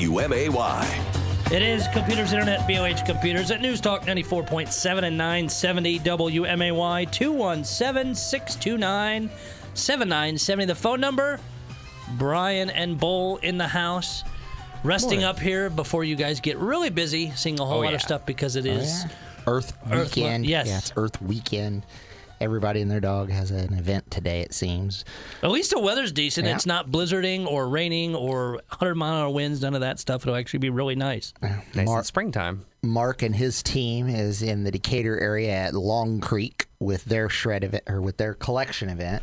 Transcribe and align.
UMAY. 0.00 0.48
It 1.52 1.60
is 1.62 1.86
Computers 1.88 2.32
Internet, 2.32 2.60
BLH 2.60 3.04
Computers 3.04 3.50
at 3.50 3.60
News 3.60 3.80
Talk 3.82 4.02
94.7 4.06 5.02
and 5.04 5.18
970 5.18 5.98
WMAY 5.98 7.10
217 7.10 8.14
629 8.14 9.30
7970. 9.74 10.64
The 10.64 10.74
phone 10.74 11.00
number 11.00 11.38
Brian 12.16 12.70
and 12.70 12.98
Bull 12.98 13.36
in 13.38 13.58
the 13.58 13.66
house. 13.66 14.24
Resting 14.84 15.22
up 15.22 15.38
here 15.38 15.68
before 15.68 16.04
you 16.04 16.16
guys 16.16 16.40
get 16.40 16.56
really 16.56 16.88
busy, 16.88 17.30
seeing 17.32 17.60
a 17.60 17.64
whole 17.66 17.78
Oh, 17.78 17.82
lot 17.82 17.90
yeah. 17.90 17.96
of 17.96 18.00
stuff 18.02 18.24
because 18.24 18.56
it 18.56 18.66
oh, 18.66 18.70
is. 18.70 19.04
Earth 19.46 19.76
Earth 19.90 20.16
Weekend. 20.16 20.44
Mo- 20.44 20.48
yes. 20.50 20.66
Yeah, 20.66 20.78
it's 20.78 20.92
Earth 20.96 21.20
Weekend. 21.20 21.84
Everybody 22.40 22.80
and 22.80 22.90
their 22.90 23.00
dog 23.00 23.30
has 23.30 23.50
an 23.50 23.74
event 23.74 24.10
today, 24.10 24.40
it 24.40 24.54
seems. 24.54 25.04
At 25.42 25.50
least 25.50 25.70
the 25.70 25.78
weather's 25.78 26.12
decent. 26.12 26.46
Yeah. 26.46 26.54
It's 26.54 26.66
not 26.66 26.90
blizzarding 26.90 27.46
or 27.46 27.68
raining 27.68 28.14
or 28.14 28.52
100 28.68 28.94
mile 28.94 29.14
an 29.14 29.22
hour 29.22 29.30
winds, 29.30 29.60
none 29.60 29.74
of 29.74 29.82
that 29.82 29.98
stuff. 29.98 30.22
It'll 30.22 30.36
actually 30.36 30.60
be 30.60 30.70
really 30.70 30.96
nice. 30.96 31.34
Nice 31.42 31.86
Mar- 31.86 31.98
in 31.98 32.04
springtime. 32.04 32.64
Mark 32.82 33.22
and 33.22 33.36
his 33.36 33.62
team 33.62 34.08
is 34.08 34.42
in 34.42 34.64
the 34.64 34.70
Decatur 34.70 35.18
area 35.18 35.52
at 35.52 35.74
Long 35.74 36.20
Creek 36.20 36.66
with 36.78 37.04
their 37.04 37.28
shred 37.28 37.62
event 37.62 37.84
or 37.86 38.00
with 38.00 38.16
their 38.16 38.34
collection 38.34 38.88
event. 38.88 39.22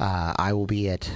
Uh, 0.00 0.32
I 0.36 0.54
will 0.54 0.66
be 0.66 0.88
at 0.88 1.10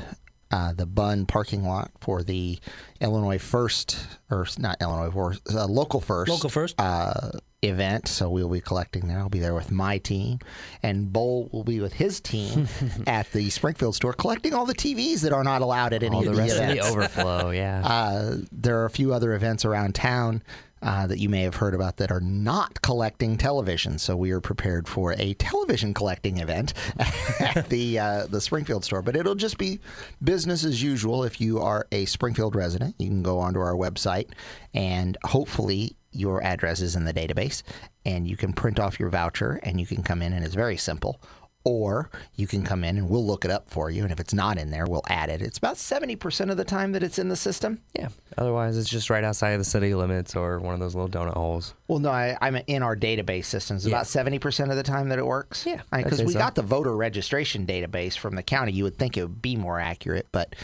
uh, 0.50 0.72
the 0.74 0.86
Bun 0.86 1.24
parking 1.24 1.64
lot 1.64 1.90
for 2.00 2.22
the 2.22 2.58
Illinois 3.00 3.38
First, 3.38 3.98
or 4.30 4.46
not 4.58 4.76
Illinois 4.82 5.10
First, 5.10 5.40
uh, 5.54 5.66
Local 5.66 6.00
First. 6.00 6.30
Local 6.30 6.50
First. 6.50 6.74
Uh, 6.78 7.30
event. 7.62 8.08
So 8.08 8.28
we'll 8.28 8.48
be 8.48 8.60
collecting 8.60 9.08
there. 9.08 9.18
I'll 9.18 9.28
be 9.28 9.38
there 9.38 9.54
with 9.54 9.70
my 9.70 9.98
team, 9.98 10.40
and 10.82 11.12
Bull 11.12 11.48
will 11.52 11.64
be 11.64 11.80
with 11.80 11.94
his 11.94 12.20
team 12.20 12.68
at 13.06 13.30
the 13.32 13.50
Springfield 13.50 13.94
store 13.94 14.12
collecting 14.12 14.54
all 14.54 14.66
the 14.66 14.74
TVs 14.74 15.20
that 15.20 15.32
are 15.32 15.44
not 15.44 15.62
allowed 15.62 15.92
at 15.92 16.02
any 16.02 16.16
All 16.16 16.20
of 16.20 16.26
the 16.26 16.32
the 16.32 16.38
rest 16.38 16.58
of 16.58 16.68
the 16.68 16.80
overflow, 16.80 17.50
yeah. 17.50 17.82
Uh, 18.02 18.38
there 18.50 18.80
are 18.80 18.84
a 18.84 18.90
few 18.90 19.12
other 19.12 19.34
events 19.34 19.64
around 19.64 19.94
town 19.94 20.42
uh, 20.82 21.06
that 21.06 21.18
you 21.18 21.28
may 21.28 21.42
have 21.42 21.54
heard 21.54 21.74
about 21.74 21.96
that 21.98 22.10
are 22.10 22.20
not 22.20 22.82
collecting 22.82 23.36
television. 23.36 23.98
So 23.98 24.16
we 24.16 24.32
are 24.32 24.40
prepared 24.40 24.88
for 24.88 25.14
a 25.18 25.34
television 25.34 25.94
collecting 25.94 26.38
event 26.38 26.74
at 27.40 27.68
the 27.68 27.98
uh, 27.98 28.26
the 28.26 28.40
Springfield 28.40 28.84
store. 28.84 29.02
But 29.02 29.14
it'll 29.16 29.36
just 29.36 29.58
be 29.58 29.78
business 30.22 30.64
as 30.64 30.82
usual. 30.82 31.22
If 31.22 31.40
you 31.40 31.60
are 31.60 31.86
a 31.92 32.06
Springfield 32.06 32.56
resident, 32.56 32.96
you 32.98 33.08
can 33.08 33.22
go 33.22 33.38
onto 33.38 33.60
our 33.60 33.74
website 33.74 34.30
and 34.74 35.16
hopefully 35.24 35.96
your 36.12 36.42
address 36.42 36.80
is 36.80 36.96
in 36.96 37.04
the 37.04 37.14
database, 37.14 37.62
and 38.04 38.26
you 38.28 38.36
can 38.36 38.52
print 38.52 38.78
off 38.78 39.00
your 39.00 39.08
voucher 39.08 39.60
and 39.62 39.80
you 39.80 39.86
can 39.86 40.02
come 40.02 40.22
in, 40.22 40.32
and 40.32 40.44
it's 40.44 40.54
very 40.54 40.76
simple 40.76 41.20
or 41.64 42.10
you 42.34 42.46
can 42.46 42.64
come 42.64 42.82
in 42.84 42.96
and 42.98 43.08
we'll 43.08 43.24
look 43.24 43.44
it 43.44 43.50
up 43.50 43.68
for 43.68 43.90
you. 43.90 44.02
And 44.02 44.12
if 44.12 44.18
it's 44.18 44.34
not 44.34 44.58
in 44.58 44.70
there, 44.70 44.84
we'll 44.86 45.04
add 45.08 45.28
it. 45.28 45.40
It's 45.40 45.58
about 45.58 45.76
70% 45.76 46.50
of 46.50 46.56
the 46.56 46.64
time 46.64 46.92
that 46.92 47.02
it's 47.02 47.18
in 47.18 47.28
the 47.28 47.36
system. 47.36 47.80
yeah. 47.94 48.08
Otherwise, 48.38 48.78
it's 48.78 48.88
just 48.88 49.10
right 49.10 49.22
outside 49.22 49.50
of 49.50 49.60
the 49.60 49.64
city 49.64 49.94
limits 49.94 50.34
or 50.34 50.58
one 50.58 50.74
of 50.74 50.80
those 50.80 50.94
little 50.94 51.08
donut 51.08 51.34
holes. 51.34 51.74
Well, 51.86 51.98
no, 51.98 52.10
I, 52.10 52.36
I'm 52.40 52.56
in 52.66 52.82
our 52.82 52.96
database 52.96 53.44
systems. 53.44 53.86
About 53.86 54.06
70% 54.06 54.70
of 54.70 54.76
the 54.76 54.82
time 54.82 55.10
that 55.10 55.18
it 55.18 55.26
works. 55.26 55.66
Yeah, 55.66 55.82
Because 55.94 56.22
we 56.22 56.32
so. 56.32 56.38
got 56.38 56.54
the 56.54 56.62
voter 56.62 56.96
registration 56.96 57.66
database 57.66 58.16
from 58.16 58.34
the 58.34 58.42
county. 58.42 58.72
You 58.72 58.84
would 58.84 58.96
think 58.98 59.16
it 59.16 59.22
would 59.22 59.42
be 59.42 59.56
more 59.56 59.78
accurate, 59.78 60.26
but 60.32 60.56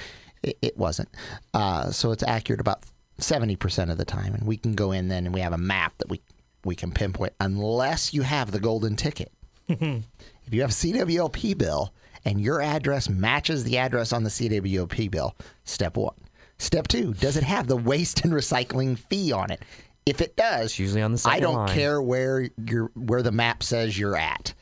it, 0.43 0.57
it 0.63 0.77
wasn't. 0.77 1.11
Uh, 1.55 1.91
so 1.91 2.11
it's 2.11 2.23
accurate 2.23 2.61
about 2.61 2.83
70% 3.21 3.91
of 3.91 3.99
the 3.99 4.05
time. 4.05 4.35
And 4.35 4.47
we 4.47 4.57
can 4.57 4.75
go 4.75 4.93
in 4.93 5.09
then 5.09 5.27
and 5.27 5.35
we 5.35 5.41
have 5.41 5.53
a 5.53 5.59
map 5.59 5.95
that 5.99 6.09
we, 6.09 6.21
we 6.65 6.75
can 6.75 6.93
pinpoint 6.93 7.33
unless 7.41 8.13
you 8.15 8.23
have 8.23 8.51
the 8.51 8.61
golden 8.61 8.97
ticket. 8.97 9.33
If 10.49 10.55
you 10.55 10.63
have 10.63 10.71
a 10.71 10.73
CWLP 10.73 11.59
bill 11.59 11.93
and 12.25 12.41
your 12.41 12.63
address 12.63 13.07
matches 13.11 13.65
the 13.65 13.77
address 13.77 14.15
on 14.15 14.23
the 14.23 14.31
CWLP 14.31 15.11
bill, 15.11 15.37
step 15.65 15.99
one. 15.99 16.15
Step 16.57 16.89
two, 16.89 17.13
does 17.13 17.37
it 17.37 17.43
have 17.45 17.67
the 17.67 17.77
waste 17.77 18.25
and 18.25 18.33
recycling 18.33 18.99
fee 18.99 19.31
on 19.31 19.51
it? 19.51 19.63
If 20.07 20.23
it 20.23 20.37
does, 20.37 20.71
It's 20.71 20.79
usually 20.79 21.03
on 21.03 21.13
the 21.13 21.23
I 21.27 21.39
don't 21.39 21.55
line. 21.55 21.75
care 21.75 22.01
where 22.01 22.49
you're 22.67 22.91
where 22.95 23.21
the 23.23 23.31
map 23.31 23.63
says 23.63 23.99
you're 23.99 24.17
at, 24.17 24.55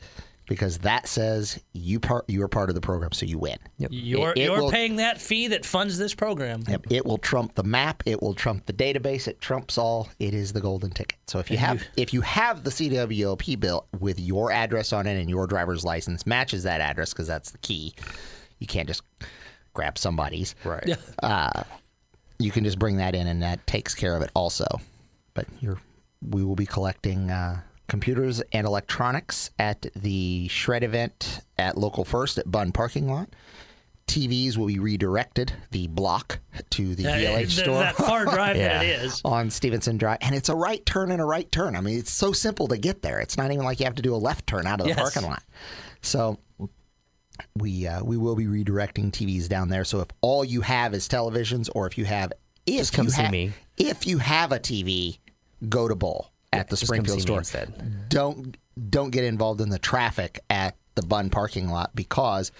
because 0.47 0.79
that 0.79 1.07
says 1.07 1.59
you 1.73 1.99
part 1.99 2.25
you 2.29 2.41
are 2.43 2.47
part 2.47 2.69
of 2.69 2.75
the 2.75 2.81
program, 2.81 3.11
so 3.11 3.25
you 3.25 3.37
win. 3.37 3.57
Yep. 3.77 3.89
You're, 3.93 4.31
It- 4.31 4.37
it 4.37 4.43
you're 4.45 4.61
will- 4.63 4.71
paying 4.71 4.95
that 4.97 5.19
fee 5.21 5.47
that 5.49 5.65
funds 5.65 5.97
this 5.97 6.13
program. 6.15 6.63
Yep, 6.67 6.87
It 6.89 7.05
will 7.05 7.17
trump 7.17 7.53
the 7.55 7.63
map. 7.63 8.03
It 8.05 8.21
will 8.21 8.33
trump 8.33 8.65
the 8.65 8.73
database. 8.73 9.27
It 9.27 9.39
trumps 9.41 9.77
all. 9.77 10.09
It 10.19 10.33
is 10.33 10.53
the 10.53 10.61
golden 10.61 10.91
ticket. 10.91 11.19
So 11.27 11.39
if 11.39 11.51
you 11.51 11.57
have 11.57 11.83
if 11.97 12.13
you 12.13 12.21
have 12.21 12.63
the 12.63 12.69
CWLP 12.71 13.59
bill 13.59 13.85
with 13.99 14.19
your 14.19 14.51
address 14.51 14.93
on 14.93 15.05
it 15.07 15.19
and 15.19 15.29
your 15.29 15.47
driver's 15.47 15.83
license 15.83 16.25
matches 16.25 16.63
that 16.63 16.81
address 16.81 17.13
because 17.13 17.27
that's 17.27 17.51
the 17.51 17.57
key, 17.59 17.93
you 18.59 18.67
can't 18.67 18.87
just 18.87 19.03
grab 19.73 19.97
somebody's. 19.97 20.55
Right. 20.63 20.97
You 22.39 22.51
can 22.51 22.63
just 22.63 22.77
bring 22.77 22.97
that 22.97 23.15
in 23.15 23.25
and 23.25 23.41
that 23.41 23.65
takes 23.65 23.95
care 23.95 24.15
of 24.15 24.21
it 24.21 24.29
also. 24.35 24.65
But 25.33 25.47
you're 25.59 25.79
we 26.21 26.43
will 26.43 26.55
be 26.55 26.67
collecting 26.67 27.31
uh, 27.31 27.61
computers 27.87 28.41
and 28.51 28.67
electronics 28.67 29.49
at 29.59 29.85
the 29.95 30.47
shred 30.49 30.83
event 30.83 31.41
at 31.57 31.77
local 31.77 32.03
first 32.05 32.37
at 32.37 32.49
Bun 32.51 32.71
parking 32.71 33.07
lot. 33.09 33.29
TVs 34.07 34.55
will 34.55 34.67
be 34.67 34.79
redirected 34.79 35.51
the 35.71 35.87
block 35.87 36.39
to 36.69 36.95
the 36.95 37.03
That- 37.03 37.19
BLH 37.19 37.49
store. 37.61 37.79
That 37.79 37.95
far 37.97 38.23
drive 38.33 38.55
Yeah. 38.55 38.77
that 38.79 38.85
it 38.85 39.01
is. 39.03 39.21
on 39.25 39.49
Stevenson 39.49 39.97
Drive, 39.97 40.19
and 40.21 40.33
it's 40.33 40.47
a 40.47 40.55
right 40.55 40.85
turn 40.85 41.11
and 41.11 41.21
a 41.21 41.25
right 41.25 41.51
turn. 41.51 41.75
I 41.75 41.81
mean, 41.81 41.99
it's 41.99 42.11
so 42.11 42.31
simple 42.31 42.69
to 42.69 42.77
get 42.77 43.01
there. 43.01 43.19
It's 43.19 43.35
not 43.37 43.51
even 43.51 43.65
like 43.65 43.79
you 43.81 43.85
have 43.85 43.95
to 43.95 44.01
do 44.01 44.15
a 44.15 44.17
left 44.17 44.47
turn 44.47 44.65
out 44.65 44.79
of 44.79 44.85
the 44.85 44.91
Yes. 44.93 44.99
parking 44.99 45.23
lot. 45.29 45.43
So 46.01 46.37
we 47.55 47.85
uh, 47.85 48.03
we 48.03 48.17
will 48.17 48.35
be 48.35 48.45
redirecting 48.45 49.11
TVs 49.11 49.47
down 49.49 49.69
there. 49.69 49.83
So 49.83 49.99
if 49.99 50.07
all 50.21 50.43
you 50.45 50.61
have 50.61 50.93
is 50.93 51.07
televisions, 51.07 51.69
or 51.75 51.85
if 51.85 51.97
you 51.97 52.05
have 52.05 52.31
if 52.65 52.77
Just 52.77 52.93
come 52.93 53.05
you 53.07 53.11
see 53.11 53.23
ha- 53.23 53.29
me. 53.31 53.51
if 53.77 54.07
you 54.07 54.17
have 54.19 54.51
a 54.53 54.59
TV, 54.59 55.19
go 55.67 55.87
to 55.87 55.95
Bull 55.95 56.31
at 56.57 56.69
the 56.69 56.75
just 56.75 56.85
Springfield 56.85 57.21
store. 57.21 57.39
instead. 57.39 58.09
Don't 58.09 58.57
don't 58.89 59.11
get 59.11 59.23
involved 59.23 59.61
in 59.61 59.69
the 59.69 59.79
traffic 59.79 60.39
at 60.49 60.75
the 60.95 61.01
Bun 61.01 61.29
parking 61.29 61.69
lot 61.69 61.95
because 61.95 62.51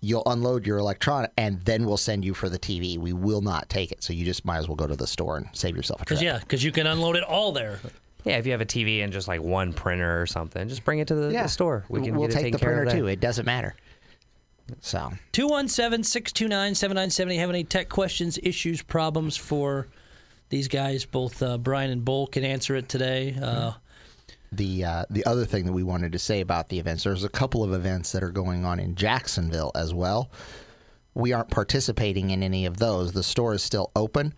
you'll 0.00 0.24
unload 0.26 0.66
your 0.66 0.78
electronic 0.78 1.30
and 1.38 1.60
then 1.64 1.86
we'll 1.86 1.96
send 1.96 2.24
you 2.24 2.34
for 2.34 2.48
the 2.48 2.58
TV. 2.58 2.98
We 2.98 3.12
will 3.12 3.40
not 3.40 3.68
take 3.68 3.92
it. 3.92 4.02
So 4.02 4.12
you 4.12 4.24
just 4.24 4.44
might 4.44 4.58
as 4.58 4.68
well 4.68 4.76
go 4.76 4.86
to 4.86 4.96
the 4.96 5.06
store 5.06 5.36
and 5.38 5.48
save 5.52 5.76
yourself 5.76 6.02
a 6.02 6.04
trip. 6.04 6.18
Because 6.18 6.22
yeah, 6.22 6.38
because 6.38 6.62
you 6.62 6.72
can 6.72 6.86
unload 6.86 7.16
it 7.16 7.24
all 7.24 7.52
there. 7.52 7.78
Yeah, 8.24 8.36
if 8.36 8.46
you 8.46 8.52
have 8.52 8.60
a 8.60 8.66
TV 8.66 9.02
and 9.02 9.12
just 9.12 9.26
like 9.26 9.40
one 9.40 9.72
printer 9.72 10.20
or 10.20 10.26
something, 10.26 10.68
just 10.68 10.84
bring 10.84 11.00
it 11.00 11.08
to 11.08 11.14
the, 11.14 11.28
the 11.28 11.48
store. 11.48 11.84
We 11.88 12.02
can 12.02 12.16
we'll 12.16 12.28
get 12.28 12.30
it 12.30 12.34
take 12.34 12.44
taken 12.44 12.60
the 12.60 12.64
printer 12.64 12.90
too. 12.90 13.06
It 13.06 13.20
doesn't 13.20 13.46
matter. 13.46 13.74
So 14.80 15.12
217 15.32 16.04
629 16.04 16.74
7970. 16.74 17.36
Have 17.36 17.50
any 17.50 17.64
tech 17.64 17.88
questions, 17.88 18.38
issues, 18.42 18.82
problems 18.82 19.36
for 19.36 19.88
these 20.52 20.68
guys? 20.68 21.04
Both 21.04 21.42
uh, 21.42 21.58
Brian 21.58 21.90
and 21.90 22.04
Bull 22.04 22.28
can 22.28 22.44
answer 22.44 22.76
it 22.76 22.88
today. 22.88 23.36
Uh, 23.42 23.72
the 24.52 24.84
uh, 24.84 25.04
the 25.10 25.24
other 25.24 25.44
thing 25.46 25.64
that 25.64 25.72
we 25.72 25.82
wanted 25.82 26.12
to 26.12 26.18
say 26.18 26.40
about 26.40 26.68
the 26.68 26.78
events, 26.78 27.02
there's 27.02 27.24
a 27.24 27.28
couple 27.28 27.64
of 27.64 27.72
events 27.72 28.12
that 28.12 28.22
are 28.22 28.30
going 28.30 28.64
on 28.64 28.78
in 28.78 28.94
Jacksonville 28.94 29.72
as 29.74 29.92
well. 29.92 30.30
We 31.14 31.32
aren't 31.32 31.50
participating 31.50 32.30
in 32.30 32.42
any 32.42 32.66
of 32.66 32.76
those. 32.76 33.12
The 33.12 33.22
store 33.22 33.54
is 33.54 33.62
still 33.62 33.90
open, 33.96 34.34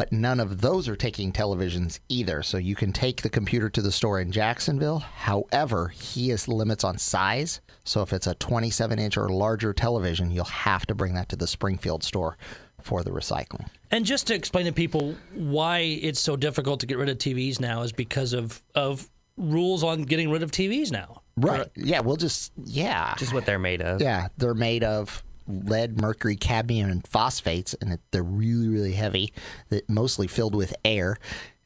but 0.00 0.12
none 0.12 0.40
of 0.40 0.62
those 0.62 0.88
are 0.88 0.96
taking 0.96 1.30
televisions 1.30 2.00
either. 2.08 2.42
So 2.42 2.56
you 2.56 2.74
can 2.74 2.90
take 2.90 3.20
the 3.20 3.28
computer 3.28 3.68
to 3.68 3.82
the 3.82 3.92
store 3.92 4.18
in 4.18 4.32
Jacksonville. 4.32 5.00
However, 5.00 5.88
he 5.88 6.30
has 6.30 6.48
limits 6.48 6.84
on 6.84 6.96
size. 6.96 7.60
So 7.84 8.00
if 8.00 8.14
it's 8.14 8.26
a 8.26 8.34
27 8.36 8.98
inch 8.98 9.18
or 9.18 9.28
larger 9.28 9.74
television, 9.74 10.30
you'll 10.30 10.46
have 10.46 10.86
to 10.86 10.94
bring 10.94 11.12
that 11.16 11.28
to 11.28 11.36
the 11.36 11.46
Springfield 11.46 12.02
store 12.02 12.38
for 12.80 13.04
the 13.04 13.10
recycling. 13.10 13.68
and 13.90 14.06
just 14.06 14.26
to 14.28 14.34
explain 14.34 14.64
to 14.64 14.72
people 14.72 15.14
why 15.34 15.80
it's 15.80 16.18
so 16.18 16.34
difficult 16.34 16.80
to 16.80 16.86
get 16.86 16.96
rid 16.96 17.10
of 17.10 17.18
TVs 17.18 17.60
now 17.60 17.82
is 17.82 17.92
because 17.92 18.32
of, 18.32 18.62
of 18.74 19.06
rules 19.36 19.84
on 19.84 20.04
getting 20.04 20.30
rid 20.30 20.42
of 20.42 20.50
TVs 20.50 20.90
now. 20.90 21.20
Right. 21.36 21.68
Yeah, 21.76 22.00
we'll 22.00 22.16
just 22.16 22.52
yeah. 22.64 23.16
Just 23.18 23.34
what 23.34 23.44
they're 23.44 23.58
made 23.58 23.82
of. 23.82 24.00
Yeah, 24.00 24.28
they're 24.38 24.54
made 24.54 24.82
of 24.82 25.22
lead, 25.50 26.00
mercury, 26.00 26.36
cadmium, 26.36 26.90
and 26.90 27.06
phosphates, 27.06 27.74
and 27.74 27.98
they're 28.10 28.22
really, 28.22 28.68
really 28.68 28.92
heavy. 28.92 29.32
That 29.68 29.88
mostly 29.88 30.26
filled 30.26 30.54
with 30.54 30.74
air, 30.84 31.18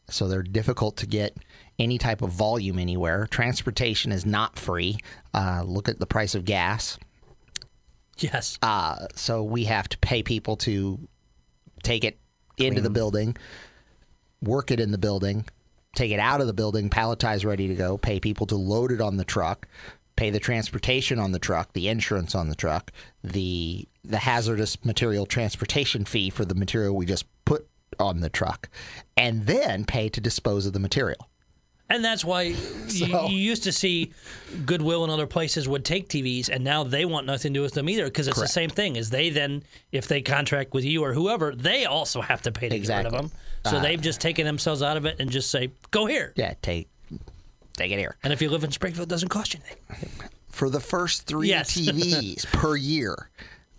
so 0.08 0.28
they're 0.28 0.42
difficult 0.42 0.96
to 0.98 1.06
get 1.06 1.36
any 1.78 1.98
type 1.98 2.22
of 2.22 2.30
volume 2.30 2.78
anywhere. 2.78 3.26
Transportation 3.26 4.12
is 4.12 4.24
not 4.24 4.58
free. 4.58 4.98
Uh, 5.32 5.62
look 5.64 5.88
at 5.88 5.98
the 5.98 6.06
price 6.06 6.34
of 6.34 6.44
gas. 6.44 6.98
Yes. 8.18 8.58
Uh, 8.62 9.06
so 9.14 9.42
we 9.42 9.64
have 9.64 9.88
to 9.88 9.98
pay 9.98 10.22
people 10.22 10.56
to 10.58 10.98
take 11.82 12.04
it 12.04 12.18
into 12.58 12.80
the 12.80 12.90
building, 12.90 13.36
work 14.40 14.70
it 14.70 14.78
in 14.78 14.92
the 14.92 14.98
building, 14.98 15.44
take 15.96 16.12
it 16.12 16.20
out 16.20 16.40
of 16.40 16.46
the 16.46 16.52
building, 16.52 16.90
palletize 16.90 17.44
ready 17.44 17.68
to 17.68 17.74
go, 17.74 17.98
pay 17.98 18.20
people 18.20 18.46
to 18.46 18.56
load 18.56 18.92
it 18.92 19.00
on 19.00 19.16
the 19.16 19.24
truck, 19.24 19.66
pay 20.16 20.30
the 20.30 20.38
transportation 20.40 21.18
on 21.18 21.32
the 21.32 21.38
truck, 21.38 21.72
the 21.72 21.88
insurance 21.88 22.34
on 22.34 22.48
the 22.48 22.54
truck, 22.54 22.90
the 23.22 23.86
the 24.04 24.18
hazardous 24.18 24.84
material 24.84 25.24
transportation 25.26 26.04
fee 26.04 26.28
for 26.30 26.44
the 26.44 26.54
material 26.54 26.94
we 26.94 27.06
just 27.06 27.24
put 27.46 27.66
on 27.98 28.20
the 28.20 28.28
truck, 28.28 28.68
and 29.16 29.46
then 29.46 29.84
pay 29.84 30.08
to 30.10 30.20
dispose 30.20 30.66
of 30.66 30.72
the 30.74 30.78
material. 30.78 31.28
And 31.90 32.02
that's 32.04 32.24
why 32.24 32.42
you, 32.42 32.54
So- 32.88 33.28
you 33.28 33.36
used 33.36 33.64
to 33.64 33.72
see 33.72 34.12
Goodwill 34.64 35.04
and 35.04 35.12
other 35.12 35.26
places 35.26 35.68
would 35.68 35.84
take 35.84 36.08
TVs, 36.08 36.48
and 36.48 36.64
now 36.64 36.82
they 36.84 37.04
want 37.04 37.26
nothing 37.26 37.52
to 37.52 37.58
do 37.58 37.62
with 37.62 37.74
them 37.74 37.88
either 37.88 38.04
because 38.06 38.26
it's 38.26 38.36
Correct. 38.38 38.50
the 38.50 38.52
same 38.52 38.70
thing. 38.70 38.96
Is 38.96 39.10
they 39.10 39.30
then, 39.30 39.62
if 39.92 40.08
they 40.08 40.20
contract 40.22 40.72
with 40.74 40.84
you 40.84 41.02
or 41.04 41.12
whoever, 41.12 41.54
they 41.54 41.84
also 41.84 42.20
have 42.22 42.40
to 42.42 42.52
pay 42.52 42.68
to 42.70 42.74
Exactly. 42.76 43.10
get 43.10 43.16
rid 43.16 43.24
of 43.24 43.30
them. 43.30 43.38
So 43.70 43.78
uh, 43.78 43.82
they've 43.82 44.00
just 44.00 44.20
taken 44.20 44.44
themselves 44.46 44.82
out 44.82 44.96
of 44.96 45.04
it 45.06 45.16
and 45.20 45.30
just 45.30 45.50
say, 45.50 45.70
"Go 45.90 46.06
here." 46.06 46.32
Yeah, 46.36 46.54
take 46.62 46.88
take 47.76 47.92
it 47.92 47.98
here. 47.98 48.16
And 48.22 48.32
if 48.32 48.40
you 48.42 48.48
live 48.50 48.64
in 48.64 48.70
Springfield, 48.72 49.08
it 49.08 49.10
doesn't 49.10 49.28
cost 49.28 49.54
you 49.54 49.60
anything. 49.66 50.10
for 50.48 50.68
the 50.70 50.80
first 50.80 51.26
three 51.26 51.48
Yes. 51.48 51.70
TVs 51.76 52.46
per 52.46 52.76
year. 52.76 53.30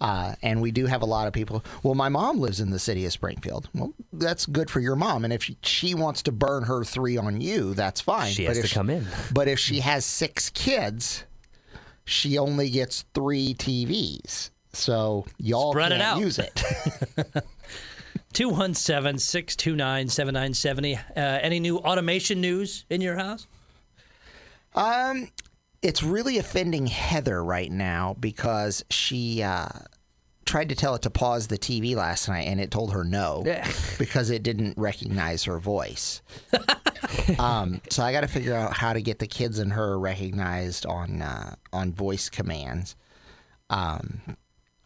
Uh, 0.02 0.36
and 0.44 0.62
we 0.62 0.72
do 0.72 0.86
have 0.88 1.02
a 1.02 1.06
lot 1.06 1.26
of 1.26 1.32
people. 1.34 1.64
Well, 1.82 1.96
my 1.96 2.10
mom 2.10 2.40
lives 2.40 2.60
in 2.60 2.70
the 2.70 2.80
city 2.80 3.06
of 3.06 3.14
Springfield. 3.14 3.70
Well, 3.74 3.94
that's 4.12 4.46
good 4.46 4.70
for 4.70 4.82
your 4.82 4.98
mom. 4.98 5.24
And 5.24 5.32
if 5.32 5.44
she, 5.46 5.58
she 5.64 5.96
wants 5.96 6.22
to 6.24 6.34
burn 6.34 6.64
her 6.64 6.84
three 6.84 7.16
on 7.16 7.40
you, 7.40 7.74
that's 7.74 8.02
fine. 8.02 8.32
She 8.34 8.46
But 8.46 8.58
has 8.58 8.66
if 8.66 8.70
to 8.70 8.76
come 8.76 8.90
in. 8.90 9.08
But 9.34 9.48
if 9.48 9.58
she 9.58 9.80
has 9.80 10.06
six 10.06 10.50
kids, 10.50 11.24
she 12.04 12.38
only 12.38 12.70
gets 12.70 13.06
three 13.14 13.54
TVs. 13.54 14.50
So 14.74 15.26
y'all 15.38 15.72
Spread 15.72 15.94
it 15.94 16.00
can't 16.00 16.18
out. 16.18 16.20
use 16.20 16.40
it. 16.40 16.62
217 18.34 19.18
629 19.18 20.10
7970. 20.10 21.00
Any 21.16 21.60
new 21.62 21.78
automation 21.78 22.42
news 22.42 22.84
in 22.90 23.00
your 23.00 23.16
house? 23.16 23.48
It's 25.82 26.04
really 26.04 26.38
offending 26.38 26.88
Heather 26.88 27.44
right 27.44 27.72
now 27.72 28.16
because 28.20 28.84
she 28.90 29.44
uh, 29.44 29.70
tried 30.46 30.70
to 30.70 30.76
tell 30.76 30.96
it 30.96 31.02
to 31.04 31.10
pause 31.10 31.48
the 31.48 31.58
TV 31.58 31.96
last 31.96 32.28
night 32.28 32.48
and 32.48 32.60
it 32.60 32.72
told 32.72 32.94
her 32.94 33.04
no 33.04 33.44
because 34.00 34.30
it 34.30 34.44
didn't 34.44 34.78
recognize 34.78 35.44
her 35.44 35.60
voice. 35.60 36.22
um, 37.40 37.82
so 37.90 38.04
I 38.04 38.12
got 38.12 38.22
to 38.22 38.28
figure 38.28 38.56
out 38.56 38.74
how 38.74 38.94
to 38.94 39.02
get 39.02 39.20
the 39.20 39.28
kids 39.28 39.60
and 39.60 39.74
her 39.74 39.98
recognized 40.00 40.86
on 40.86 41.22
uh, 41.22 41.56
on 41.74 41.94
voice 41.94 42.30
commands. 42.30 42.96
Um, 43.70 44.38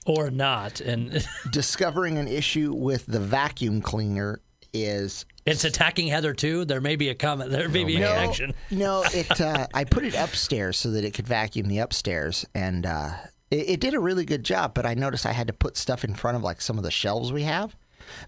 Or 0.06 0.30
not? 0.32 0.82
And 0.82 1.26
Discovering 1.52 2.18
an 2.18 2.28
issue 2.28 2.74
with 2.74 3.06
the 3.06 3.20
vacuum 3.20 3.82
cleaner 3.82 4.40
is 4.74 5.26
it's 5.46 5.64
attacking 5.64 6.08
Heather 6.08 6.34
too. 6.34 6.66
There 6.66 6.82
may 6.82 6.96
be 6.96 7.10
a 7.10 7.16
comment. 7.16 7.50
There 7.52 7.70
may 7.70 7.84
be 7.84 7.96
a 7.98 8.00
no, 8.02 8.14
connection. 8.14 8.54
no. 8.72 9.04
It 9.14 9.40
uh, 9.42 9.68
I 9.74 9.84
put 9.84 10.06
it 10.06 10.16
upstairs 10.16 10.78
so 10.78 10.92
that 10.92 11.04
it 11.04 11.14
could 11.14 11.28
vacuum 11.28 11.68
the 11.68 11.80
upstairs, 11.80 12.46
and 12.54 12.86
uh, 12.86 13.12
it, 13.52 13.70
it 13.70 13.80
did 13.80 13.94
a 13.94 14.00
really 14.00 14.26
good 14.26 14.44
job. 14.44 14.74
But 14.74 14.86
I 14.86 14.94
noticed 14.94 15.26
I 15.26 15.32
had 15.34 15.48
to 15.48 15.54
put 15.54 15.78
stuff 15.78 16.04
in 16.04 16.14
front 16.16 16.38
of 16.38 16.44
like 16.44 16.62
some 16.62 16.78
of 16.78 16.84
the 16.84 16.92
shelves 16.92 17.32
we 17.32 17.44
have 17.44 17.76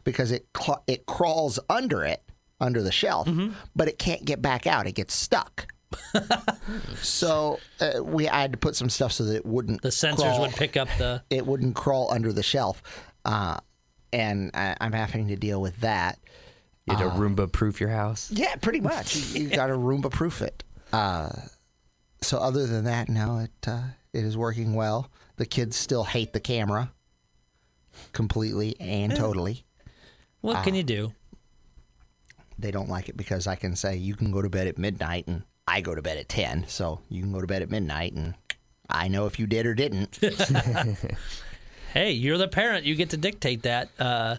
because 0.03 0.31
it 0.31 0.47
cla- 0.53 0.81
it 0.88 1.05
crawls 1.05 1.59
under 1.69 2.03
it 2.03 2.21
under 2.59 2.81
the 2.83 2.91
shelf, 2.91 3.27
Mm-hmm. 3.27 3.53
but 3.75 3.88
it 3.88 3.97
can't 3.99 4.23
get 4.25 4.41
back 4.41 4.67
out. 4.67 4.85
It 4.88 4.93
gets 4.93 5.13
stuck. 5.15 5.67
so 7.01 7.59
uh, 7.79 8.03
we 8.03 8.27
I 8.29 8.41
had 8.41 8.51
to 8.53 8.57
put 8.57 8.75
some 8.75 8.89
stuff 8.89 9.11
so 9.11 9.25
that 9.25 9.35
it 9.35 9.45
wouldn't 9.45 9.81
The 9.81 9.89
sensors 9.89 10.17
crawl- 10.17 10.41
would 10.41 10.51
pick 10.51 10.77
up 10.77 10.88
the. 10.97 11.21
it 11.29 11.45
wouldn't 11.45 11.75
crawl 11.75 12.11
under 12.11 12.31
the 12.33 12.43
shelf, 12.43 12.81
uh, 13.25 13.57
and 14.13 14.52
I, 14.54 14.75
I'm 14.81 14.94
having 14.94 15.28
to 15.30 15.36
deal 15.36 15.62
with 15.62 15.80
that. 15.81 16.19
You 16.88 16.96
had 16.96 17.04
to 17.04 17.10
Roomba 17.12 17.52
proof 17.52 17.80
your 17.80 17.90
house. 17.90 18.30
Yeah, 18.31 18.56
pretty 18.56 18.81
much. 18.81 19.16
You, 19.36 19.44
you 19.44 19.50
got 19.56 19.68
to 19.68 19.74
Roomba 19.74 20.12
proof 20.12 20.42
it. 20.42 20.63
Uh, 20.92 21.30
so 22.22 22.38
other 22.40 22.66
than 22.68 22.84
that, 22.86 23.08
no, 23.10 23.40
it 23.40 23.68
uh, 23.68 23.81
it 24.13 24.24
is 24.25 24.36
working 24.38 24.74
well. 24.74 25.10
The 25.38 25.46
kids 25.46 25.75
still 25.75 26.04
hate 26.04 26.34
the 26.34 26.40
camera 26.40 26.92
completely 28.13 28.75
and 28.80 29.16
totally. 29.16 29.63
What 30.42 30.58
Ah. 30.58 30.63
can 30.63 30.75
you 30.75 30.84
do? 30.84 31.13
They 32.60 32.72
don't 32.72 32.90
like 32.90 33.10
it 33.10 33.18
because 33.18 33.48
I 33.48 33.56
can 33.56 33.75
say 33.75 33.96
you 33.96 34.16
can 34.16 34.31
go 34.31 34.42
to 34.42 34.50
bed 34.50 34.68
at 34.68 34.78
midnight 34.78 35.28
and 35.28 35.44
I 35.68 35.81
go 35.81 35.96
to 35.96 36.02
bed 36.02 36.18
at 36.18 36.30
ten. 36.30 36.66
So 36.68 37.00
you 37.10 37.22
can 37.22 37.31
go 37.31 37.42
to 37.42 37.48
bed 37.48 37.62
at 37.62 37.69
midnight 37.69 38.13
and 38.13 38.34
I 38.90 39.08
know 39.08 39.25
if 39.28 39.40
you 39.40 39.48
did 39.48 39.66
or 39.66 39.74
didn't. 39.74 40.19
Hey, 41.93 42.11
you're 42.11 42.38
the 42.38 42.47
parent. 42.47 42.85
You 42.85 42.95
get 42.95 43.09
to 43.09 43.17
dictate 43.17 43.63
that. 43.63 43.89
Uh, 43.99 44.38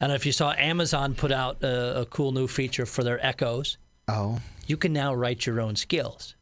I 0.00 0.04
don't 0.04 0.08
know 0.08 0.14
if 0.14 0.24
you 0.24 0.32
saw 0.32 0.52
Amazon 0.52 1.14
put 1.14 1.32
out 1.32 1.62
a, 1.62 2.00
a 2.00 2.06
cool 2.06 2.32
new 2.32 2.46
feature 2.46 2.86
for 2.86 3.04
their 3.04 3.24
Echoes. 3.24 3.76
oh, 4.08 4.40
You 4.66 4.76
can 4.76 4.92
now 4.92 5.14
write 5.14 5.44
your 5.44 5.60
own 5.60 5.76
skills. 5.76 6.34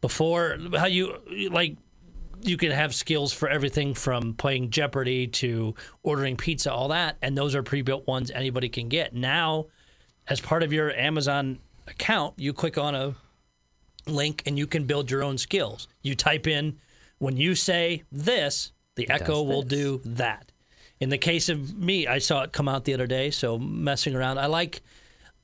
Before, 0.00 0.56
how 0.76 0.86
you 0.86 1.16
like, 1.50 1.76
you 2.42 2.56
can 2.56 2.70
have 2.70 2.94
skills 2.94 3.32
for 3.32 3.48
everything 3.48 3.92
from 3.94 4.34
playing 4.34 4.70
Jeopardy 4.70 5.26
to 5.26 5.74
ordering 6.02 6.36
pizza, 6.36 6.72
all 6.72 6.88
that, 6.88 7.16
and 7.20 7.36
those 7.36 7.54
are 7.54 7.62
pre-built 7.62 8.06
ones 8.06 8.30
anybody 8.30 8.68
can 8.68 8.88
get. 8.88 9.12
Now, 9.12 9.66
as 10.28 10.40
part 10.40 10.62
of 10.62 10.72
your 10.72 10.92
Amazon 10.92 11.58
account, 11.88 12.34
you 12.38 12.52
click 12.52 12.78
on 12.78 12.94
a 12.94 13.14
link 14.06 14.44
and 14.46 14.56
you 14.56 14.66
can 14.66 14.84
build 14.84 15.10
your 15.10 15.22
own 15.22 15.36
skills. 15.36 15.88
You 16.00 16.14
type 16.14 16.46
in 16.46 16.78
when 17.18 17.36
you 17.36 17.54
say 17.54 18.04
this, 18.10 18.72
the 18.96 19.08
Echo 19.10 19.42
will 19.42 19.62
do 19.62 20.00
that. 20.04 20.50
In 21.00 21.08
the 21.08 21.18
case 21.18 21.48
of 21.48 21.76
me, 21.76 22.06
I 22.06 22.18
saw 22.18 22.42
it 22.42 22.52
come 22.52 22.68
out 22.68 22.84
the 22.84 22.94
other 22.94 23.06
day, 23.06 23.30
so 23.30 23.58
messing 23.58 24.14
around. 24.14 24.38
I 24.38 24.46
like 24.46 24.82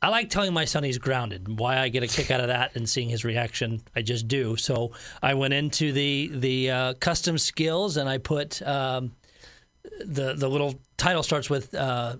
I 0.03 0.09
like 0.09 0.29
telling 0.29 0.53
my 0.53 0.67
son 0.67 0.85
he's 0.85 0.99
grounded. 0.99 1.59
Why 1.59 1.79
I 1.79 1.89
get 1.89 2.03
a 2.03 2.07
kick 2.07 2.31
out 2.31 2.41
of 2.41 2.49
that 2.49 2.77
and 2.77 2.89
seeing 2.89 3.09
his 3.09 3.25
reaction, 3.25 3.81
I 3.95 4.03
just 4.03 4.29
do. 4.29 4.57
So 4.57 4.93
I 5.23 5.35
went 5.35 5.55
into 5.55 5.93
the 5.93 6.31
the 6.35 6.71
uh, 6.71 6.95
custom 6.95 7.39
skills 7.39 7.97
and 7.97 8.09
I 8.09 8.19
put 8.19 8.61
um, 8.63 9.13
the 10.05 10.35
the 10.35 10.49
little 10.49 10.75
title 10.99 11.23
starts 11.23 11.49
with 11.49 11.75
uh, 11.75 12.17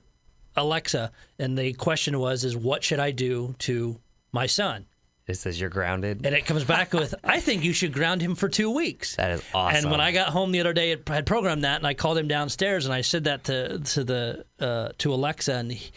Alexa, 0.57 1.13
and 1.39 1.59
the 1.59 1.75
question 1.75 2.19
was 2.19 2.45
is 2.45 2.57
what 2.57 2.83
should 2.83 3.01
I 3.01 3.11
do 3.11 3.55
to 3.61 4.01
my 4.33 4.47
son? 4.47 4.87
It 5.27 5.35
says 5.35 5.61
you're 5.61 5.71
grounded. 5.71 6.25
And 6.25 6.35
it 6.37 6.47
comes 6.47 6.63
back 6.63 6.93
with, 6.93 7.15
I 7.25 7.41
think 7.41 7.65
you 7.65 7.73
should 7.73 7.93
ground 7.93 8.23
him 8.23 8.37
for 8.37 8.49
two 8.49 8.71
weeks. 8.71 9.17
That 9.17 9.33
is 9.33 9.43
awesome. 9.53 9.77
And 9.77 9.91
when 9.91 10.01
I 10.01 10.13
got 10.13 10.29
home 10.29 10.53
the 10.53 10.61
other 10.61 10.73
day, 10.73 10.93
it 10.93 11.09
had 11.09 11.27
programmed 11.27 11.65
that, 11.65 11.77
and 11.77 11.87
I 11.87 11.95
called 11.95 12.17
him 12.17 12.29
downstairs, 12.29 12.85
and 12.85 12.95
I 12.95 13.01
said 13.01 13.25
that 13.25 13.45
to 13.45 13.81
to 13.81 14.05
the 14.05 14.45
uh, 14.61 14.91
to 14.99 15.13
Alexa, 15.13 15.53
and 15.53 15.73
he, 15.73 15.91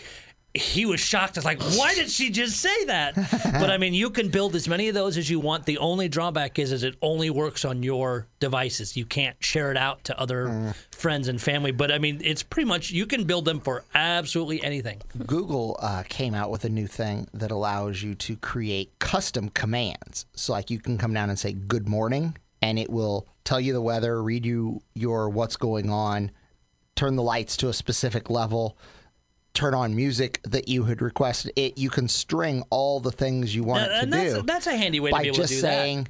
he 0.53 0.85
was 0.85 0.99
shocked. 0.99 1.37
It's 1.37 1.45
like, 1.45 1.61
why 1.61 1.93
did 1.93 2.09
she 2.09 2.31
just 2.31 2.57
say 2.57 2.85
that? 2.85 3.15
but 3.59 3.69
I 3.69 3.77
mean, 3.77 3.93
you 3.93 4.09
can 4.09 4.29
build 4.29 4.55
as 4.55 4.67
many 4.67 4.87
of 4.87 4.95
those 4.95 5.17
as 5.17 5.29
you 5.29 5.39
want. 5.39 5.65
The 5.65 5.77
only 5.77 6.09
drawback 6.09 6.57
is, 6.57 6.71
is 6.71 6.83
it 6.83 6.95
only 7.01 7.29
works 7.29 7.65
on 7.65 7.83
your 7.83 8.27
devices. 8.39 8.97
You 8.97 9.05
can't 9.05 9.35
share 9.43 9.69
it 9.71 9.77
out 9.77 10.03
to 10.05 10.19
other 10.19 10.73
friends 10.91 11.27
and 11.27 11.39
family. 11.39 11.71
But 11.71 11.91
I 11.91 11.99
mean, 11.99 12.21
it's 12.23 12.41
pretty 12.41 12.67
much 12.67 12.89
you 12.89 13.05
can 13.05 13.25
build 13.25 13.45
them 13.45 13.59
for 13.59 13.83
absolutely 13.93 14.63
anything. 14.63 15.01
Google 15.27 15.77
uh, 15.81 16.03
came 16.09 16.33
out 16.33 16.49
with 16.49 16.65
a 16.65 16.69
new 16.69 16.87
thing 16.87 17.27
that 17.33 17.51
allows 17.51 18.01
you 18.01 18.15
to 18.15 18.35
create 18.37 18.97
custom 18.99 19.49
commands. 19.49 20.25
So, 20.33 20.53
like, 20.53 20.71
you 20.71 20.79
can 20.79 20.97
come 20.97 21.13
down 21.13 21.29
and 21.29 21.37
say 21.37 21.53
"Good 21.53 21.87
morning," 21.87 22.35
and 22.61 22.79
it 22.79 22.89
will 22.89 23.27
tell 23.43 23.59
you 23.59 23.73
the 23.73 23.81
weather, 23.81 24.21
read 24.21 24.45
you 24.45 24.81
your 24.95 25.29
what's 25.29 25.55
going 25.55 25.89
on, 25.89 26.31
turn 26.95 27.15
the 27.15 27.23
lights 27.23 27.55
to 27.57 27.69
a 27.69 27.73
specific 27.73 28.29
level, 28.29 28.77
turn 29.53 29.73
on 29.73 29.95
music 29.95 30.39
that 30.43 30.67
you 30.69 30.83
had 30.85 31.01
requested. 31.01 31.51
It 31.55 31.77
you 31.77 31.89
can 31.89 32.07
string 32.07 32.63
all 32.69 32.99
the 32.99 33.11
things 33.11 33.55
you 33.55 33.63
want 33.63 33.85
it 33.85 33.89
to 33.89 33.95
and 33.99 34.13
that's, 34.13 34.33
do 34.35 34.41
that's 34.43 34.67
a 34.67 34.75
handy 34.77 34.99
way 34.99 35.09
to 35.09 35.15
by 35.15 35.21
be 35.23 35.27
able 35.29 35.37
just 35.37 35.49
to 35.49 35.55
do 35.55 35.61
saying 35.61 36.07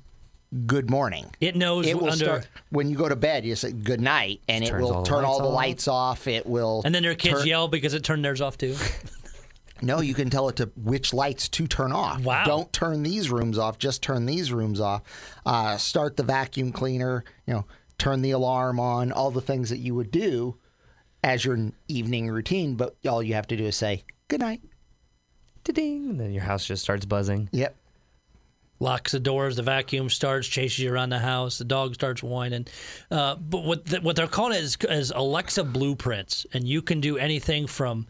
"Good 0.66 0.90
morning." 0.90 1.26
It 1.40 1.56
knows 1.56 1.86
It 1.88 1.96
will 1.98 2.12
under. 2.12 2.26
start 2.26 2.48
when 2.70 2.90
you 2.90 2.98
go 2.98 3.08
to 3.10 3.16
bed. 3.16 3.46
You 3.46 3.56
say 3.56 3.72
"Good 3.72 4.02
night," 4.02 4.42
and 4.48 4.64
it 4.64 4.68
turns 4.68 4.84
will 4.84 4.94
all 4.96 5.04
turn 5.04 5.24
all 5.26 5.40
lights 5.40 5.40
the 5.40 5.48
off. 5.48 5.54
lights 5.54 5.88
off. 5.88 6.28
It 6.28 6.46
will, 6.46 6.82
and 6.86 6.94
then 6.94 7.04
their 7.04 7.16
kids 7.16 7.40
turn- 7.40 7.48
yell 7.48 7.68
because 7.68 7.94
it 7.94 8.04
turned 8.04 8.24
theirs 8.26 8.42
off 8.42 8.58
too. 8.58 8.76
No, 9.82 10.02
you 10.02 10.14
can 10.14 10.30
tell 10.30 10.50
it 10.50 10.58
to 10.58 10.70
which 10.76 11.14
lights 11.14 11.48
to 11.48 11.66
turn 11.66 11.94
off. 11.94 12.20
Wow. 12.22 12.44
Don't 12.44 12.74
turn 12.74 13.02
these 13.02 13.30
rooms 13.32 13.58
off. 13.58 13.78
Just 13.78 14.02
turn 14.04 14.26
these 14.26 14.52
rooms 14.52 14.82
off. 14.82 15.04
Uh, 15.46 15.78
start 15.78 16.18
the 16.18 16.24
vacuum 16.24 16.74
cleaner. 16.74 17.24
You 17.48 17.54
know, 17.54 17.66
turn 17.98 18.22
the 18.22 18.32
alarm 18.32 18.78
on. 18.78 19.14
All 19.14 19.32
the 19.32 19.40
things 19.40 19.70
that 19.70 19.78
you 19.78 19.96
would 19.96 20.12
do 20.12 20.58
as 21.24 21.44
your 21.46 21.58
evening 21.88 22.30
routine. 22.30 22.76
But 22.76 22.96
all 23.08 23.22
you 23.22 23.34
have 23.34 23.48
to 23.48 23.58
do 23.58 23.66
is 23.66 23.76
say 23.76 24.04
good 24.28 24.40
night. 24.40 24.62
Ding, 25.72 26.10
and 26.10 26.20
then 26.20 26.32
your 26.32 26.42
house 26.42 26.66
just 26.66 26.82
starts 26.82 27.06
buzzing. 27.06 27.48
Yep. 27.52 27.76
locks 28.80 29.12
the 29.12 29.20
doors, 29.20 29.56
the 29.56 29.62
vacuum 29.62 30.10
starts, 30.10 30.48
chases 30.48 30.80
you 30.80 30.92
around 30.92 31.10
the 31.10 31.20
house, 31.20 31.60
the 31.60 31.64
dog 31.64 31.94
starts 31.94 32.24
whining. 32.24 32.66
Uh, 33.12 33.36
but 33.36 33.64
what 33.64 33.86
the, 33.86 34.02
what 34.02 34.16
they're 34.16 34.28
calling 34.28 34.58
it 34.58 34.64
is, 34.64 34.78
is 34.90 35.12
Alexa 35.16 35.64
blueprints, 35.66 36.48
and 36.54 36.68
you 36.68 36.82
can 36.82 37.02
do 37.02 37.18
anything 37.20 37.68
from 37.68 38.08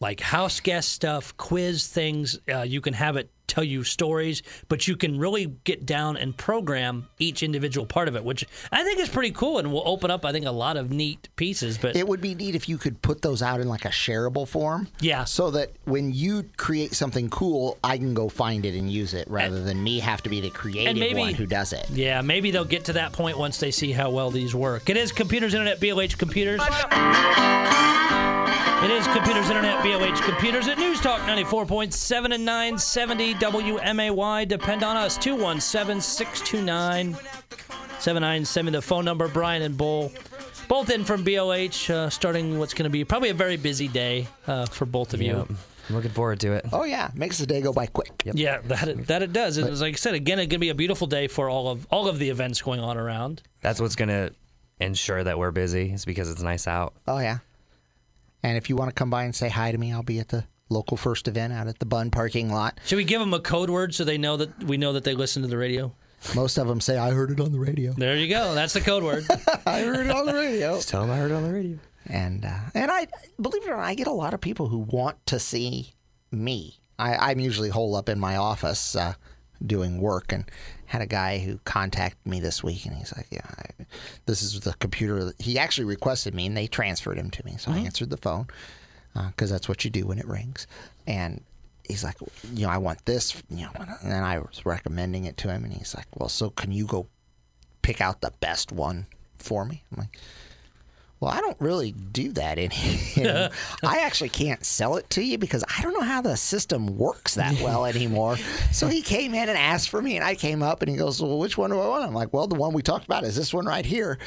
like 0.00 0.20
house 0.20 0.60
guest 0.60 0.90
stuff, 0.90 1.36
quiz 1.36 1.88
things. 1.88 2.38
Uh, 2.48 2.62
you 2.62 2.80
can 2.80 2.94
have 2.94 3.16
it 3.16 3.28
tell 3.50 3.64
you 3.64 3.84
stories, 3.84 4.42
but 4.68 4.88
you 4.88 4.96
can 4.96 5.18
really 5.18 5.46
get 5.64 5.84
down 5.84 6.16
and 6.16 6.36
program 6.36 7.08
each 7.18 7.42
individual 7.42 7.86
part 7.86 8.08
of 8.08 8.16
it, 8.16 8.24
which 8.24 8.44
I 8.72 8.84
think 8.84 9.00
is 9.00 9.08
pretty 9.08 9.32
cool, 9.32 9.58
and 9.58 9.72
will 9.72 9.82
open 9.86 10.10
up 10.10 10.24
I 10.24 10.32
think 10.32 10.46
a 10.46 10.50
lot 10.50 10.76
of 10.76 10.90
neat 10.90 11.28
pieces. 11.36 11.76
But 11.78 11.96
It 11.96 12.06
would 12.06 12.20
be 12.20 12.34
neat 12.34 12.54
if 12.54 12.68
you 12.68 12.78
could 12.78 13.02
put 13.02 13.22
those 13.22 13.42
out 13.42 13.60
in 13.60 13.68
like 13.68 13.84
a 13.84 13.88
shareable 13.90 14.46
form. 14.46 14.88
Yeah. 15.00 15.24
So 15.24 15.50
that 15.52 15.70
when 15.84 16.12
you 16.12 16.44
create 16.56 16.94
something 16.94 17.28
cool, 17.30 17.78
I 17.82 17.98
can 17.98 18.14
go 18.14 18.28
find 18.28 18.64
it 18.64 18.74
and 18.74 18.90
use 18.90 19.14
it 19.14 19.28
rather 19.28 19.62
than 19.62 19.82
me 19.82 19.98
have 20.00 20.22
to 20.22 20.30
be 20.30 20.40
the 20.40 20.50
creative 20.50 20.96
maybe- 20.96 21.20
one 21.20 21.34
who 21.34 21.46
does 21.46 21.72
it. 21.72 21.88
Yeah, 21.90 22.20
maybe 22.22 22.50
they'll 22.50 22.64
get 22.64 22.84
to 22.86 22.92
that 22.94 23.12
point 23.12 23.38
once 23.38 23.58
they 23.58 23.70
see 23.70 23.92
how 23.92 24.10
well 24.10 24.30
these 24.30 24.54
work. 24.54 24.88
It 24.88 24.96
is 24.96 25.12
Computers 25.12 25.54
Internet, 25.54 25.80
BLH 25.80 26.16
Computers. 26.18 26.60
It 28.82 28.90
is 28.90 29.06
Computers 29.08 29.48
Internet, 29.48 29.84
BLH 29.84 30.22
Computers 30.22 30.66
at 30.66 30.78
News 30.78 31.00
Talk 31.00 31.20
94.7 31.20 32.34
and 32.34 32.44
970 32.44 33.34
WMAY. 33.34 34.48
Depend 34.48 34.82
on 34.82 34.96
us, 34.96 35.18
217 35.18 36.00
629 36.00 37.14
7970. 38.00 38.70
The 38.76 38.82
phone 38.82 39.04
number, 39.04 39.28
Brian 39.28 39.62
and 39.62 39.76
Bull. 39.76 40.12
Both 40.66 40.90
in 40.90 41.04
from 41.04 41.24
BLH, 41.24 41.90
uh, 41.90 42.10
starting 42.10 42.58
what's 42.58 42.72
going 42.74 42.84
to 42.84 42.90
be 42.90 43.04
probably 43.04 43.28
a 43.28 43.34
very 43.34 43.56
busy 43.56 43.88
day 43.88 44.26
uh, 44.46 44.66
for 44.66 44.86
both 44.86 45.12
of 45.12 45.20
you. 45.20 45.46
I'm 45.90 45.94
looking 45.94 46.10
forward 46.12 46.40
to 46.40 46.52
it. 46.52 46.66
Oh 46.72 46.84
yeah, 46.84 47.10
makes 47.14 47.38
the 47.38 47.46
day 47.46 47.60
go 47.60 47.72
by 47.72 47.86
quick. 47.86 48.22
Yeah, 48.24 48.60
that 48.64 48.88
it, 48.88 49.06
that 49.08 49.22
it 49.22 49.32
does. 49.32 49.58
And 49.58 49.68
it's 49.68 49.80
like 49.80 49.94
I 49.94 49.96
said, 49.96 50.14
again, 50.14 50.38
it's 50.38 50.46
going 50.46 50.58
to 50.58 50.58
be 50.58 50.68
a 50.70 50.74
beautiful 50.74 51.06
day 51.06 51.26
for 51.26 51.50
all 51.50 51.68
of 51.68 51.86
all 51.90 52.08
of 52.08 52.18
the 52.18 52.30
events 52.30 52.62
going 52.62 52.80
on 52.80 52.96
around. 52.96 53.42
That's 53.60 53.80
what's 53.80 53.96
gonna 53.96 54.30
ensure 54.78 55.22
that 55.22 55.38
we're 55.38 55.50
busy. 55.50 55.92
Is 55.92 56.04
because 56.04 56.30
it's 56.30 56.42
nice 56.42 56.66
out. 56.66 56.94
Oh 57.06 57.18
yeah. 57.18 57.38
And 58.42 58.56
if 58.56 58.68
you 58.68 58.76
want 58.76 58.88
to 58.90 58.94
come 58.94 59.10
by 59.10 59.24
and 59.24 59.34
say 59.34 59.48
hi 59.48 59.72
to 59.72 59.78
me, 59.78 59.92
I'll 59.92 60.02
be 60.02 60.18
at 60.18 60.28
the 60.28 60.44
local 60.68 60.96
first 60.96 61.28
event 61.28 61.52
out 61.52 61.66
at 61.66 61.78
the 61.78 61.86
Bun 61.86 62.10
parking 62.10 62.50
lot. 62.50 62.78
Should 62.86 62.96
we 62.96 63.04
give 63.04 63.20
them 63.20 63.34
a 63.34 63.40
code 63.40 63.70
word 63.70 63.94
so 63.94 64.04
they 64.04 64.18
know 64.18 64.36
that 64.36 64.64
we 64.64 64.76
know 64.76 64.92
that 64.94 65.04
they 65.04 65.14
listen 65.14 65.42
to 65.42 65.48
the 65.48 65.58
radio? 65.58 65.92
Most 66.34 66.58
of 66.58 66.68
them 66.68 66.80
say 66.80 66.98
I 66.98 67.10
heard 67.10 67.30
it 67.30 67.40
on 67.40 67.52
the 67.52 67.58
radio. 67.58 67.92
There 67.92 68.16
you 68.16 68.28
go. 68.28 68.54
That's 68.54 68.72
the 68.72 68.80
code 68.80 69.02
word. 69.02 69.26
I 69.66 69.80
heard 69.82 70.06
it 70.06 70.12
on 70.12 70.26
the 70.26 70.34
radio. 70.34 70.76
Just 70.76 70.88
tell 70.90 71.00
them 71.02 71.10
I 71.10 71.16
heard 71.16 71.30
it 71.30 71.34
on 71.34 71.44
the 71.44 71.52
radio. 71.52 71.78
And 72.06 72.44
uh, 72.44 72.58
and 72.74 72.90
I 72.90 73.06
believe 73.40 73.62
it 73.62 73.70
or 73.70 73.76
not, 73.76 73.84
I 73.84 73.94
get 73.94 74.06
a 74.06 74.12
lot 74.12 74.34
of 74.34 74.40
people 74.40 74.68
who 74.68 74.78
want 74.78 75.24
to 75.26 75.38
see 75.38 75.94
me. 76.30 76.80
I, 76.98 77.30
I'm 77.30 77.40
usually 77.40 77.70
holed 77.70 77.96
up 77.96 78.08
in 78.08 78.20
my 78.20 78.36
office 78.36 78.94
uh, 78.94 79.14
doing 79.64 80.00
work, 80.00 80.32
and 80.32 80.44
had 80.86 81.02
a 81.02 81.06
guy 81.06 81.38
who 81.38 81.58
contacted 81.64 82.24
me 82.26 82.40
this 82.40 82.62
week, 82.62 82.86
and 82.86 82.96
he's 82.96 83.14
like, 83.16 83.26
"Yeah, 83.30 83.46
I, 83.46 83.86
this 84.26 84.42
is 84.42 84.60
the 84.60 84.74
computer." 84.74 85.24
that-" 85.24 85.40
He 85.40 85.58
actually 85.58 85.84
requested 85.84 86.34
me, 86.34 86.46
and 86.46 86.56
they 86.56 86.66
transferred 86.66 87.18
him 87.18 87.30
to 87.30 87.44
me, 87.44 87.56
so 87.58 87.70
I 87.70 87.76
mm-hmm. 87.76 87.86
answered 87.86 88.10
the 88.10 88.16
phone 88.16 88.48
uh, 89.14 89.28
because 89.28 89.50
that's 89.50 89.68
what 89.68 89.84
you 89.84 89.90
do 89.90 90.06
when 90.06 90.18
it 90.18 90.26
rings, 90.26 90.66
and. 91.06 91.42
He's 91.88 92.04
like, 92.04 92.18
you 92.54 92.66
know, 92.66 92.72
I 92.72 92.78
want 92.78 93.04
this, 93.04 93.42
you 93.50 93.64
know, 93.64 93.72
and 93.74 94.12
then 94.12 94.22
I 94.22 94.38
was 94.38 94.64
recommending 94.64 95.24
it 95.24 95.36
to 95.38 95.48
him, 95.48 95.64
and 95.64 95.72
he's 95.72 95.92
like, 95.92 96.06
well, 96.14 96.28
so 96.28 96.50
can 96.50 96.70
you 96.70 96.86
go 96.86 97.08
pick 97.82 98.00
out 98.00 98.20
the 98.20 98.32
best 98.38 98.70
one 98.70 99.06
for 99.38 99.64
me? 99.64 99.82
I'm 99.90 100.02
like, 100.02 100.16
well, 101.20 101.30
I 101.30 101.40
don't 101.40 101.56
really 101.60 101.92
do 101.92 102.32
that 102.32 102.58
anymore. 102.58 103.50
I 103.84 103.98
actually 104.00 104.30
can't 104.30 104.64
sell 104.64 104.96
it 104.96 105.08
to 105.10 105.22
you 105.22 105.36
because 105.38 105.62
I 105.78 105.82
don't 105.82 105.92
know 105.92 106.00
how 106.06 106.22
the 106.22 106.36
system 106.36 106.96
works 106.98 107.34
that 107.34 107.60
well 107.60 107.84
anymore. 107.84 108.36
so 108.72 108.86
he 108.88 109.02
came 109.02 109.34
in 109.34 109.48
and 109.48 109.58
asked 109.58 109.90
for 109.90 110.00
me, 110.00 110.16
and 110.16 110.24
I 110.24 110.34
came 110.34 110.62
up, 110.62 110.80
and 110.82 110.90
he 110.90 110.96
goes, 110.96 111.20
"Well, 111.22 111.38
which 111.38 111.58
one 111.58 111.70
do 111.70 111.78
I 111.78 111.86
want?" 111.88 112.04
I'm 112.04 112.14
like, 112.14 112.32
"Well, 112.32 112.46
the 112.46 112.54
one 112.54 112.72
we 112.72 112.82
talked 112.82 113.04
about 113.04 113.24
is 113.24 113.36
this 113.36 113.52
one 113.52 113.66
right 113.66 113.84
here." 113.84 114.18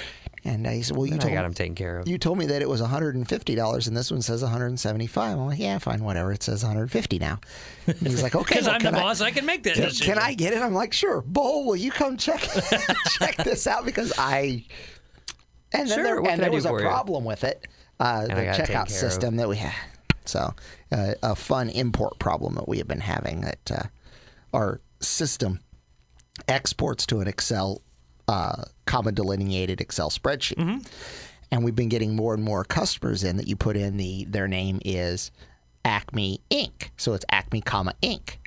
And 0.45 0.67
uh, 0.67 0.71
he 0.71 0.81
said, 0.83 0.97
"Well, 0.97 1.05
you 1.05 1.13
And 1.13 1.21
I 1.21 1.25
told 1.27 1.33
got 1.35 1.45
him 1.45 1.53
taken 1.53 1.73
care 1.75 1.99
of. 1.99 2.07
you 2.07 2.17
told 2.17 2.37
me 2.37 2.45
that 2.47 2.61
it 2.61 2.67
was 2.67 2.81
$150 2.81 3.87
and 3.87 3.97
this 3.97 4.11
one 4.11 4.21
says 4.21 4.43
$175." 4.43 5.17
I'm 5.17 5.45
like, 5.45 5.57
yeah, 5.59 5.77
fine, 5.77 6.03
whatever. 6.03 6.33
It 6.33 6.43
says 6.43 6.63
$150 6.65 7.19
now. 7.21 7.39
And 7.87 7.95
he's 7.99 8.21
like, 8.21 8.35
okay. 8.41 8.55
Because 8.55 8.65
well, 8.67 8.75
I'm 8.75 8.81
the 8.81 8.89
I- 8.89 9.01
boss, 9.01 9.21
I, 9.21 9.31
can 9.31 9.45
make 9.45 9.63
that 9.63 9.75
can, 9.75 9.89
can 9.89 10.17
I 10.19 10.33
get 10.33 10.51
it? 10.53 10.61
I'm 10.61 10.73
like, 10.73 10.91
sure. 10.91 11.21
Bull, 11.21 11.65
will 11.65 11.77
you 11.77 11.91
come 11.91 12.17
check 12.17 12.41
check 13.19 13.37
this 13.37 13.67
out? 13.67 13.85
Because 13.85 14.11
I. 14.17 14.65
And 15.73 15.89
then 15.89 15.97
Sure, 15.97 16.21
there, 16.21 16.31
and 16.31 16.41
there 16.41 16.51
was 16.51 16.65
a 16.65 16.69
for 16.69 16.81
you? 16.81 16.87
problem 16.87 17.25
with 17.25 17.43
it, 17.43 17.67
uh, 17.99 18.27
the 18.27 18.33
I 18.33 18.45
got 18.45 18.59
it 18.59 18.65
taken 18.65 18.75
checkout 18.75 18.89
system 18.89 19.35
that 19.37 19.49
we 19.49 19.57
had. 19.57 19.73
So, 20.25 20.53
uh, 20.91 21.13
a 21.21 21.35
fun 21.35 21.69
import 21.69 22.19
problem 22.19 22.55
that 22.55 22.67
we 22.67 22.77
have 22.77 22.87
been 22.87 23.01
having 23.01 23.41
that 23.41 23.71
uh, 23.71 23.83
our 24.53 24.79
system 25.01 25.59
exports 26.47 27.05
to 27.07 27.19
an 27.19 27.27
Excel, 27.27 27.81
uh, 28.27 28.63
comma 28.85 29.11
delineated 29.11 29.81
Excel 29.81 30.09
spreadsheet. 30.09 30.57
Mm-hmm. 30.57 30.77
And 31.51 31.63
we've 31.63 31.75
been 31.75 31.89
getting 31.89 32.15
more 32.15 32.33
and 32.33 32.43
more 32.43 32.63
customers 32.63 33.23
in 33.23 33.37
that 33.37 33.47
you 33.47 33.55
put 33.55 33.75
in 33.75 33.97
the 33.97 34.25
their 34.25 34.47
name 34.47 34.79
is 34.83 35.29
Acme 35.85 36.41
Inc. 36.49 36.89
So 36.97 37.13
it's 37.13 37.25
Acme, 37.29 37.61
comma 37.61 37.93
Inc. 38.01 38.37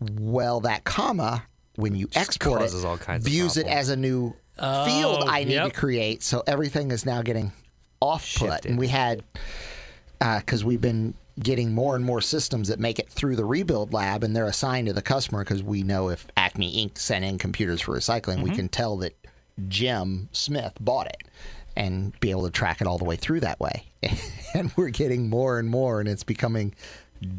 Well, 0.00 0.60
that 0.60 0.84
comma 0.84 1.46
when 1.76 1.94
you 1.94 2.08
export 2.14 2.60
it, 2.62 2.84
all 2.84 2.98
kinds 2.98 3.24
of 3.24 3.32
views 3.32 3.56
it 3.56 3.66
as 3.66 3.88
a 3.88 3.96
new 3.96 4.34
field 4.56 5.24
I 5.26 5.44
need 5.44 5.54
yep. 5.54 5.72
to 5.72 5.78
create. 5.78 6.22
So 6.22 6.42
everything 6.46 6.90
is 6.90 7.06
now 7.06 7.22
getting 7.22 7.52
off 8.00 8.34
put. 8.36 8.66
And 8.66 8.78
we 8.78 8.88
had 8.88 9.22
because 10.20 10.64
we've 10.64 10.80
been 10.80 11.14
getting 11.40 11.72
more 11.72 11.96
and 11.96 12.04
more 12.04 12.20
systems 12.20 12.68
that 12.68 12.78
make 12.78 12.98
it 12.98 13.08
through 13.08 13.36
the 13.36 13.44
rebuild 13.44 13.92
lab 13.92 14.22
and 14.22 14.36
they're 14.36 14.46
assigned 14.46 14.86
to 14.86 14.92
the 14.92 15.02
customer 15.02 15.42
because 15.42 15.62
we 15.62 15.82
know 15.82 16.10
if 16.10 16.26
Acme 16.36 16.86
Inc. 16.86 16.98
sent 16.98 17.24
in 17.24 17.38
computers 17.38 17.80
for 17.80 17.96
recycling, 17.96 18.36
Mm-hmm. 18.36 18.42
we 18.42 18.50
can 18.50 18.68
tell 18.68 18.98
that 18.98 19.16
Jim 19.68 20.28
Smith 20.32 20.74
bought 20.80 21.06
it 21.06 21.22
and 21.74 22.18
be 22.20 22.30
able 22.30 22.44
to 22.44 22.50
track 22.50 22.80
it 22.82 22.86
all 22.86 22.98
the 22.98 23.04
way 23.04 23.16
through 23.16 23.40
that 23.40 23.58
way. 23.60 23.84
and 24.54 24.70
we're 24.76 24.90
getting 24.90 25.30
more 25.30 25.58
and 25.58 25.70
more, 25.70 26.00
and 26.00 26.08
it's 26.08 26.22
becoming 26.24 26.74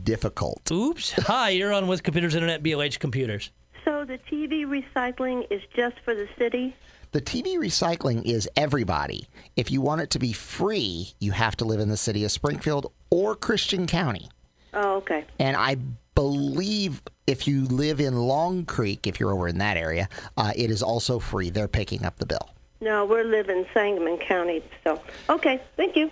difficult. 0.03 0.71
Oops. 0.71 1.11
Hi, 1.27 1.49
you're 1.49 1.71
on 1.73 1.87
with 1.87 2.01
Computers 2.01 2.33
Internet, 2.33 2.63
BLH 2.63 2.97
Computers. 2.99 3.51
So 3.85 4.05
the 4.05 4.17
TV 4.31 4.65
recycling 4.65 5.45
is 5.51 5.61
just 5.75 5.99
for 6.03 6.15
the 6.15 6.27
city? 6.37 6.75
The 7.13 7.21
TV 7.21 7.57
recycling 7.59 8.25
is 8.25 8.49
everybody. 8.57 9.27
If 9.55 9.69
you 9.69 9.81
want 9.81 10.01
it 10.01 10.09
to 10.09 10.19
be 10.19 10.33
free, 10.33 11.13
you 11.19 11.31
have 11.31 11.55
to 11.57 11.65
live 11.65 11.79
in 11.79 11.87
the 11.89 11.95
city 11.95 12.25
of 12.25 12.31
Springfield 12.31 12.91
or 13.11 13.35
Christian 13.35 13.85
County. 13.85 14.29
Oh, 14.73 14.95
okay. 14.95 15.23
And 15.37 15.55
I 15.55 15.77
believe 16.15 17.03
if 17.27 17.47
you 17.47 17.65
live 17.65 17.99
in 17.99 18.15
Long 18.15 18.65
Creek, 18.65 19.05
if 19.05 19.19
you're 19.19 19.31
over 19.31 19.47
in 19.47 19.59
that 19.59 19.77
area, 19.77 20.09
uh, 20.37 20.53
it 20.55 20.71
is 20.71 20.81
also 20.81 21.19
free. 21.19 21.51
They're 21.51 21.67
picking 21.67 22.03
up 22.03 22.17
the 22.17 22.25
bill. 22.25 22.49
No, 22.81 23.05
we're 23.05 23.23
living 23.23 23.59
in 23.59 23.67
Sangamon 23.75 24.17
County, 24.17 24.63
so 24.83 24.99
okay. 25.29 25.61
Thank 25.77 25.95
you. 25.95 26.09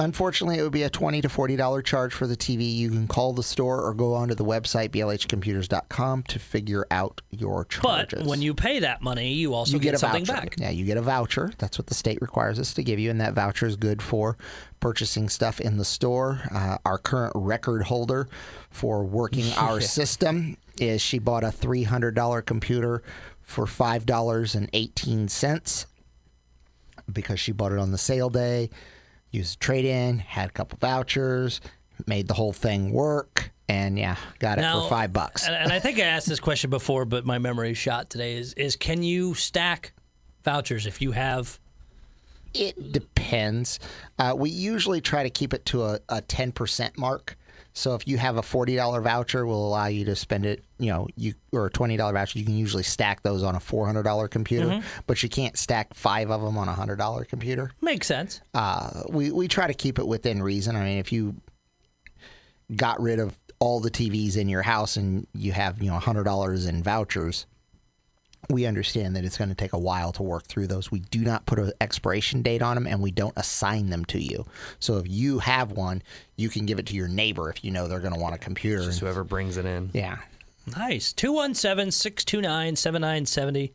Unfortunately, 0.00 0.58
it 0.58 0.62
would 0.62 0.72
be 0.72 0.84
a 0.84 0.90
twenty 0.90 1.20
to 1.20 1.28
forty 1.28 1.56
dollar 1.56 1.82
charge 1.82 2.14
for 2.14 2.26
the 2.26 2.36
TV. 2.36 2.74
You 2.74 2.88
can 2.88 3.06
call 3.06 3.34
the 3.34 3.42
store 3.42 3.82
or 3.82 3.92
go 3.92 4.14
onto 4.14 4.34
the 4.34 4.44
website 4.44 4.88
blhcomputers.com 4.88 6.22
to 6.24 6.38
figure 6.38 6.86
out 6.90 7.20
your 7.30 7.66
charges. 7.66 8.20
But 8.20 8.28
when 8.28 8.40
you 8.40 8.54
pay 8.54 8.78
that 8.78 9.02
money, 9.02 9.34
you 9.34 9.52
also 9.52 9.74
you 9.74 9.78
get, 9.78 9.94
a 9.94 9.98
something 9.98 10.24
voucher. 10.24 10.40
back. 10.40 10.54
Yeah, 10.58 10.70
you 10.70 10.86
get 10.86 10.96
a 10.96 11.02
voucher. 11.02 11.52
That's 11.58 11.78
what 11.78 11.86
the 11.86 11.94
state 11.94 12.20
requires 12.22 12.58
us 12.58 12.72
to 12.74 12.82
give 12.82 12.98
you, 12.98 13.10
and 13.10 13.20
that 13.20 13.34
voucher 13.34 13.66
is 13.66 13.76
good 13.76 14.00
for 14.00 14.38
purchasing 14.80 15.28
stuff 15.28 15.60
in 15.60 15.76
the 15.76 15.84
store. 15.84 16.40
Uh, 16.50 16.78
our 16.86 16.96
current 16.96 17.32
record 17.36 17.82
holder 17.82 18.28
for 18.70 19.04
working 19.04 19.52
our 19.58 19.82
system 19.82 20.56
is 20.78 21.02
she 21.02 21.18
bought 21.18 21.44
a 21.44 21.52
three 21.52 21.82
hundred 21.82 22.14
dollar 22.14 22.40
computer 22.40 23.02
for 23.42 23.66
five 23.66 24.06
dollars 24.06 24.54
and 24.54 24.70
eighteen 24.72 25.28
cents 25.28 25.86
because 27.12 27.38
she 27.38 27.52
bought 27.52 27.72
it 27.72 27.78
on 27.78 27.90
the 27.90 27.98
sale 27.98 28.30
day, 28.30 28.70
used 29.30 29.56
a 29.56 29.58
trade 29.58 29.84
in, 29.84 30.18
had 30.18 30.48
a 30.48 30.52
couple 30.52 30.78
vouchers, 30.78 31.60
made 32.06 32.28
the 32.28 32.34
whole 32.34 32.52
thing 32.52 32.92
work, 32.92 33.50
and 33.68 33.98
yeah, 33.98 34.16
got 34.38 34.58
it 34.58 34.62
Now, 34.62 34.82
for 34.82 34.88
five 34.88 35.12
bucks. 35.12 35.46
And, 35.46 35.54
and 35.54 35.72
I 35.72 35.78
think 35.78 35.98
I 35.98 36.02
asked 36.02 36.26
this 36.26 36.40
question 36.40 36.70
before, 36.70 37.04
but 37.04 37.24
my 37.24 37.38
memory 37.38 37.74
shot 37.74 38.10
today. 38.10 38.34
Is 38.36 38.52
is 38.54 38.76
can 38.76 39.02
you 39.02 39.34
stack 39.34 39.92
vouchers 40.44 40.86
if 40.86 41.00
you 41.00 41.12
have? 41.12 41.58
It 42.52 42.92
depends. 42.92 43.78
Uh, 44.18 44.34
we 44.36 44.50
usually 44.50 45.00
try 45.00 45.22
to 45.22 45.30
keep 45.30 45.54
it 45.54 45.64
to 45.66 45.84
a, 45.84 46.00
a 46.08 46.20
10% 46.20 46.98
mark. 46.98 47.36
So 47.72 47.94
if 47.94 48.06
you 48.06 48.18
have 48.18 48.36
a 48.36 48.42
$40 48.42 49.02
voucher, 49.02 49.46
we'll 49.46 49.66
allow 49.66 49.86
you 49.86 50.04
to 50.06 50.16
spend 50.16 50.44
it, 50.44 50.64
you 50.78 50.90
know, 50.90 51.06
you 51.16 51.34
or 51.52 51.66
a 51.66 51.70
$20 51.70 51.96
voucher, 52.12 52.38
you 52.38 52.44
can 52.44 52.56
usually 52.56 52.82
stack 52.82 53.22
those 53.22 53.42
on 53.42 53.54
a 53.54 53.60
$400 53.60 54.30
computer, 54.30 54.82
but 55.06 55.22
you 55.22 55.28
can't 55.28 55.56
stack 55.56 55.94
five 55.94 56.30
of 56.30 56.42
them 56.42 56.58
on 56.58 56.68
a 56.68 56.74
$100 56.74 57.28
computer. 57.28 57.70
Makes 57.80 58.06
sense. 58.06 58.40
Uh, 58.54 59.02
we, 59.08 59.30
we 59.30 59.48
try 59.48 59.66
to 59.66 59.74
keep 59.74 59.98
it 59.98 60.06
within 60.06 60.42
reason. 60.42 60.76
I 60.76 60.84
mean, 60.84 60.98
if 60.98 61.12
you 61.12 61.36
got 62.74 63.00
rid 63.00 63.18
of 63.18 63.38
all 63.58 63.80
the 63.80 63.90
TVs 63.90 64.36
in 64.36 64.48
your 64.48 64.62
house 64.62 64.96
and 64.96 65.26
you 65.34 65.52
have, 65.52 65.82
you 65.82 65.90
know, 65.90 65.98
$100 65.98 66.68
in 66.68 66.82
vouchers, 66.82 67.46
we 68.48 68.66
understand 68.66 69.14
that 69.16 69.24
it's 69.24 69.36
going 69.38 69.50
to 69.50 69.54
take 69.54 69.72
a 69.74 69.78
while 69.78 70.12
to 70.12 70.22
work 70.22 70.44
through 70.44 70.66
those. 70.66 70.90
We 70.90 71.00
do 71.00 71.20
not 71.20 71.46
put 71.46 71.58
an 71.58 71.72
expiration 71.80 72.42
date 72.42 72.62
on 72.62 72.74
them 72.74 72.86
and 72.86 73.00
we 73.00 73.10
don't 73.10 73.34
assign 73.36 73.90
them 73.90 74.04
to 74.06 74.18
you. 74.20 74.46
So 74.78 74.96
if 74.96 75.08
you 75.08 75.38
have 75.40 75.72
one, 75.72 76.02
you 76.36 76.48
can 76.48 76.66
give 76.66 76.78
it 76.78 76.86
to 76.86 76.94
your 76.96 77.06
neighbor 77.08 77.50
if 77.50 77.62
you 77.64 77.70
know 77.70 77.86
they're 77.86 78.00
going 78.00 78.14
to 78.14 78.18
want 78.20 78.34
a 78.34 78.38
computer. 78.38 78.82
Just 78.82 79.00
whoever 79.00 79.24
brings 79.24 79.56
it 79.56 79.66
in. 79.66 79.90
yeah. 79.92 80.18
Nice. 80.76 81.12
217 81.12 81.90
629 81.90 82.76
7970. 82.76 83.74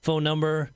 Phone 0.00 0.22
number. 0.24 0.70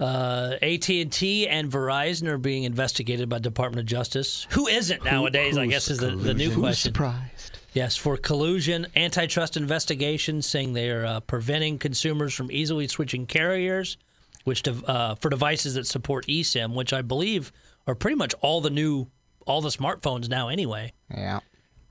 Uh, 0.00 0.54
AT&T 0.62 1.48
and 1.48 1.70
Verizon 1.70 2.28
are 2.28 2.38
being 2.38 2.62
investigated 2.64 3.28
by 3.28 3.38
Department 3.40 3.80
of 3.80 3.86
Justice. 3.86 4.46
Who 4.50 4.68
isn't 4.68 5.04
nowadays? 5.04 5.58
I 5.58 5.64
Who's 5.64 5.70
guess 5.72 5.90
is 5.90 5.98
the, 5.98 6.10
the 6.14 6.34
new 6.34 6.50
Who's 6.50 6.58
question. 6.58 6.94
surprised? 6.94 7.57
Yes, 7.74 7.96
for 7.96 8.16
collusion, 8.16 8.86
antitrust 8.96 9.56
investigation, 9.56 10.42
saying 10.42 10.72
they 10.72 10.90
are 10.90 11.04
uh, 11.04 11.20
preventing 11.20 11.78
consumers 11.78 12.34
from 12.34 12.50
easily 12.50 12.88
switching 12.88 13.26
carriers, 13.26 13.98
which 14.44 14.66
uh, 14.66 15.14
for 15.16 15.28
devices 15.28 15.74
that 15.74 15.86
support 15.86 16.26
eSIM, 16.26 16.74
which 16.74 16.92
I 16.92 17.02
believe 17.02 17.52
are 17.86 17.94
pretty 17.94 18.16
much 18.16 18.34
all 18.40 18.60
the 18.60 18.70
new, 18.70 19.06
all 19.46 19.60
the 19.60 19.68
smartphones 19.68 20.28
now 20.28 20.48
anyway. 20.48 20.92
Yeah. 21.10 21.40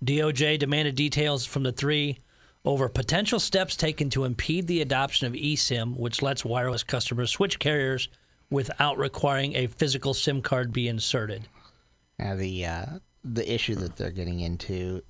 DOJ 0.03 0.60
demanded 0.60 0.96
details 0.96 1.46
from 1.46 1.63
the 1.63 1.72
three 1.72 2.19
over 2.65 2.89
potential 2.89 3.39
steps 3.39 3.75
taken 3.75 4.10
to 4.10 4.25
impede 4.25 4.67
the 4.67 4.81
adoption 4.81 5.27
of 5.27 5.34
eSIM, 5.34 5.96
which 5.98 6.22
lets 6.22 6.43
wireless 6.43 6.84
customers 6.84 7.31
switch 7.31 7.60
carriers 7.60 8.10
without 8.50 8.98
requiring 8.98 9.55
a 9.55 9.67
physical 9.67 10.13
SIM 10.13 10.41
card 10.41 10.74
be 10.74 10.88
inserted. 10.88 11.48
Now 12.19 12.36
the 12.36 12.65
uh, 12.65 12.86
the 13.24 13.51
issue 13.51 13.75
that 13.75 13.96
they're 13.96 14.12
getting 14.12 14.39
into 14.39 15.01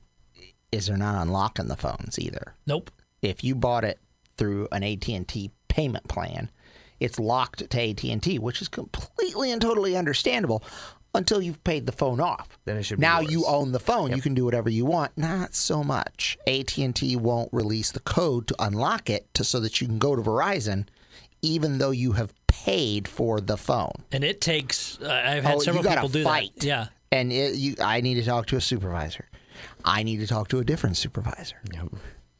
is 0.78 0.88
they're 0.88 0.98
not 0.98 1.22
unlocking 1.22 1.68
the 1.68 1.76
phones 1.76 2.18
either. 2.20 2.54
Nope. 2.66 2.92
If 3.22 3.44
you 3.44 3.56
bought 3.56 3.84
it 3.84 4.00
through 4.38 4.68
an 4.72 4.84
AT&T 4.84 5.52
payment 5.68 6.08
plan, 6.08 6.50
it's 7.00 7.20
locked 7.20 7.70
to 7.70 7.82
AT&T, 7.90 8.40
which 8.40 8.62
is 8.62 8.68
completely 8.68 9.52
and 9.52 9.62
totally 9.62 9.96
understandable 9.98 10.64
until 11.16 11.42
you've 11.42 11.64
paid 11.64 11.86
the 11.86 11.92
phone 11.92 12.20
off. 12.20 12.58
Then 12.66 12.78
it 12.78 12.84
should 12.84 13.00
be 13.00 13.02
now 13.02 13.20
yours. 13.22 13.32
you 13.32 13.46
own 13.48 13.72
the 13.72 13.80
phone. 13.80 14.12
You 14.16 14.22
can 14.22 14.34
do 14.36 14.46
whatever 14.46 14.70
you 14.70 14.86
want. 14.86 15.18
Not 15.18 15.56
so 15.56 15.84
much. 15.84 16.38
AT&T 16.48 17.16
won't 17.16 17.50
release 17.52 17.92
the 17.92 18.00
code 18.02 18.48
to 18.48 18.56
unlock 18.60 19.10
it 19.10 19.34
to, 19.34 19.44
so 19.44 19.60
that 19.62 19.82
you 19.82 19.88
can 19.88 19.98
go 20.00 20.16
to 20.16 20.22
Verizon 20.22 20.86
even 21.44 21.78
though 21.78 21.92
you 21.92 22.14
have 22.14 22.34
paid 22.48 23.08
for 23.08 23.40
the 23.40 23.56
phone. 23.58 23.92
And 24.12 24.24
it 24.24 24.42
takes. 24.42 25.00
Uh, 25.00 25.22
I've 25.24 25.44
had 25.44 25.56
Oh, 25.56 25.60
several 25.60 25.84
you 25.84 25.90
people 25.90 26.10
do 26.10 26.24
fight. 26.24 26.52
that. 26.58 26.64
Yeah. 26.66 26.88
And 27.12 27.32
it, 27.32 27.54
you, 27.56 27.76
I 27.80 28.02
need 28.02 28.16
to 28.16 28.24
talk 28.26 28.48
to 28.48 28.58
a 28.58 28.62
supervisor. 28.62 29.26
I 29.88 30.04
need 30.04 30.20
to 30.20 30.28
talk 30.28 30.50
to 30.50 30.60
a 30.60 30.66
different 30.66 30.98
supervisor. 30.98 31.56
Yep. 31.74 31.88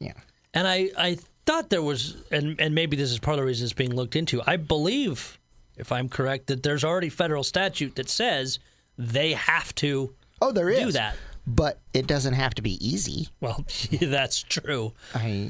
Yeah. 0.00 0.12
And 0.52 0.68
I, 0.68 0.90
I 0.98 1.18
thought 1.46 1.70
there 1.70 1.82
was, 1.82 2.16
and, 2.30 2.60
and 2.60 2.74
maybe 2.74 2.94
this 2.94 3.10
is 3.10 3.18
part 3.18 3.38
of 3.38 3.42
the 3.42 3.46
reason 3.46 3.64
it's 3.64 3.72
being 3.72 3.94
looked 3.94 4.16
into. 4.16 4.42
I 4.46 4.56
believe, 4.56 5.38
if 5.78 5.90
I'm 5.90 6.10
correct, 6.10 6.48
that 6.48 6.62
there's 6.62 6.84
already 6.84 7.08
federal 7.08 7.42
statute 7.42 7.96
that 7.96 8.10
says 8.10 8.58
they 8.98 9.32
have 9.32 9.74
to. 9.76 10.14
Oh, 10.42 10.52
there 10.52 10.68
is. 10.68 10.80
Do 10.80 10.92
that. 10.92 11.16
But 11.46 11.80
it 11.94 12.06
doesn't 12.06 12.34
have 12.34 12.54
to 12.56 12.62
be 12.62 12.86
easy. 12.86 13.28
Well, 13.40 13.64
that's 14.02 14.42
true. 14.42 14.92
I 15.14 15.48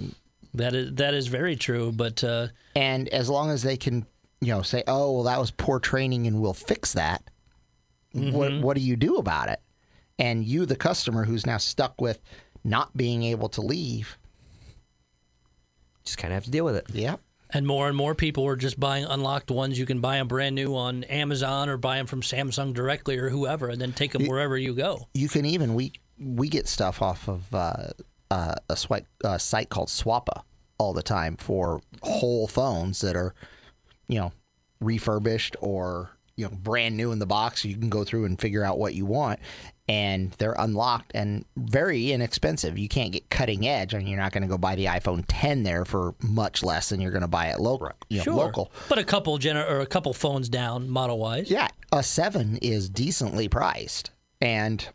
That 0.55 0.75
is 0.75 0.95
that 0.95 1.15
is 1.15 1.27
very 1.27 1.57
true. 1.57 1.91
But 1.91 2.23
uh, 2.23 2.49
and 2.77 3.09
as 3.09 3.29
long 3.29 3.51
as 3.51 3.65
they 3.65 3.77
can, 3.77 4.07
you 4.41 4.53
know, 4.53 4.63
say, 4.63 4.85
"Oh, 4.87 5.15
well, 5.15 5.23
that 5.25 5.41
was 5.41 5.51
poor 5.51 5.81
training, 5.81 6.29
and 6.29 6.41
we'll 6.41 6.55
fix 6.55 6.93
that." 6.93 7.25
What 8.13 8.61
What 8.61 8.77
do 8.77 8.83
you 8.83 8.95
do 8.95 9.17
about 9.17 9.49
it? 9.49 9.61
And 10.19 10.45
you, 10.45 10.67
the 10.67 10.77
customer, 10.77 11.25
who's 11.25 11.47
now 11.47 11.59
stuck 11.59 12.01
with 12.01 12.21
not 12.65 12.97
being 12.97 13.23
able 13.23 13.49
to 13.51 13.61
leave. 13.61 14.19
Just 16.05 16.19
kind 16.19 16.33
of 16.33 16.37
have 16.37 16.45
to 16.45 16.51
deal 16.51 16.65
with 16.65 16.77
it. 16.77 16.87
Yep. 16.93 17.21
and 17.51 17.67
more 17.67 17.89
and 17.89 17.97
more 17.97 18.15
people 18.15 18.47
are 18.47 18.57
just 18.57 18.79
buying 18.81 19.05
unlocked 19.05 19.51
ones. 19.51 19.79
You 19.79 19.87
can 19.87 20.01
buy 20.01 20.17
them 20.17 20.29
brand 20.29 20.55
new 20.55 20.75
on 20.75 21.05
Amazon 21.05 21.69
or 21.69 21.77
buy 21.77 21.97
them 21.97 22.07
from 22.07 22.21
Samsung 22.23 22.75
directly 22.75 23.17
or 23.17 23.31
whoever, 23.31 23.69
and 23.69 23.81
then 23.81 23.93
take 23.93 24.13
them 24.13 24.27
wherever 24.27 24.57
you 24.59 24.75
go. 24.75 25.09
You 25.15 25.29
can 25.29 25.45
even 25.45 25.75
we 25.75 25.93
we 26.19 26.49
get 26.49 26.67
stuff 26.69 27.01
off 27.01 27.29
of 27.29 27.55
uh, 27.55 27.89
uh, 28.31 28.55
a 28.69 28.77
swipe, 28.77 29.07
uh, 29.25 29.39
site 29.39 29.69
called 29.71 29.89
Swappa 29.89 30.43
all 30.79 30.93
the 30.93 31.03
time 31.03 31.37
for 31.37 31.81
whole 32.03 32.47
phones 32.49 33.01
that 33.01 33.17
are, 33.17 33.35
you 34.09 34.19
know, 34.19 34.33
refurbished 34.81 35.57
or 35.61 36.11
you 36.37 36.45
know 36.45 36.51
brand 36.55 36.97
new 36.97 37.13
in 37.13 37.19
the 37.19 37.27
box. 37.27 37.65
You 37.65 37.77
can 37.77 37.89
go 37.89 38.05
through 38.05 38.25
and 38.25 38.39
figure 38.41 38.65
out 38.65 38.79
what 38.79 38.95
you 38.95 39.07
want, 39.07 39.41
and 39.89 40.33
they're 40.33 40.55
unlocked 40.59 41.13
and 41.15 41.45
very 41.57 42.13
inexpensive. 42.13 42.77
You 42.79 42.89
can't 42.89 43.11
get 43.13 43.31
cutting 43.31 43.67
edge, 43.67 43.95
I 43.95 43.99
and 43.99 44.09
you're 44.09 44.19
not 44.19 44.33
going 44.33 44.43
to 44.43 44.49
go 44.49 44.59
buy 44.59 44.75
the 44.75 44.85
iPhone 44.85 45.25
10 45.29 45.63
there 45.63 45.85
for 45.85 46.15
much 46.23 46.63
less 46.63 46.91
than 46.91 47.01
you're 47.01 47.11
going 47.11 47.23
to 47.23 47.29
buy 47.29 47.47
it 47.49 47.59
local. 47.61 47.91
You 48.11 48.19
know, 48.19 48.25
Sure, 48.25 48.35
local. 48.35 48.73
but 48.89 48.99
a 48.99 49.05
couple 49.05 49.39
gener- 49.39 49.69
or 49.71 49.81
a 49.81 49.87
couple 49.87 50.13
phones 50.13 50.49
down 50.49 50.89
model 50.91 51.19
wise. 51.19 51.51
Yeah, 51.51 51.69
a 51.91 52.03
seven 52.03 52.59
is 52.61 52.89
decently 52.91 53.49
priced, 53.49 54.11
and 54.41 54.87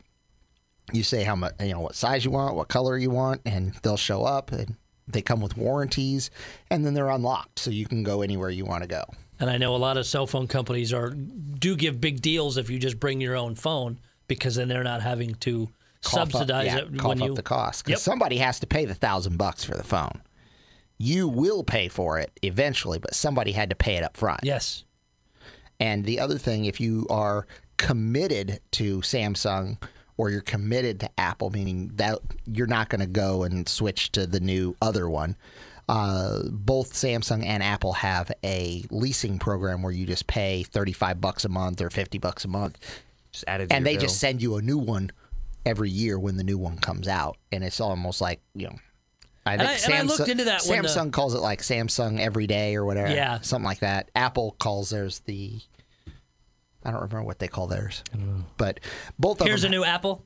you 0.91 1.01
say 1.03 1.23
how 1.23 1.35
much, 1.35 1.53
you 1.59 1.71
know, 1.71 1.79
what 1.79 1.95
size 1.95 2.23
you 2.23 2.31
want, 2.31 2.55
what 2.55 2.67
color 2.67 2.97
you 2.97 3.09
want, 3.09 3.41
and 3.45 3.73
they'll 3.81 3.97
show 3.97 4.23
up, 4.23 4.51
and 4.51 4.75
they 5.07 5.21
come 5.21 5.41
with 5.41 5.57
warranties, 5.57 6.29
and 6.69 6.85
then 6.85 6.93
they're 6.93 7.09
unlocked, 7.09 7.57
so 7.59 7.71
you 7.71 7.85
can 7.87 8.03
go 8.03 8.21
anywhere 8.21 8.49
you 8.49 8.65
want 8.65 8.83
to 8.83 8.87
go. 8.87 9.03
And 9.39 9.49
I 9.49 9.57
know 9.57 9.75
a 9.75 9.77
lot 9.77 9.97
of 9.97 10.05
cell 10.05 10.27
phone 10.27 10.47
companies 10.47 10.93
are 10.93 11.09
do 11.09 11.75
give 11.75 11.99
big 11.99 12.21
deals 12.21 12.57
if 12.57 12.69
you 12.69 12.77
just 12.79 12.99
bring 12.99 13.19
your 13.19 13.35
own 13.35 13.55
phone 13.55 13.99
because 14.27 14.55
then 14.55 14.67
they're 14.67 14.83
not 14.83 15.01
having 15.01 15.35
to 15.35 15.69
Cough 16.03 16.19
up- 16.19 16.31
subsidize 16.31 16.65
yeah, 16.65 16.77
it 16.79 16.97
cough 16.97 17.11
up 17.13 17.19
you 17.29 17.33
the 17.35 17.41
cost 17.43 17.83
because 17.85 17.99
Yep. 17.99 18.03
somebody 18.03 18.37
has 18.37 18.59
to 18.59 18.67
pay 18.67 18.85
the 18.85 18.93
thousand 18.95 19.37
bucks 19.37 19.63
for 19.63 19.75
the 19.75 19.83
phone. 19.83 20.21
You 20.97 21.27
will 21.27 21.63
pay 21.63 21.87
for 21.87 22.19
it 22.19 22.31
eventually, 22.41 22.99
but 22.99 23.13
somebody 23.15 23.51
had 23.53 23.69
to 23.69 23.75
pay 23.75 23.95
it 23.95 24.03
up 24.03 24.15
front. 24.17 24.41
Yes. 24.43 24.83
And 25.79 26.05
the 26.05 26.19
other 26.19 26.37
thing, 26.37 26.65
if 26.65 26.79
you 26.79 27.07
are 27.09 27.47
committed 27.77 28.59
to 28.71 28.99
Samsung 28.99 29.81
or 30.17 30.29
you're 30.29 30.41
committed 30.41 30.99
to 31.01 31.09
Apple, 31.19 31.49
meaning 31.49 31.91
that 31.95 32.19
you're 32.45 32.67
not 32.67 32.89
going 32.89 33.01
to 33.01 33.07
go 33.07 33.43
and 33.43 33.67
switch 33.67 34.11
to 34.13 34.27
the 34.27 34.39
new 34.39 34.75
other 34.81 35.09
one, 35.09 35.35
uh, 35.89 36.43
both 36.51 36.93
Samsung 36.93 37.43
and 37.45 37.61
Apple 37.63 37.93
have 37.93 38.31
a 38.43 38.85
leasing 38.89 39.39
program 39.39 39.81
where 39.81 39.91
you 39.91 40.05
just 40.05 40.27
pay 40.27 40.63
35 40.63 41.19
bucks 41.19 41.43
a 41.43 41.49
month 41.49 41.81
or 41.81 41.89
50 41.89 42.17
bucks 42.19 42.45
a 42.45 42.47
month, 42.47 42.77
Just 43.33 43.45
added. 43.47 43.69
To 43.69 43.75
and 43.75 43.85
they 43.85 43.93
bill. 43.95 44.01
just 44.03 44.19
send 44.19 44.41
you 44.41 44.55
a 44.57 44.61
new 44.61 44.77
one 44.77 45.11
every 45.65 45.89
year 45.89 46.17
when 46.17 46.37
the 46.37 46.43
new 46.43 46.57
one 46.57 46.77
comes 46.77 47.07
out, 47.07 47.37
and 47.51 47.63
it's 47.63 47.79
almost 47.81 48.21
like 48.21 48.39
you 48.55 48.67
know. 48.67 48.75
I 49.45 49.57
think 49.57 49.69
I- 49.69 49.73
and 49.85 49.93
I 49.93 50.01
looked 50.03 50.29
into 50.29 50.45
that 50.45 50.63
when 50.67 50.83
the- 50.83 50.87
uh, 50.87 50.91
Samsung 50.91 51.11
calls 51.11 51.33
it 51.33 51.39
like 51.39 51.61
Samsung 51.61 52.19
Every 52.19 52.47
Day 52.47 52.75
or 52.77 52.85
whatever. 52.85 53.11
Yeah. 53.13 53.41
something 53.41 53.65
like 53.65 53.79
that. 53.79 54.09
Apple 54.15 54.55
calls 54.59 54.91
theirs 54.91 55.19
the. 55.25 55.59
I 56.85 56.91
don't 56.91 57.01
remember 57.01 57.23
what 57.23 57.39
they 57.39 57.47
call 57.47 57.67
theirs, 57.67 58.03
but 58.57 58.81
both 59.17 59.33
of 59.33 59.37
them. 59.39 59.47
Here's 59.47 59.63
a 59.63 59.69
new 59.69 59.83
Apple. 59.85 60.25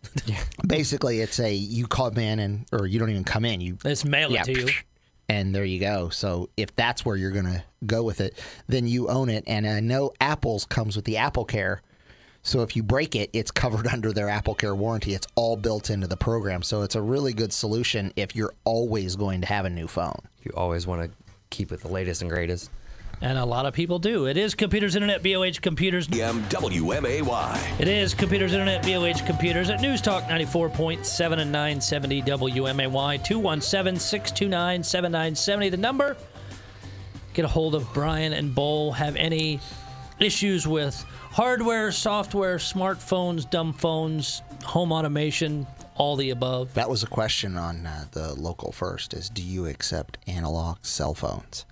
basically, 0.67 1.19
it's 1.21 1.39
a 1.39 1.53
you 1.53 1.87
come 1.87 2.17
in 2.17 2.39
and 2.39 2.65
or 2.71 2.87
you 2.87 2.99
don't 2.99 3.09
even 3.11 3.23
come 3.23 3.45
in. 3.45 3.61
You 3.61 3.77
Let's 3.83 4.03
mail 4.05 4.31
yeah, 4.31 4.41
it 4.41 4.45
to 4.45 4.59
you. 4.61 4.67
and 5.29 5.53
there 5.53 5.65
you 5.65 5.79
go. 5.79 6.09
So 6.09 6.49
if 6.57 6.75
that's 6.75 7.05
where 7.05 7.15
you're 7.15 7.31
going 7.31 7.45
to 7.45 7.63
go 7.85 8.01
with 8.03 8.21
it, 8.21 8.39
then 8.67 8.87
you 8.87 9.07
own 9.07 9.29
it. 9.29 9.43
And 9.45 9.67
I 9.67 9.79
know 9.81 10.13
Apple's 10.19 10.65
comes 10.65 10.95
with 10.95 11.05
the 11.05 11.17
Apple 11.17 11.45
Care. 11.45 11.81
So 12.47 12.61
if 12.61 12.77
you 12.77 12.83
break 12.83 13.13
it, 13.13 13.29
it's 13.33 13.51
covered 13.51 13.87
under 13.93 14.13
their 14.13 14.29
Apple 14.29 14.55
Care 14.55 14.73
warranty. 14.73 15.13
It's 15.13 15.27
all 15.35 15.57
built 15.57 15.89
into 15.89 16.07
the 16.07 16.15
program. 16.15 16.63
So 16.63 16.81
it's 16.81 16.95
a 16.95 17.01
really 17.01 17.33
good 17.33 17.51
solution 17.51 18.13
if 18.15 18.35
you're 18.35 18.53
always 18.63 19.17
going 19.17 19.41
to 19.41 19.47
have 19.47 19.65
a 19.65 19.69
new 19.69 19.87
phone. 19.87 20.19
You 20.43 20.51
always 20.55 20.87
want 20.87 21.03
to 21.03 21.11
keep 21.49 21.73
it 21.73 21.81
the 21.81 21.89
latest 21.89 22.21
and 22.21 22.31
greatest. 22.31 22.71
And 23.19 23.37
a 23.37 23.43
lot 23.43 23.65
of 23.65 23.73
people 23.73 23.99
do. 23.99 24.27
It 24.27 24.37
is 24.37 24.53
Computers 24.53 24.95
Internet, 24.95 25.23
BLH 25.23 25.61
Computers. 25.61 26.07
WMAY. 26.07 27.79
It 27.81 27.87
is 27.87 28.13
Computers 28.13 28.53
Internet, 28.53 28.83
BLH 28.83 29.25
Computers 29.25 29.69
at 29.69 29.81
News 29.81 30.01
Talk 30.01 30.23
94.7 30.25 31.39
and 31.39 31.51
970 31.51 32.21
WMAY 32.21 33.23
217 33.23 33.99
629 33.99 34.83
7970. 34.83 35.69
The 35.69 35.77
number. 35.77 36.15
Get 37.33 37.43
a 37.43 37.47
hold 37.47 37.75
of 37.75 37.91
Brian 37.93 38.33
and 38.33 38.53
Bull. 38.53 38.91
Have 38.91 39.15
any 39.15 39.59
issues 40.19 40.67
with 40.67 40.95
hardware, 41.31 41.91
software, 41.91 42.57
smartphones, 42.57 43.49
dumb 43.49 43.73
phones, 43.73 44.41
home 44.63 44.91
automation, 44.91 45.67
all 45.95 46.15
the 46.15 46.29
above? 46.31 46.73
That 46.73 46.89
was 46.89 47.03
a 47.03 47.07
question 47.07 47.57
on 47.57 47.85
uh, 47.85 48.05
the 48.11 48.33
local 48.33 48.71
first 48.71 49.13
is 49.13 49.29
do 49.29 49.41
you 49.41 49.65
accept 49.67 50.17
analog 50.27 50.77
cell 50.81 51.13
phones? 51.13 51.65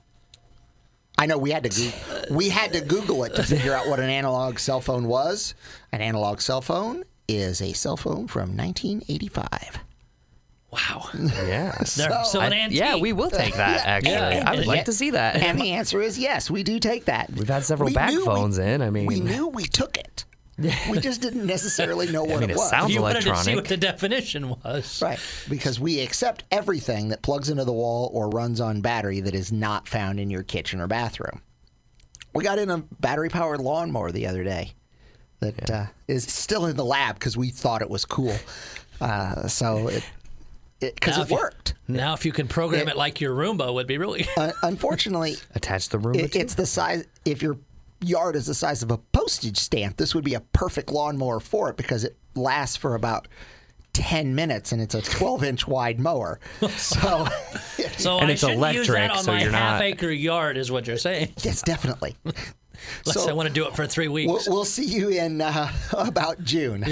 I 1.18 1.28
know 1.28 1.38
we 1.38 1.52
had 1.52 1.64
to 1.64 1.70
go- 1.70 2.36
we 2.36 2.50
had 2.50 2.74
to 2.74 2.82
Google 2.82 3.24
it 3.24 3.36
to 3.36 3.44
figure 3.44 3.74
out 3.74 3.88
what 3.88 4.00
an 4.00 4.10
analog 4.10 4.60
cell 4.60 4.82
phone 4.82 5.08
was. 5.08 5.54
An 5.92 6.02
analog 6.02 6.42
cell 6.42 6.62
phone 6.62 7.06
is 7.28 7.62
a 7.62 7.74
cell 7.74 7.98
phone 7.98 8.28
from 8.28 8.56
1985. 8.56 9.80
Wow. 10.72 11.08
Yeah. 11.14 11.72
They're 11.96 12.24
so, 12.26 12.42
an 12.42 12.52
antique. 12.52 12.78
yeah, 12.80 12.96
we 12.98 13.14
will 13.14 13.30
take 13.30 13.56
that. 13.56 13.86
Actually, 13.86 14.12
Yeah. 14.14 14.44
I 14.46 14.56
would 14.56 14.66
like 14.68 14.86
to 14.86 14.94
see 14.94 15.12
that. 15.12 15.36
And 15.42 15.60
the 15.60 15.72
answer 15.72 16.02
is 16.02 16.18
yes, 16.20 16.50
we 16.52 16.64
do 16.64 16.80
take 16.80 17.06
that. 17.06 17.32
We've 17.32 17.48
had 17.48 17.64
several 17.64 17.88
We 17.88 17.94
back 17.94 18.10
knew 18.12 18.26
we- 18.26 18.64
in. 18.64 18.82
I 18.82 18.90
mean, 18.90 19.06
we 19.06 19.20
knew 19.20 19.48
we 19.48 19.66
took 19.66 19.98
it. 19.98 20.26
We 20.90 21.00
just 21.00 21.22
didn't 21.22 21.46
necessarily 21.46 22.10
know 22.12 22.24
what 22.24 22.40
mean, 22.40 22.50
it 22.50 22.52
it 22.52 22.58
was. 22.58 22.70
sounds 22.70 22.94
You 22.94 23.02
wanted 23.02 23.16
to 23.18 23.22
see 23.24 23.30
electronic. 23.30 23.56
what 23.56 23.66
the 23.68 23.76
definition 23.78 24.50
was. 24.64 25.02
Right, 25.02 25.20
because 25.50 25.80
we 25.82 26.00
accept 26.00 26.44
everything 26.50 27.10
that 27.10 27.22
plugs 27.22 27.50
into 27.50 27.66
the 27.66 27.74
wall 27.74 28.10
or 28.14 28.30
runs 28.30 28.62
on 28.62 28.80
battery 28.80 29.20
that 29.20 29.36
is 29.36 29.52
not 29.52 29.86
found 29.88 30.18
in 30.20 30.30
your 30.30 30.44
kitchen 30.44 30.80
or 30.80 30.88
bathroom. 30.88 31.42
We 32.34 32.44
got 32.46 32.58
in 32.58 32.70
a 32.70 32.78
battery 33.02 33.28
powered 33.30 33.60
lawnmower 33.60 34.12
the 34.14 34.28
other 34.28 34.44
day 34.46 34.74
that 35.42 35.70
uh, 35.70 35.86
is 36.08 36.24
still 36.24 36.66
in 36.68 36.78
the 36.78 36.86
lab 36.86 37.16
because 37.20 37.36
we 37.36 37.50
thought 37.50 37.82
it 37.82 37.90
was 37.90 38.06
cool. 38.06 38.36
Uh, 39.02 39.48
so 39.50 39.90
it 39.90 40.04
because 40.80 41.16
Now 41.18 41.22
it 41.22 41.24
if 41.26 41.30
you- 41.32 41.36
worked. 41.38 41.74
Now, 41.88 42.14
if 42.16 42.26
you 42.26 42.32
can 42.32 42.48
program 42.48 42.88
It- 42.88 42.92
it, 42.92 42.98
like 42.98 43.22
your 43.22 43.36
Roomba, 43.36 43.74
would 43.74 43.86
be 43.88 43.98
really. 43.98 44.28
Uh, 44.38 44.52
unfortunately, 44.64 45.36
attach 45.56 45.90
the 45.90 46.00
room. 46.00 46.16
it, 46.16 46.36
it's 46.36 46.56
the 46.56 46.66
size. 46.66 47.06
If 47.26 47.42
your 47.42 47.58
yard 48.02 48.36
is 48.36 48.48
the 48.48 48.54
size 48.56 48.82
of 48.84 48.92
a 48.92 48.98
postage 48.98 49.58
stamp, 49.58 49.98
this 49.98 50.14
would 50.16 50.24
be 50.24 50.34
a 50.34 50.40
perfect 50.42 50.92
lawnmower 50.92 51.40
for 51.40 51.70
it 51.70 51.78
because 51.78 52.04
it 52.04 52.16
lasts 52.36 52.76
for 52.78 52.96
about. 52.96 53.28
10 53.94 54.36
minutes 54.36 54.74
and 54.74 54.82
it's 54.82 54.94
a 54.94 55.02
12 55.02 55.42
inch 55.46 55.68
wide 55.70 56.02
mower. 56.02 56.38
So, 56.76 57.26
So 57.98 58.18
And 58.18 58.28
I 58.28 58.32
it's 58.34 58.42
shouldn't 58.42 58.76
use 58.76 58.88
that 58.88 58.94
electric, 58.98 59.12
on 59.12 59.24
so 59.24 59.32
my 59.32 59.42
you're 59.42 59.52
half 59.54 59.80
not- 59.80 59.84
acre 59.84 60.12
yard, 60.12 60.58
is 60.58 60.70
what 60.70 60.86
you're 60.86 60.98
saying. 60.98 61.32
yes, 61.44 61.62
definitely. 61.62 62.18
Unless 62.26 62.44
So- 63.24 63.30
I 63.30 63.32
want 63.32 63.48
to 63.48 63.54
do 63.54 63.66
it 63.68 63.74
for 63.74 63.88
three 63.88 64.10
We'll, 64.10 64.34
weeks. 64.34 64.50
we'll 64.50 64.66
see 64.66 64.84
you 64.84 65.08
in 65.12 65.40
uh, 65.40 65.72
about 65.94 66.44
June. 66.44 66.84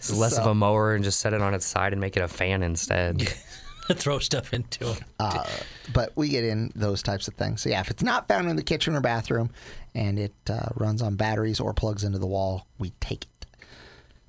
It's 0.00 0.12
less 0.16 0.38
of 0.38 0.46
a 0.46 0.54
mower 0.54 0.94
and 0.94 1.04
just 1.04 1.20
set 1.20 1.34
it 1.34 1.42
on 1.42 1.52
its 1.52 1.66
side 1.66 1.92
and 1.92 2.00
make 2.00 2.16
it 2.16 2.22
a 2.22 2.28
fan 2.28 2.62
instead. 2.62 3.28
Throw 3.92 4.18
stuff 4.18 4.54
into 4.54 4.92
it. 4.92 5.02
Uh, 5.18 5.44
but 5.92 6.12
we 6.16 6.28
get 6.30 6.44
in 6.44 6.72
those 6.74 7.02
types 7.02 7.28
of 7.28 7.34
things. 7.34 7.60
So, 7.60 7.68
yeah, 7.68 7.80
if 7.80 7.90
it's 7.90 8.02
not 8.02 8.26
found 8.28 8.48
in 8.48 8.56
the 8.56 8.62
kitchen 8.62 8.94
or 8.94 9.00
bathroom 9.00 9.50
and 9.94 10.18
it 10.18 10.34
uh, 10.48 10.68
runs 10.76 11.02
on 11.02 11.16
batteries 11.16 11.60
or 11.60 11.74
plugs 11.74 12.02
into 12.04 12.18
the 12.18 12.26
wall, 12.26 12.66
we 12.78 12.92
take 13.00 13.24
it. 13.24 13.46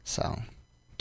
So, 0.03 0.41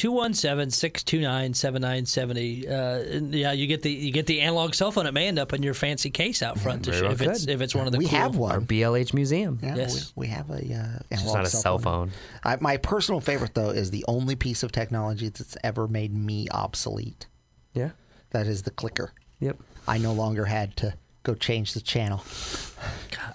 217 0.01 0.71
629 0.71 1.53
7970. 1.53 2.67
Uh, 2.69 3.37
Yeah, 3.37 3.53
you 3.53 3.67
get 3.67 3.83
the 3.83 3.91
you 3.93 4.11
get 4.13 4.25
the 4.25 4.41
analog 4.41 4.75
cell 4.75 4.91
phone. 4.91 5.05
It 5.07 5.13
may 5.13 5.29
end 5.29 5.39
up 5.39 5.53
in 5.53 5.63
your 5.63 5.75
fancy 5.75 6.09
case 6.09 6.43
out 6.43 6.59
front 6.59 6.87
to 6.87 6.93
show 6.93 7.03
well 7.03 7.13
if 7.13 7.21
it's 7.21 7.47
if 7.47 7.61
it's 7.61 7.75
one 7.75 7.85
of 7.87 7.93
the 7.93 7.99
we 7.99 8.07
cool- 8.07 8.19
have 8.19 8.35
Our 8.35 8.41
one. 8.41 8.67
BLH 8.67 9.13
museum. 9.13 9.59
Yeah, 9.63 9.77
Yes. 9.77 10.13
we, 10.17 10.23
we 10.23 10.33
have 10.33 10.49
a. 10.49 10.55
Uh, 10.55 10.99
It's 11.11 11.21
analog 11.21 11.37
not 11.37 11.45
a 11.47 11.51
cell 11.51 11.79
phone. 11.79 12.13
I, 12.43 12.57
my 12.61 12.79
personal 12.79 13.21
favorite 13.21 13.53
though 13.55 13.69
is 13.71 13.91
the 13.91 14.03
only 14.09 14.37
piece 14.37 14.63
of 14.63 14.73
technology 14.73 15.29
that's 15.29 15.57
ever 15.63 15.87
made 15.87 16.15
me 16.17 16.49
obsolete. 16.51 17.27
Yeah. 17.75 17.91
That 18.31 18.47
is 18.47 18.63
the 18.63 18.71
clicker. 18.71 19.13
Yep. 19.41 19.59
I 19.87 19.99
no 19.99 20.13
longer 20.15 20.47
had 20.47 20.77
to 20.79 20.95
go 21.23 21.35
change 21.35 21.75
the 21.75 21.81
channel 21.81 22.23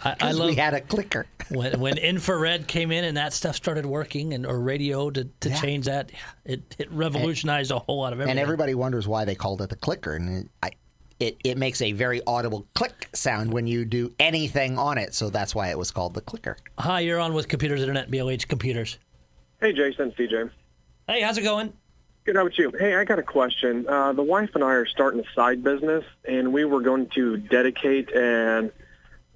I, 0.03 0.15
I 0.19 0.31
love 0.31 0.49
we 0.49 0.55
had 0.55 0.73
a 0.73 0.81
clicker. 0.81 1.25
when 1.49 1.79
when 1.79 1.97
infrared 1.97 2.67
came 2.67 2.91
in 2.91 3.03
and 3.03 3.17
that 3.17 3.33
stuff 3.33 3.55
started 3.55 3.85
working 3.85 4.33
and 4.33 4.45
or 4.45 4.59
radio 4.59 5.09
to, 5.11 5.25
to 5.41 5.49
Yeah. 5.49 5.61
change 5.61 5.85
that. 5.85 6.11
It 6.45 6.75
it 6.79 6.91
revolutionized 6.91 7.71
a 7.71 7.79
whole 7.79 7.99
lot 7.99 8.13
of 8.13 8.19
everything. 8.19 8.31
And 8.31 8.39
everybody 8.39 8.73
wonders 8.75 9.07
why 9.07 9.25
they 9.25 9.35
called 9.35 9.61
it 9.61 9.69
the 9.69 9.75
clicker, 9.75 10.13
and 10.15 10.45
it, 10.45 10.49
I, 10.63 10.71
it 11.19 11.37
it 11.43 11.57
makes 11.57 11.81
a 11.81 11.91
very 11.91 12.21
audible 12.27 12.67
click 12.75 13.09
sound 13.13 13.51
when 13.53 13.65
you 13.67 13.85
do 13.85 14.11
anything 14.19 14.77
on 14.77 14.97
it, 14.97 15.13
so 15.13 15.29
that's 15.29 15.53
why 15.55 15.69
it 15.69 15.77
was 15.77 15.91
called 15.91 16.13
the 16.15 16.21
clicker. 16.21 16.57
Hi, 16.79 16.99
you're 17.01 17.19
on 17.19 17.33
with 17.33 17.47
Computers 17.47 17.81
Internet, 17.81 18.09
BLH 18.11 18.47
Computers. 18.47 18.97
Hey, 19.61 19.73
Jason, 19.73 20.11
CJ. 20.11 20.49
Hey, 21.07 21.21
how's 21.21 21.37
it 21.37 21.43
going? 21.43 21.73
Good, 22.25 22.35
how 22.35 22.41
about 22.41 22.57
you? 22.57 22.71
Hey, 22.71 22.95
I 22.95 23.03
got 23.03 23.19
a 23.19 23.23
question. 23.23 23.87
Uh, 23.87 24.11
the 24.11 24.23
wife 24.23 24.49
and 24.55 24.63
I 24.63 24.71
are 24.71 24.87
starting 24.87 25.19
a 25.19 25.33
side 25.35 25.63
business, 25.63 26.03
and 26.27 26.51
we 26.51 26.65
were 26.65 26.81
going 26.81 27.07
to 27.09 27.37
dedicate 27.37 28.11
an 28.15 28.71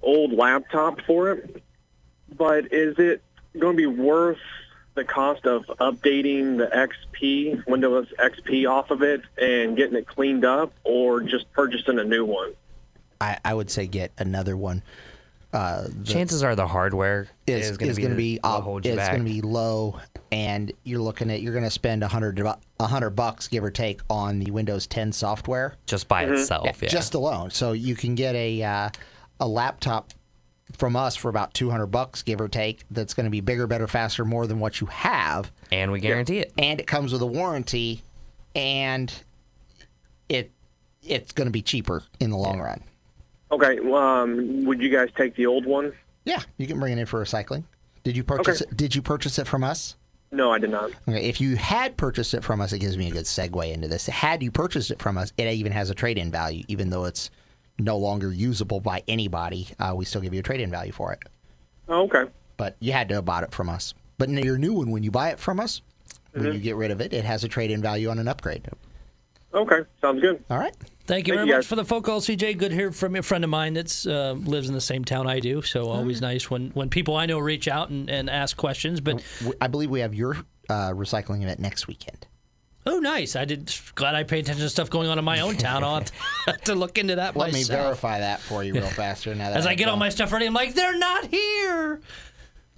old 0.02 0.32
laptop 0.32 1.00
for 1.02 1.30
it. 1.30 1.62
But 2.36 2.72
is 2.72 2.98
it 2.98 3.22
going 3.56 3.76
to 3.76 3.76
be 3.76 3.86
worth 3.86 4.40
the 4.94 5.04
cost 5.04 5.46
of 5.46 5.66
updating 5.78 6.58
the 6.58 6.66
XP, 6.66 7.64
Windows 7.68 8.08
XP 8.18 8.68
off 8.68 8.90
of 8.90 9.02
it 9.02 9.22
and 9.40 9.76
getting 9.76 9.94
it 9.94 10.08
cleaned 10.08 10.44
up, 10.44 10.72
or 10.82 11.20
just 11.20 11.52
purchasing 11.52 12.00
a 12.00 12.04
new 12.04 12.24
one? 12.24 12.54
I, 13.20 13.38
I 13.44 13.54
would 13.54 13.70
say 13.70 13.86
get 13.86 14.10
another 14.18 14.56
one. 14.56 14.82
Uh, 15.52 15.84
the, 15.86 16.04
Chances 16.04 16.42
are 16.42 16.56
the 16.56 16.66
hardware 16.66 17.28
is, 17.46 17.70
is 17.70 17.76
going 17.76 17.94
to 17.94 18.00
going 18.00 18.10
to 18.10 18.16
be, 18.16 18.34
be 18.34 18.40
what 18.40 18.50
up, 18.50 18.64
holds 18.64 18.86
you 18.86 18.94
it's 18.94 19.08
going 19.08 19.24
to 19.24 19.24
be 19.24 19.42
low, 19.42 20.00
and 20.32 20.72
you're 20.82 21.00
looking 21.00 21.30
at 21.30 21.40
you're 21.40 21.52
going 21.52 21.64
to 21.64 21.70
spend 21.70 22.02
a 22.02 22.08
hundred 22.08 22.36
a 22.80 22.86
hundred 22.86 23.10
bucks 23.10 23.46
give 23.46 23.62
or 23.62 23.70
take 23.70 24.00
on 24.08 24.38
the 24.38 24.50
Windows 24.50 24.86
10 24.86 25.12
software 25.12 25.76
just 25.86 26.08
by 26.08 26.24
itself. 26.24 26.82
Yeah. 26.82 26.88
just 26.88 27.14
alone. 27.14 27.50
So 27.50 27.72
you 27.72 27.94
can 27.94 28.14
get 28.14 28.34
a 28.34 28.62
uh, 28.62 28.88
a 29.38 29.46
laptop 29.46 30.12
from 30.78 30.96
us 30.96 31.14
for 31.14 31.28
about 31.28 31.52
200 31.52 31.88
bucks 31.88 32.22
give 32.22 32.40
or 32.40 32.48
take. 32.48 32.84
That's 32.90 33.12
going 33.12 33.24
to 33.24 33.30
be 33.30 33.40
bigger, 33.42 33.66
better, 33.66 33.86
faster, 33.86 34.24
more 34.24 34.46
than 34.46 34.60
what 34.60 34.80
you 34.80 34.86
have, 34.86 35.52
and 35.70 35.92
we 35.92 36.00
guarantee 36.00 36.38
it. 36.38 36.52
and 36.58 36.80
it 36.80 36.86
comes 36.86 37.12
with 37.12 37.20
a 37.22 37.26
warranty, 37.26 38.02
and 38.54 39.12
it 40.30 40.50
it's 41.02 41.32
going 41.32 41.46
to 41.46 41.52
be 41.52 41.62
cheaper 41.62 42.02
in 42.18 42.30
the 42.30 42.36
long 42.36 42.60
run. 42.60 42.82
Okay, 43.52 43.78
um, 43.92 44.64
would 44.64 44.80
you 44.80 44.88
guys 44.90 45.08
take 45.16 45.34
the 45.36 45.44
old 45.46 45.66
one? 45.66 45.92
Yeah, 46.24 46.40
you 46.56 46.66
can 46.66 46.78
bring 46.78 46.92
it 46.96 47.00
in 47.00 47.06
for 47.06 47.22
recycling. 47.22 47.64
Did 48.04 48.16
you 48.16 48.24
purchase 48.24 48.62
Okay. 48.62 48.70
it? 48.70 48.76
Did 48.76 48.94
you 48.94 49.02
purchase 49.02 49.38
it 49.38 49.46
from 49.46 49.64
us? 49.64 49.96
No, 50.32 50.52
I 50.52 50.58
did 50.58 50.70
not. 50.70 50.92
Okay, 51.08 51.28
if 51.28 51.40
you 51.40 51.56
had 51.56 51.96
purchased 51.96 52.34
it 52.34 52.44
from 52.44 52.60
us, 52.60 52.72
it 52.72 52.78
gives 52.78 52.96
me 52.96 53.08
a 53.08 53.10
good 53.10 53.24
segue 53.24 53.72
into 53.72 53.88
this. 53.88 54.06
Had 54.06 54.42
you 54.42 54.50
purchased 54.50 54.90
it 54.90 55.00
from 55.02 55.18
us, 55.18 55.32
it 55.36 55.48
even 55.52 55.72
has 55.72 55.90
a 55.90 55.94
trade-in 55.94 56.30
value, 56.30 56.64
even 56.68 56.90
though 56.90 57.04
it's 57.04 57.30
no 57.78 57.96
longer 57.98 58.32
usable 58.32 58.78
by 58.80 59.02
anybody. 59.08 59.68
Uh, 59.80 59.92
we 59.96 60.04
still 60.04 60.20
give 60.20 60.32
you 60.32 60.40
a 60.40 60.42
trade-in 60.44 60.70
value 60.70 60.92
for 60.92 61.12
it. 61.12 61.18
Oh, 61.88 62.02
okay. 62.04 62.30
But 62.56 62.76
you 62.78 62.92
had 62.92 63.08
to 63.08 63.16
have 63.16 63.24
bought 63.24 63.42
it 63.42 63.52
from 63.52 63.68
us. 63.68 63.92
But 64.18 64.28
in 64.28 64.36
your 64.38 64.58
new 64.58 64.74
one, 64.74 64.90
when 64.90 65.02
you 65.02 65.10
buy 65.10 65.30
it 65.30 65.38
from 65.38 65.58
us, 65.60 65.82
Mm-hmm. 66.32 66.44
when 66.44 66.54
you 66.54 66.60
get 66.60 66.76
rid 66.76 66.92
of 66.92 67.00
it, 67.00 67.12
it 67.12 67.24
has 67.24 67.42
a 67.42 67.48
trade-in 67.48 67.82
value 67.82 68.08
on 68.08 68.20
an 68.20 68.28
upgrade. 68.28 68.68
Okay, 69.52 69.80
sounds 70.00 70.20
good. 70.20 70.44
All 70.48 70.58
right. 70.58 70.74
Thank 71.06 71.26
you 71.26 71.34
Thank 71.34 71.38
very 71.38 71.48
you, 71.48 71.54
much 71.54 71.62
guys. 71.64 71.66
for 71.66 71.74
the 71.76 71.84
phone 71.84 72.02
call, 72.02 72.20
CJ. 72.20 72.56
Good 72.56 72.68
to 72.68 72.74
hear 72.74 72.92
from 72.92 73.16
a 73.16 73.22
friend 73.22 73.42
of 73.42 73.50
mine 73.50 73.74
that 73.74 74.06
uh, 74.06 74.32
lives 74.48 74.68
in 74.68 74.74
the 74.74 74.80
same 74.80 75.04
town 75.04 75.26
I 75.26 75.40
do. 75.40 75.60
So 75.62 75.88
always 75.88 76.20
nice 76.20 76.48
when, 76.48 76.70
when 76.70 76.88
people 76.88 77.16
I 77.16 77.26
know 77.26 77.40
reach 77.40 77.66
out 77.66 77.90
and, 77.90 78.08
and 78.08 78.30
ask 78.30 78.56
questions. 78.56 79.00
But 79.00 79.24
I 79.60 79.66
believe 79.66 79.90
we 79.90 80.00
have 80.00 80.14
your 80.14 80.36
uh, 80.68 80.90
recycling 80.92 81.42
event 81.42 81.58
next 81.58 81.88
weekend. 81.88 82.28
oh, 82.86 83.00
nice! 83.00 83.34
I 83.34 83.44
did. 83.44 83.74
Glad 83.96 84.14
I 84.14 84.22
paid 84.22 84.44
attention 84.44 84.62
to 84.62 84.70
stuff 84.70 84.88
going 84.88 85.08
on 85.08 85.18
in 85.18 85.24
my 85.24 85.40
own 85.40 85.56
town. 85.56 85.82
I'll 85.82 86.04
have 86.46 86.60
to 86.64 86.76
look 86.76 86.96
into 86.96 87.16
that 87.16 87.34
Let 87.34 87.52
me 87.52 87.64
verify 87.64 88.20
that 88.20 88.38
for 88.38 88.62
you 88.62 88.74
real 88.74 88.82
fast. 88.86 89.26
Now 89.26 89.34
that 89.34 89.56
As 89.56 89.66
I 89.66 89.72
I've 89.72 89.78
get 89.78 89.88
all 89.88 89.96
my 89.96 90.10
stuff 90.10 90.30
ready, 90.32 90.46
I'm 90.46 90.54
like, 90.54 90.74
they're 90.74 90.96
not 90.96 91.26
here. 91.26 92.00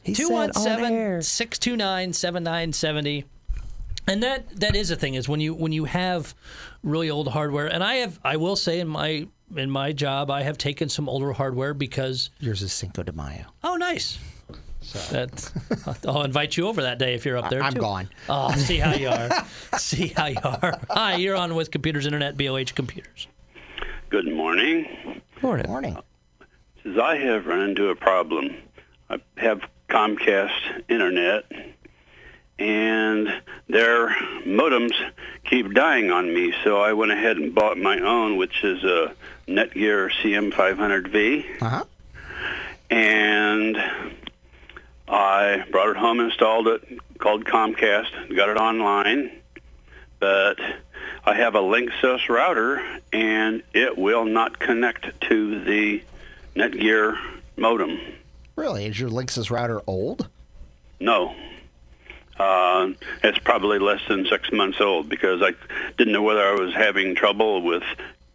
He 0.05 0.15
said 0.15 0.25
on 0.33 0.33
air. 0.33 1.21
217 1.21 1.23
629 1.23 2.13
7970 2.15 3.25
and 4.07 4.23
that 4.23 4.49
that 4.61 4.75
is 4.77 4.91
a 4.91 4.97
thing 4.97 5.15
is 5.15 5.29
when 5.29 5.41
you 5.41 5.55
when 5.55 5.73
you 5.73 5.85
have 5.85 6.35
really 6.83 7.11
old 7.11 7.29
hardware 7.29 7.67
and 7.67 7.83
i 7.85 7.97
have 7.97 8.19
i 8.25 8.37
will 8.37 8.57
say 8.57 8.81
in 8.81 8.89
my 8.89 9.27
in 9.57 9.71
my 9.71 9.93
job 9.93 10.31
i 10.31 10.43
have 10.43 10.59
taken 10.59 10.89
some 10.89 11.09
older 11.09 11.33
hardware 11.33 11.75
because 11.75 12.31
Yours 12.41 12.63
is 12.63 12.73
Cinco 12.73 13.03
de 13.03 13.13
Mayo. 13.13 13.45
oh 13.63 13.77
nice 13.77 14.19
that 15.11 15.51
i'll 16.07 16.23
invite 16.23 16.57
you 16.57 16.67
over 16.67 16.83
that 16.83 16.99
day 16.99 17.15
if 17.15 17.25
you're 17.25 17.37
up 17.39 17.49
there 17.51 17.63
I'm 17.63 17.75
too. 17.75 17.81
gone. 17.81 18.09
oh 18.29 18.53
see 18.57 18.79
how 18.79 18.95
you 18.95 19.09
are 19.09 19.31
see 19.79 20.09
how 20.09 20.27
you 20.27 20.39
are 20.45 20.79
hi 20.91 21.17
you're 21.17 21.37
on 21.37 21.55
with 21.55 21.71
computers 21.71 22.05
internet 22.07 22.37
blh 22.37 22.75
computers 22.75 23.29
Good 24.11 24.31
morning. 24.31 24.87
Morning. 25.41 25.67
Morning. 25.71 25.97
Says 26.83 26.99
I 26.99 27.17
have 27.17 27.47
run 27.47 27.61
into 27.71 27.89
a 27.89 27.97
problem. 27.97 28.55
I 29.09 29.17
have 29.39 29.63
Comcast 29.89 30.51
internet, 30.91 31.45
and 32.63 33.29
their 33.69 34.09
modems 34.47 34.93
keep 35.45 35.73
dying 35.75 36.11
on 36.11 36.33
me. 36.33 36.55
So 36.65 36.81
I 36.81 36.93
went 36.93 37.11
ahead 37.13 37.37
and 37.37 37.55
bought 37.55 37.77
my 37.77 37.99
own, 37.99 38.37
which 38.37 38.63
is 38.63 38.83
a 38.85 39.15
Netgear 39.49 40.11
CM500V, 40.23 41.63
Uh 41.63 41.69
huh. 41.69 41.85
and 42.91 43.77
I 45.09 45.65
brought 45.71 45.91
it 45.91 45.97
home, 45.97 46.21
installed 46.21 46.69
it, 46.69 46.83
called 47.19 47.45
Comcast, 47.45 48.35
got 48.37 48.49
it 48.49 48.57
online, 48.57 49.31
but 50.21 50.59
I 51.25 51.35
have 51.35 51.55
a 51.57 51.61
Linksys 51.61 52.29
router, 52.29 52.81
and 53.13 53.63
it 53.75 53.99
will 53.99 54.25
not 54.25 54.59
connect 54.61 55.21
to 55.23 55.65
the 55.65 56.03
Netgear 56.55 57.19
modem. 57.57 57.99
Really? 58.57 58.87
Is 58.87 58.99
your 59.01 59.11
Linksys 59.11 59.51
router 59.51 59.81
old? 59.87 60.29
No. 61.01 61.35
Uh, 62.39 62.91
it's 63.23 63.39
probably 63.39 63.79
less 63.79 64.01
than 64.09 64.27
six 64.27 64.51
months 64.53 64.81
old 64.81 65.09
because 65.09 65.43
I 65.43 65.53
didn't 65.99 66.13
know 66.13 66.23
whether 66.23 66.43
I 66.43 66.55
was 66.55 66.75
having 66.75 67.15
trouble 67.15 67.63
with 67.63 67.85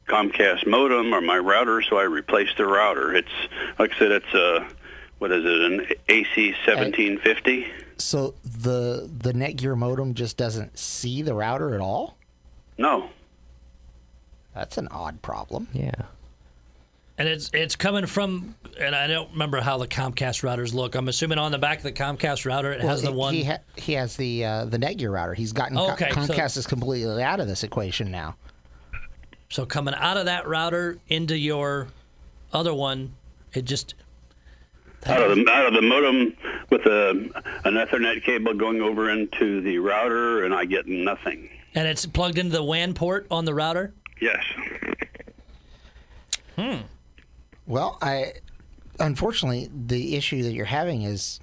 Comcast 0.07 0.65
modem 0.65 1.13
or 1.13 1.21
my 1.21 1.37
router, 1.37 1.81
so 1.81 1.97
I 1.97 2.03
replaced 2.03 2.57
the 2.57 2.65
router. 2.65 3.13
It's 3.15 3.27
like 3.77 3.93
I 3.95 3.99
said, 3.99 4.11
it's 4.11 4.33
a 4.33 4.67
what 5.19 5.31
is 5.31 5.43
it, 5.43 5.71
an 5.71 5.87
AC 6.07 6.53
seventeen 6.65 7.17
fifty? 7.19 7.67
So 7.97 8.35
the 8.43 9.09
the 9.17 9.33
Netgear 9.33 9.75
modem 9.75 10.13
just 10.13 10.37
doesn't 10.37 10.77
see 10.77 11.21
the 11.21 11.33
router 11.33 11.73
at 11.73 11.81
all? 11.81 12.17
No. 12.77 13.09
That's 14.53 14.77
an 14.77 14.87
odd 14.89 15.21
problem. 15.21 15.67
Yeah. 15.73 15.91
And 17.17 17.27
it's 17.27 17.49
it's 17.53 17.75
coming 17.75 18.05
from 18.05 18.55
and 18.79 18.95
i 18.95 19.07
don't 19.07 19.31
remember 19.31 19.59
how 19.59 19.77
the 19.77 19.87
comcast 19.87 20.43
routers 20.43 20.73
look 20.73 20.95
i'm 20.95 21.07
assuming 21.07 21.37
on 21.37 21.51
the 21.51 21.57
back 21.57 21.77
of 21.79 21.83
the 21.83 21.91
comcast 21.91 22.45
router 22.45 22.71
it 22.71 22.81
has 22.81 23.01
the 23.01 23.11
one 23.11 23.33
he, 23.33 23.43
ha- 23.43 23.57
he 23.75 23.93
has 23.93 24.15
the 24.17 24.45
uh, 24.45 24.65
the 24.65 24.77
Netgear 24.77 25.11
router. 25.11 25.33
He's 25.33 25.51
gotten 25.53 25.77
Co- 25.77 25.91
Okay, 25.93 26.09
so- 26.11 26.15
Comcast 26.33 26.57
is 26.57 26.67
completely 26.67 27.23
out 27.23 27.39
of 27.39 27.47
this 27.47 27.63
equation 27.63 28.11
now. 28.11 28.35
So 29.49 29.65
coming 29.65 29.93
out 29.95 30.17
of 30.17 30.25
that 30.25 30.47
router 30.47 30.97
into 31.07 31.37
your 31.37 31.87
other 32.53 32.73
one, 32.73 33.13
it 33.53 33.63
just 33.65 33.95
Out 35.05 35.21
of 35.21 35.35
the 35.37 35.49
out 35.49 35.67
of 35.67 35.73
the 35.73 35.81
modem 35.81 36.35
with 36.69 36.85
a 36.85 37.09
an 37.63 37.75
Ethernet 37.75 38.23
cable 38.23 38.53
going 38.53 38.81
over 38.81 39.09
into 39.09 39.61
the 39.61 39.77
router, 39.79 40.43
and 40.43 40.53
I 40.53 40.65
get 40.65 40.85
nothing. 40.87 41.49
and 41.75 41.87
it's 41.87 42.05
plugged 42.05 42.37
into 42.37 42.51
the 42.57 42.63
WAN 42.63 42.93
port 42.93 43.25
on 43.31 43.45
the 43.45 43.53
router. 43.53 43.93
Yes. 44.19 44.43
Well, 47.67 47.97
I 48.01 48.33
unfortunately 48.99 49.69
the 49.71 50.15
issue 50.15 50.41
that 50.43 50.53
you're 50.53 50.65
having 50.65 51.03
is 51.03 51.39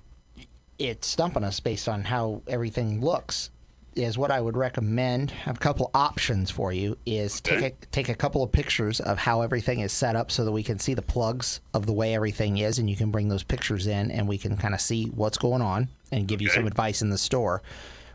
it's 0.78 1.06
stumping 1.06 1.44
us 1.44 1.60
based 1.60 1.88
on 1.88 2.02
how 2.04 2.42
everything 2.48 3.00
looks. 3.00 3.50
Is 3.96 4.18
what 4.18 4.32
I 4.32 4.40
would 4.40 4.56
recommend. 4.56 5.30
I 5.30 5.44
have 5.44 5.58
a 5.58 5.60
couple 5.60 5.88
options 5.94 6.50
for 6.50 6.72
you. 6.72 6.98
Is 7.06 7.40
take 7.40 7.62
a, 7.62 7.86
take 7.92 8.08
a 8.08 8.14
couple 8.14 8.42
of 8.42 8.50
pictures 8.50 8.98
of 8.98 9.18
how 9.18 9.42
everything 9.42 9.78
is 9.78 9.92
set 9.92 10.16
up 10.16 10.32
so 10.32 10.44
that 10.44 10.50
we 10.50 10.64
can 10.64 10.80
see 10.80 10.94
the 10.94 11.02
plugs 11.02 11.60
of 11.74 11.86
the 11.86 11.92
way 11.92 12.12
everything 12.12 12.58
is, 12.58 12.80
and 12.80 12.90
you 12.90 12.96
can 12.96 13.12
bring 13.12 13.28
those 13.28 13.44
pictures 13.44 13.86
in, 13.86 14.10
and 14.10 14.26
we 14.26 14.36
can 14.36 14.56
kind 14.56 14.74
of 14.74 14.80
see 14.80 15.04
what's 15.14 15.38
going 15.38 15.62
on 15.62 15.86
and 16.10 16.26
give 16.26 16.42
you 16.42 16.48
some 16.48 16.66
advice 16.66 17.02
in 17.02 17.10
the 17.10 17.18
store, 17.18 17.62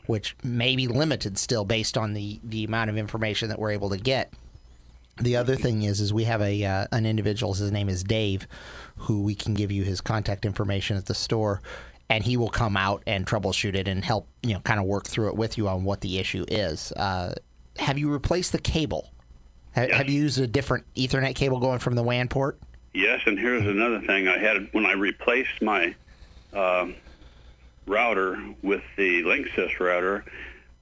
which 0.08 0.36
may 0.44 0.76
be 0.76 0.86
limited 0.86 1.38
still 1.38 1.64
based 1.64 1.98
on 1.98 2.14
the 2.14 2.42
the 2.44 2.66
amount 2.66 2.90
of 2.90 2.98
information 2.98 3.48
that 3.48 3.58
we're 3.58 3.72
able 3.72 3.90
to 3.90 3.98
get. 3.98 4.34
The 5.22 5.36
other 5.36 5.56
thing 5.56 5.84
is, 5.84 6.00
is 6.00 6.14
we 6.14 6.24
have 6.26 6.42
a 6.42 6.64
uh, 6.64 6.88
an 6.92 7.06
individual. 7.06 7.54
His 7.54 7.72
name 7.72 7.90
is 7.90 8.04
Dave, 8.04 8.48
who 8.96 9.22
we 9.24 9.36
can 9.36 9.54
give 9.54 9.72
you 9.72 9.84
his 9.84 10.00
contact 10.02 10.46
information 10.46 10.96
at 10.98 11.06
the 11.06 11.14
store, 11.14 11.62
and 12.10 12.24
he 12.24 12.38
will 12.38 12.50
come 12.50 12.78
out 12.78 13.04
and 13.06 13.26
troubleshoot 13.28 13.76
it 13.76 13.88
and 13.88 14.04
help 14.04 14.28
you 14.44 14.54
know 14.54 14.60
kind 14.62 14.80
of 14.80 14.86
work 14.86 15.08
through 15.08 15.28
it 15.30 15.36
with 15.36 15.58
you 15.58 15.68
on 15.68 15.84
what 15.84 16.02
the 16.02 16.20
issue 16.20 16.46
is. 16.48 16.92
Uh, 16.94 17.34
have 17.78 17.98
you 17.98 18.10
replaced 18.12 18.52
the 18.54 18.60
cable? 18.60 19.12
Ha- 19.76 19.82
Yes. 19.84 19.98
Have 19.98 20.10
you 20.10 20.22
used 20.22 20.40
a 20.40 20.48
different 20.48 20.86
Ethernet 20.96 21.36
cable 21.36 21.60
going 21.60 21.80
from 21.80 21.96
the 21.96 22.04
WAN 22.04 22.28
port? 22.28 22.58
Yes, 22.94 23.22
and 23.26 23.38
here's 23.38 23.66
another 23.68 24.02
thing. 24.02 24.28
I 24.28 24.38
had 24.40 24.70
when 24.72 24.86
I 24.86 24.94
replaced 24.94 25.62
my 25.62 25.96
um 26.54 26.96
router 27.86 28.42
with 28.64 28.82
the 28.98 29.24
Linksys 29.24 29.80
router. 29.80 30.24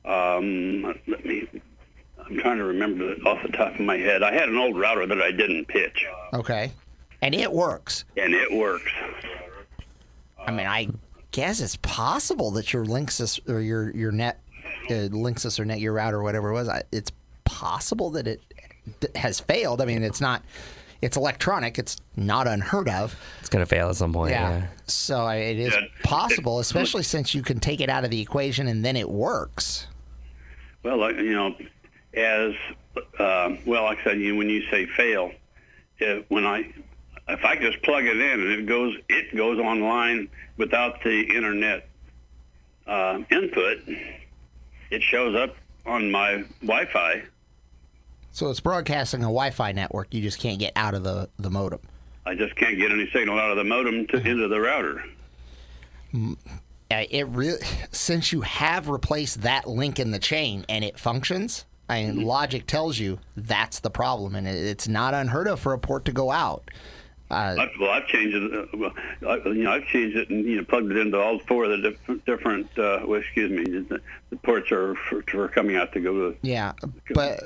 Um, 0.06 0.84
let 1.08 1.26
me. 1.26 1.48
I'm 2.30 2.38
trying 2.40 2.58
to 2.58 2.64
remember 2.66 3.12
it 3.12 3.26
off 3.26 3.42
the 3.44 3.50
top 3.50 3.74
of 3.76 3.80
my 3.82 3.98
head. 3.98 4.22
I 4.24 4.34
had 4.34 4.50
an 4.50 4.58
old 4.58 4.78
router 4.78 5.06
that 5.08 5.22
I 5.22 5.32
didn't 5.32 5.66
pitch, 5.66 6.06
Okay, 6.34 6.72
and 7.22 7.34
it 7.34 7.52
works. 7.52 8.06
and 8.18 8.34
it 8.34 8.52
works. 8.52 8.92
I 10.46 10.52
mean, 10.52 10.68
I 10.68 10.88
guess 11.32 11.60
it's 11.60 11.78
possible 11.78 12.52
that 12.52 12.74
your 12.74 12.86
Linksys 12.86 13.40
or 13.50 13.60
your 13.62 13.92
your 13.96 14.12
net 14.12 14.40
uh, 14.90 15.10
Linksys 15.12 15.60
or 15.60 15.66
net 15.66 15.80
your 15.80 15.94
router 15.94 16.18
or 16.18 16.24
whatever 16.24 16.50
it 16.50 16.54
was. 16.54 16.70
I- 16.70 16.84
It's 16.92 17.12
possible 17.46 18.10
that 18.12 18.28
it 18.28 18.42
has 19.16 19.40
failed. 19.40 19.82
I 19.82 19.86
mean, 19.86 20.04
it's 20.04 20.22
not. 20.22 20.44
It's 21.02 21.16
electronic. 21.16 21.78
It's 21.78 21.98
not 22.16 22.48
unheard 22.48 22.90
of. 22.90 23.16
It's 23.40 23.50
gonna 23.50 23.66
fail 23.68 23.90
at 23.90 23.96
some 23.98 24.12
point. 24.14 24.32
Yeah. 24.32 24.66
So 24.88 25.20
I- 25.26 25.36
it 25.36 25.60
is 25.60 25.74
Yeah. 25.74 25.82
possible, 26.04 26.60
especially 26.60 27.04
since 27.04 27.36
you 27.36 27.44
can 27.44 27.60
take 27.60 27.82
it 27.82 27.90
out 27.90 28.04
of 28.04 28.10
the 28.10 28.20
equation 28.20 28.68
and 28.68 28.84
then 28.84 28.96
it 28.96 29.08
works. 29.10 29.88
Well, 30.84 31.12
you 31.14 31.34
know, 31.34 31.56
as 32.18 32.54
uh, 33.20 33.56
well, 33.66 33.84
like 33.84 34.00
I 34.00 34.04
said, 34.04 34.20
you, 34.20 34.36
when 34.36 34.50
you 34.50 34.64
say 34.70 34.86
fail, 34.86 35.32
if, 36.00 36.26
when 36.30 36.46
I 36.46 36.74
if 37.30 37.44
I 37.44 37.58
just 37.58 37.82
plug 37.84 38.06
it 38.06 38.18
in 38.18 38.40
and 38.40 38.52
it 38.52 38.66
goes 38.66 38.96
it 39.10 39.36
goes 39.36 39.60
online 39.60 40.30
without 40.58 41.04
the 41.04 41.22
internet 41.22 41.88
uh, 42.88 43.20
input, 43.30 43.80
it 44.90 45.02
shows 45.02 45.36
up 45.36 45.56
on 45.86 46.12
my 46.12 46.44
Wi-Fi. 46.62 47.24
So 48.32 48.50
it's 48.50 48.60
broadcasting 48.60 49.22
a 49.22 49.24
Wi-Fi 49.24 49.72
network. 49.72 50.14
You 50.14 50.22
just 50.22 50.40
can't 50.40 50.60
get 50.60 50.74
out 50.76 50.94
of 50.94 51.04
the 51.04 51.30
the 51.38 51.50
modem. 51.50 51.80
I 52.26 52.36
just 52.36 52.56
can't 52.56 52.78
get 52.78 52.92
any 52.92 53.10
signal 53.12 53.40
out 53.40 53.52
of 53.52 53.58
the 53.58 53.64
modem 53.64 54.06
to, 54.08 54.18
into 54.18 54.48
the 54.48 54.60
router. 54.60 55.04
Uh, 56.14 56.26
it 57.10 57.28
really 57.28 57.60
since 57.92 58.32
you 58.32 58.42
have 58.42 58.90
replaced 58.90 59.42
that 59.42 59.68
link 59.68 60.00
in 60.00 60.12
the 60.12 60.20
chain 60.20 60.66
and 60.70 60.84
it 60.84 61.00
functions. 61.00 61.66
I 61.90 62.04
mean, 62.04 62.22
logic 62.24 62.68
tells 62.68 63.00
you 63.00 63.20
that's 63.36 63.80
the 63.80 63.90
problem, 63.90 64.36
and 64.36 64.48
it, 64.48 64.56
it's 64.56 64.88
not 64.88 65.14
unheard 65.14 65.48
of 65.48 65.60
for 65.60 65.74
a 65.74 65.80
port 65.80 66.06
to 66.06 66.12
go 66.12 66.32
out. 66.32 66.70
Uh, 67.30 67.56
I've, 67.60 67.70
well, 67.80 67.92
I've 67.92 68.08
changed 68.08 68.36
it. 68.36 68.54
Uh, 68.54 68.78
well, 68.78 68.94
I, 69.28 69.36
you 69.50 69.64
know, 69.64 69.72
I've 69.72 69.86
changed 69.86 70.16
it 70.16 70.30
and 70.30 70.46
you 70.46 70.58
know 70.58 70.64
plugged 70.64 70.92
it 70.92 70.98
into 70.98 71.20
all 71.20 71.40
four 71.40 71.66
of 71.66 71.72
the 71.72 71.90
diff- 72.08 72.26
different. 72.26 72.68
Uh, 72.78 73.02
well, 73.06 73.20
excuse 73.20 73.52
me, 73.52 73.64
the, 73.82 74.00
the 74.30 74.36
ports 74.38 74.72
are 74.72 74.96
for, 74.96 75.22
for 75.24 75.48
coming 75.50 75.76
out 75.76 75.92
to 75.94 76.00
go 76.00 76.32
to. 76.32 76.38
yeah, 76.42 76.72
but 77.14 77.40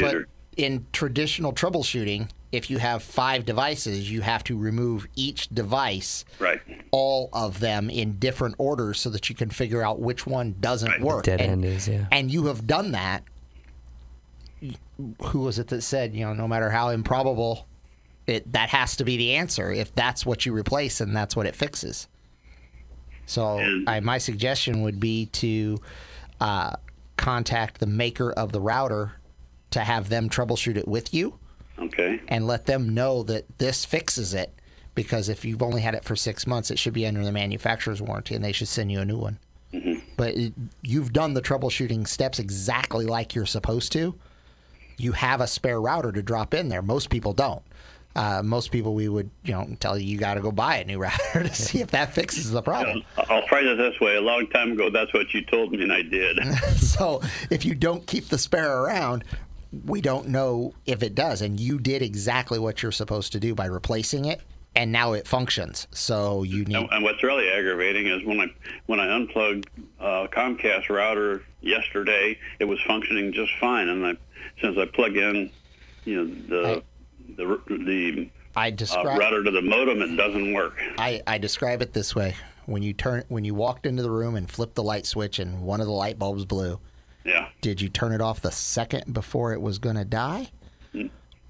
but 0.00 0.16
in 0.56 0.86
traditional 0.92 1.52
troubleshooting, 1.52 2.28
if 2.50 2.68
you 2.68 2.78
have 2.78 3.00
five 3.02 3.44
devices, 3.44 4.10
you 4.10 4.22
have 4.22 4.42
to 4.44 4.58
remove 4.58 5.06
each 5.14 5.48
device, 5.50 6.24
Right. 6.40 6.60
all 6.90 7.28
of 7.32 7.60
them 7.60 7.90
in 7.90 8.18
different 8.18 8.56
orders, 8.58 8.98
so 8.98 9.08
that 9.10 9.28
you 9.28 9.36
can 9.36 9.50
figure 9.50 9.82
out 9.82 10.00
which 10.00 10.26
one 10.26 10.56
doesn't 10.58 11.00
work. 11.00 11.24
Dead 11.24 11.40
and, 11.40 11.50
end 11.52 11.64
is 11.64 11.86
yeah. 11.88 12.06
and 12.10 12.30
you 12.30 12.46
have 12.46 12.66
done 12.66 12.90
that. 12.92 13.22
Who 15.26 15.40
was 15.40 15.58
it 15.58 15.68
that 15.68 15.82
said, 15.82 16.14
you 16.14 16.24
know, 16.24 16.32
no 16.34 16.48
matter 16.48 16.70
how 16.70 16.88
improbable, 16.88 17.66
it 18.26 18.52
that 18.52 18.68
has 18.70 18.96
to 18.96 19.04
be 19.04 19.16
the 19.16 19.34
answer. 19.36 19.70
If 19.70 19.94
that's 19.94 20.26
what 20.26 20.44
you 20.44 20.52
replace, 20.52 21.00
and 21.00 21.16
that's 21.16 21.36
what 21.36 21.46
it 21.46 21.54
fixes. 21.54 22.08
So, 23.26 23.60
I, 23.86 24.00
my 24.00 24.18
suggestion 24.18 24.82
would 24.82 24.98
be 24.98 25.26
to 25.26 25.78
uh, 26.40 26.72
contact 27.16 27.78
the 27.78 27.86
maker 27.86 28.32
of 28.32 28.52
the 28.52 28.60
router 28.60 29.12
to 29.70 29.80
have 29.80 30.08
them 30.08 30.30
troubleshoot 30.30 30.76
it 30.76 30.88
with 30.88 31.12
you 31.12 31.38
Okay. 31.78 32.20
and 32.28 32.46
let 32.46 32.64
them 32.64 32.94
know 32.94 33.22
that 33.24 33.44
this 33.58 33.84
fixes 33.84 34.32
it. 34.32 34.54
Because 34.94 35.28
if 35.28 35.44
you've 35.44 35.62
only 35.62 35.80
had 35.82 35.94
it 35.94 36.04
for 36.04 36.16
six 36.16 36.46
months, 36.46 36.70
it 36.72 36.78
should 36.78 36.94
be 36.94 37.06
under 37.06 37.22
the 37.22 37.30
manufacturer's 37.30 38.00
warranty, 38.02 38.34
and 38.34 38.42
they 38.42 38.50
should 38.50 38.66
send 38.66 38.90
you 38.90 39.00
a 39.00 39.04
new 39.04 39.18
one. 39.18 39.38
But 40.16 40.34
it, 40.34 40.52
you've 40.82 41.12
done 41.12 41.34
the 41.34 41.42
troubleshooting 41.42 42.08
steps 42.08 42.38
exactly 42.40 43.04
like 43.06 43.34
you're 43.34 43.46
supposed 43.46 43.92
to. 43.92 44.14
You 44.98 45.12
have 45.12 45.40
a 45.40 45.46
spare 45.46 45.80
router 45.80 46.12
to 46.12 46.22
drop 46.22 46.52
in 46.52 46.68
there. 46.68 46.82
Most 46.82 47.08
people 47.08 47.32
don't. 47.32 47.62
Uh, 48.16 48.42
most 48.42 48.72
people, 48.72 48.94
we 48.94 49.08
would, 49.08 49.30
you 49.44 49.52
know, 49.52 49.76
tell 49.78 49.96
you 49.96 50.04
you 50.04 50.18
got 50.18 50.34
to 50.34 50.40
go 50.40 50.50
buy 50.50 50.78
a 50.78 50.84
new 50.84 50.98
router 51.02 51.44
to 51.44 51.54
see 51.54 51.80
if 51.80 51.92
that 51.92 52.12
fixes 52.12 52.50
the 52.50 52.60
problem. 52.60 53.04
I'll 53.16 53.46
phrase 53.46 53.66
it 53.66 53.76
this 53.76 54.00
way. 54.00 54.16
A 54.16 54.20
long 54.20 54.48
time 54.48 54.72
ago, 54.72 54.90
that's 54.90 55.14
what 55.14 55.32
you 55.32 55.44
told 55.44 55.72
me, 55.72 55.82
and 55.82 55.92
I 55.92 56.02
did. 56.02 56.38
so 56.76 57.22
if 57.50 57.64
you 57.64 57.74
don't 57.74 58.06
keep 58.06 58.28
the 58.28 58.38
spare 58.38 58.82
around, 58.82 59.24
we 59.84 60.00
don't 60.00 60.28
know 60.28 60.74
if 60.84 61.02
it 61.02 61.14
does. 61.14 61.42
And 61.42 61.60
you 61.60 61.78
did 61.78 62.02
exactly 62.02 62.58
what 62.58 62.82
you're 62.82 62.92
supposed 62.92 63.32
to 63.32 63.40
do 63.40 63.54
by 63.54 63.66
replacing 63.66 64.24
it, 64.24 64.40
and 64.74 64.92
now 64.92 65.12
it 65.12 65.26
functions. 65.26 65.88
So 65.90 66.42
you 66.42 66.64
need. 66.64 66.76
and, 66.76 66.88
and 66.92 67.04
what's 67.04 67.22
really 67.22 67.48
aggravating 67.50 68.06
is 68.06 68.24
when 68.24 68.40
I 68.40 68.46
when 68.86 69.00
I 69.00 69.14
unplugged 69.14 69.68
uh, 70.00 70.26
Comcast 70.30 70.88
router 70.88 71.42
yesterday, 71.60 72.38
it 72.58 72.64
was 72.64 72.80
functioning 72.86 73.32
just 73.32 73.52
fine, 73.60 73.88
and 73.88 74.06
I 74.06 74.14
since 74.60 74.76
I 74.78 74.86
plug 74.86 75.16
in, 75.16 75.50
you 76.04 76.24
know, 76.24 76.34
the 76.48 76.82
the 77.36 77.60
the 77.68 78.30
I 78.56 78.70
uh, 78.70 79.04
router 79.04 79.44
to 79.44 79.50
the 79.50 79.62
modem, 79.62 80.02
it 80.02 80.16
doesn't 80.16 80.52
work. 80.52 80.82
I, 80.98 81.22
I 81.26 81.38
describe 81.38 81.82
it 81.82 81.92
this 81.92 82.14
way: 82.14 82.34
when 82.66 82.82
you 82.82 82.92
turn, 82.92 83.24
when 83.28 83.44
you 83.44 83.54
walked 83.54 83.86
into 83.86 84.02
the 84.02 84.10
room 84.10 84.36
and 84.36 84.50
flipped 84.50 84.74
the 84.74 84.82
light 84.82 85.06
switch, 85.06 85.38
and 85.38 85.62
one 85.62 85.80
of 85.80 85.86
the 85.86 85.92
light 85.92 86.18
bulbs 86.18 86.44
blew, 86.44 86.80
Yeah, 87.24 87.48
did 87.60 87.80
you 87.80 87.88
turn 87.88 88.12
it 88.12 88.20
off 88.20 88.40
the 88.40 88.50
second 88.50 89.12
before 89.12 89.52
it 89.52 89.60
was 89.60 89.78
going 89.78 89.96
to 89.96 90.04
die? 90.04 90.50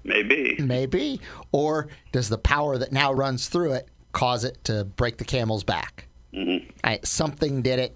Maybe. 0.03 0.55
Maybe. 0.59 1.21
Or 1.51 1.87
does 2.11 2.29
the 2.29 2.37
power 2.37 2.77
that 2.77 2.91
now 2.91 3.13
runs 3.13 3.47
through 3.47 3.73
it 3.73 3.87
cause 4.11 4.43
it 4.43 4.63
to 4.65 4.85
break 4.85 5.17
the 5.17 5.25
camel's 5.25 5.63
back? 5.63 6.07
I, 6.83 6.99
something 7.03 7.61
did 7.61 7.79
it. 7.79 7.95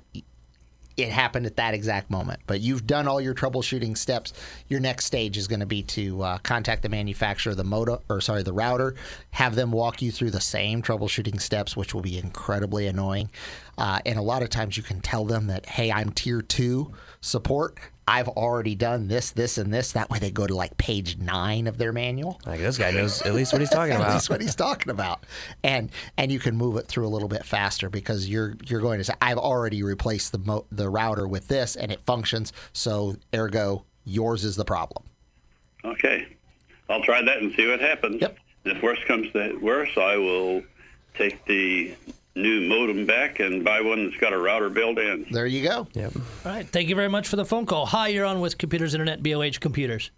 It 0.96 1.10
happened 1.10 1.48
at 1.48 1.56
that 1.56 1.74
exact 1.74 2.12
moment. 2.12 2.42
But 2.46 2.62
you've 2.62 2.86
done 2.86 3.08
all 3.08 3.20
your 3.20 3.34
troubleshooting 3.34 3.98
steps. 3.98 4.32
Your 4.68 4.80
next 4.80 5.06
stage 5.06 5.38
is 5.38 5.48
going 5.48 5.62
to 5.62 5.66
be 5.66 5.82
to 5.84 6.22
uh, 6.22 6.38
contact 6.39 6.84
the 6.84 6.89
manufacturer 6.89 7.52
of 7.52 7.58
the 7.58 7.63
modem, 7.63 7.98
or 8.10 8.22
sorry, 8.22 8.44
the 8.44 8.54
router, 8.54 8.94
have 9.32 9.56
them 9.56 9.72
walk 9.72 10.04
you 10.04 10.12
through 10.12 10.30
the 10.30 10.42
same 10.42 10.84
troubleshooting 10.84 11.42
steps, 11.42 11.76
which 11.76 11.96
will 11.96 12.04
be 12.04 12.20
incredibly 12.20 12.86
annoying. 12.86 13.32
Uh, 13.76 14.02
and 14.06 14.20
a 14.20 14.22
lot 14.22 14.44
of 14.44 14.50
times 14.50 14.78
you 14.78 14.84
can 14.84 15.02
tell 15.02 15.26
them 15.26 15.48
that, 15.48 15.66
hey, 15.66 15.92
I'm 15.92 16.12
tier 16.12 16.44
two 16.44 16.94
support. 17.22 17.80
I've 18.08 18.28
already 18.28 18.76
done 18.76 19.08
this, 19.08 19.32
this, 19.32 19.58
and 19.58 19.74
this. 19.74 19.94
That 19.94 20.10
way 20.10 20.20
they 20.20 20.32
go 20.32 20.46
to 20.46 20.56
like 20.56 20.78
page 20.78 21.18
nine 21.18 21.68
of 21.68 21.78
their 21.78 21.94
manual. 21.94 22.39
Like 22.46 22.60
this 22.60 22.78
guy 22.78 22.92
knows 22.92 23.22
at 23.22 23.34
least 23.34 23.54
what 23.54 23.62
he's 23.62 23.70
talking 23.70 23.96
about. 23.96 24.02
At 24.04 24.08
about. 24.08 24.13
least 24.16 24.30
what 24.30 24.42
he's 24.42 24.56
talking 24.56 24.89
about, 24.89 25.24
and 25.63 25.89
and 26.18 26.32
you 26.32 26.39
can 26.39 26.56
move 26.56 26.78
it 26.78 26.88
through 26.88 27.08
a 27.08 27.10
little 27.10 27.30
bit 27.30 27.46
faster 27.46 27.89
because 27.89 28.30
you're 28.30 28.56
you're 28.66 28.82
going 28.82 28.98
to 28.98 29.04
say 29.04 29.13
I've 29.22 29.38
already 29.38 29.84
replaced 29.84 30.32
the 30.32 30.39
mo- 30.39 30.66
the 30.72 30.89
router 30.89 31.28
with 31.28 31.48
this 31.48 31.76
and 31.76 31.92
it 31.92 32.02
functions. 32.06 32.52
So 32.74 33.16
ergo, 33.34 33.86
yours 34.04 34.44
is 34.44 34.56
the 34.56 34.66
problem. 34.66 35.06
Okay, 35.86 36.28
I'll 36.89 37.04
try 37.04 37.22
that 37.22 37.38
and 37.38 37.54
see 37.56 37.68
what 37.68 37.80
happens. 37.80 38.22
Yep. 38.22 38.38
If 38.66 38.82
worse 38.82 39.00
comes 39.06 39.32
to 39.34 39.58
worse, 39.58 39.98
I 39.98 40.18
will 40.18 40.63
take 41.16 41.44
the 41.46 41.96
new 42.36 42.62
modem 42.62 43.06
back 43.06 43.39
and 43.39 43.63
buy 43.63 43.82
one 43.82 44.06
that's 44.06 44.17
got 44.17 44.34
a 44.34 44.38
router 44.38 44.69
built 44.69 44.98
in. 44.98 45.26
There 45.32 45.46
you 45.46 45.67
go. 45.67 45.88
Yep. 45.93 46.13
All 46.15 46.52
right. 46.52 46.67
Thank 46.67 46.89
you 46.89 46.96
very 46.96 47.10
much 47.10 47.28
for 47.28 47.36
the 47.36 47.46
phone 47.46 47.65
call. 47.65 47.86
Hi, 47.88 48.08
you're 48.08 48.26
on 48.26 48.39
with 48.39 48.58
Computers 48.58 48.93
Internet, 48.93 49.22
BLH 49.22 49.60
Computers. 49.60 50.12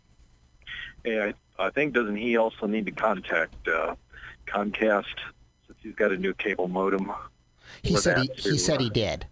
Hey, 1.04 1.34
I, 1.60 1.64
I 1.64 1.70
think 1.70 1.94
doesn't 1.94 2.16
he 2.16 2.38
also 2.38 2.68
need 2.68 2.86
to 2.86 2.92
contact 2.92 3.68
uh, 3.68 3.96
Comcast 4.48 5.06
since 5.68 5.78
he's 5.82 5.96
got 5.96 6.12
a 6.12 6.18
new 6.18 6.34
cable 6.34 6.68
modem? 6.68 7.12
He 7.84 7.96
said 7.96 8.20
he, 8.20 8.28
that 8.28 8.40
he 8.40 8.50
to, 8.52 8.58
said 8.58 8.80
he 8.82 8.88
uh, 8.88 8.94
did. 8.94 9.28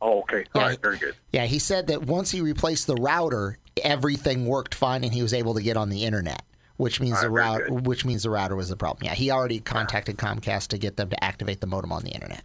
Oh, 0.00 0.20
okay. 0.20 0.44
All 0.54 0.62
Yeah. 0.62 0.68
right, 0.68 0.80
very 0.82 0.98
good. 0.98 1.14
Yeah, 1.32 1.44
he 1.44 1.58
said 1.58 1.86
that 1.88 2.02
once 2.02 2.30
he 2.30 2.40
replaced 2.40 2.86
the 2.86 2.96
router, 2.96 3.58
everything 3.84 4.46
worked 4.46 4.74
fine 4.74 5.04
and 5.04 5.12
he 5.12 5.22
was 5.22 5.32
able 5.34 5.54
to 5.54 5.62
get 5.62 5.76
on 5.76 5.90
the 5.90 6.04
internet. 6.04 6.42
Which 6.76 7.00
means 7.00 7.20
the 7.20 7.30
router, 7.30 7.68
good. 7.68 7.86
which 7.86 8.04
means 8.04 8.22
the 8.22 8.30
router 8.30 8.56
was 8.56 8.68
the 8.68 8.76
problem. 8.76 9.04
Yeah, 9.06 9.14
he 9.14 9.30
already 9.30 9.60
contacted 9.60 10.16
Comcast 10.16 10.68
to 10.68 10.78
get 10.78 10.96
them 10.96 11.10
to 11.10 11.22
activate 11.24 11.60
the 11.60 11.66
modem 11.66 11.92
on 11.92 12.02
the 12.02 12.10
internet. 12.10 12.42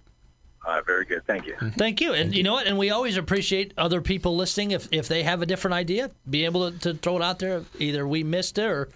All 0.65 0.73
right, 0.75 0.85
very 0.85 1.05
good. 1.05 1.25
Thank 1.25 1.45
you. 1.47 1.55
Thank 1.77 2.01
you. 2.01 2.13
And 2.13 2.35
you 2.35 2.43
know 2.43 2.51
what? 2.53 2.67
And 2.67 2.77
we 2.77 2.89
always 2.89 3.15
appreciate 3.15 3.73
other 3.77 4.01
people 4.01 4.35
listening. 4.35 4.71
If 4.71 4.89
if 4.91 5.07
they 5.07 5.23
have 5.23 5.41
a 5.41 5.45
different 5.45 5.75
idea, 5.75 6.11
be 6.29 6.43
able 6.43 6.71
to, 6.71 6.77
to 6.79 6.93
throw 6.95 7.15
it 7.15 7.23
out 7.23 7.39
there. 7.39 7.63
Either 7.79 8.05
we 8.05 8.23
missed 8.23 8.57
it 8.57 8.65
or 8.65 8.89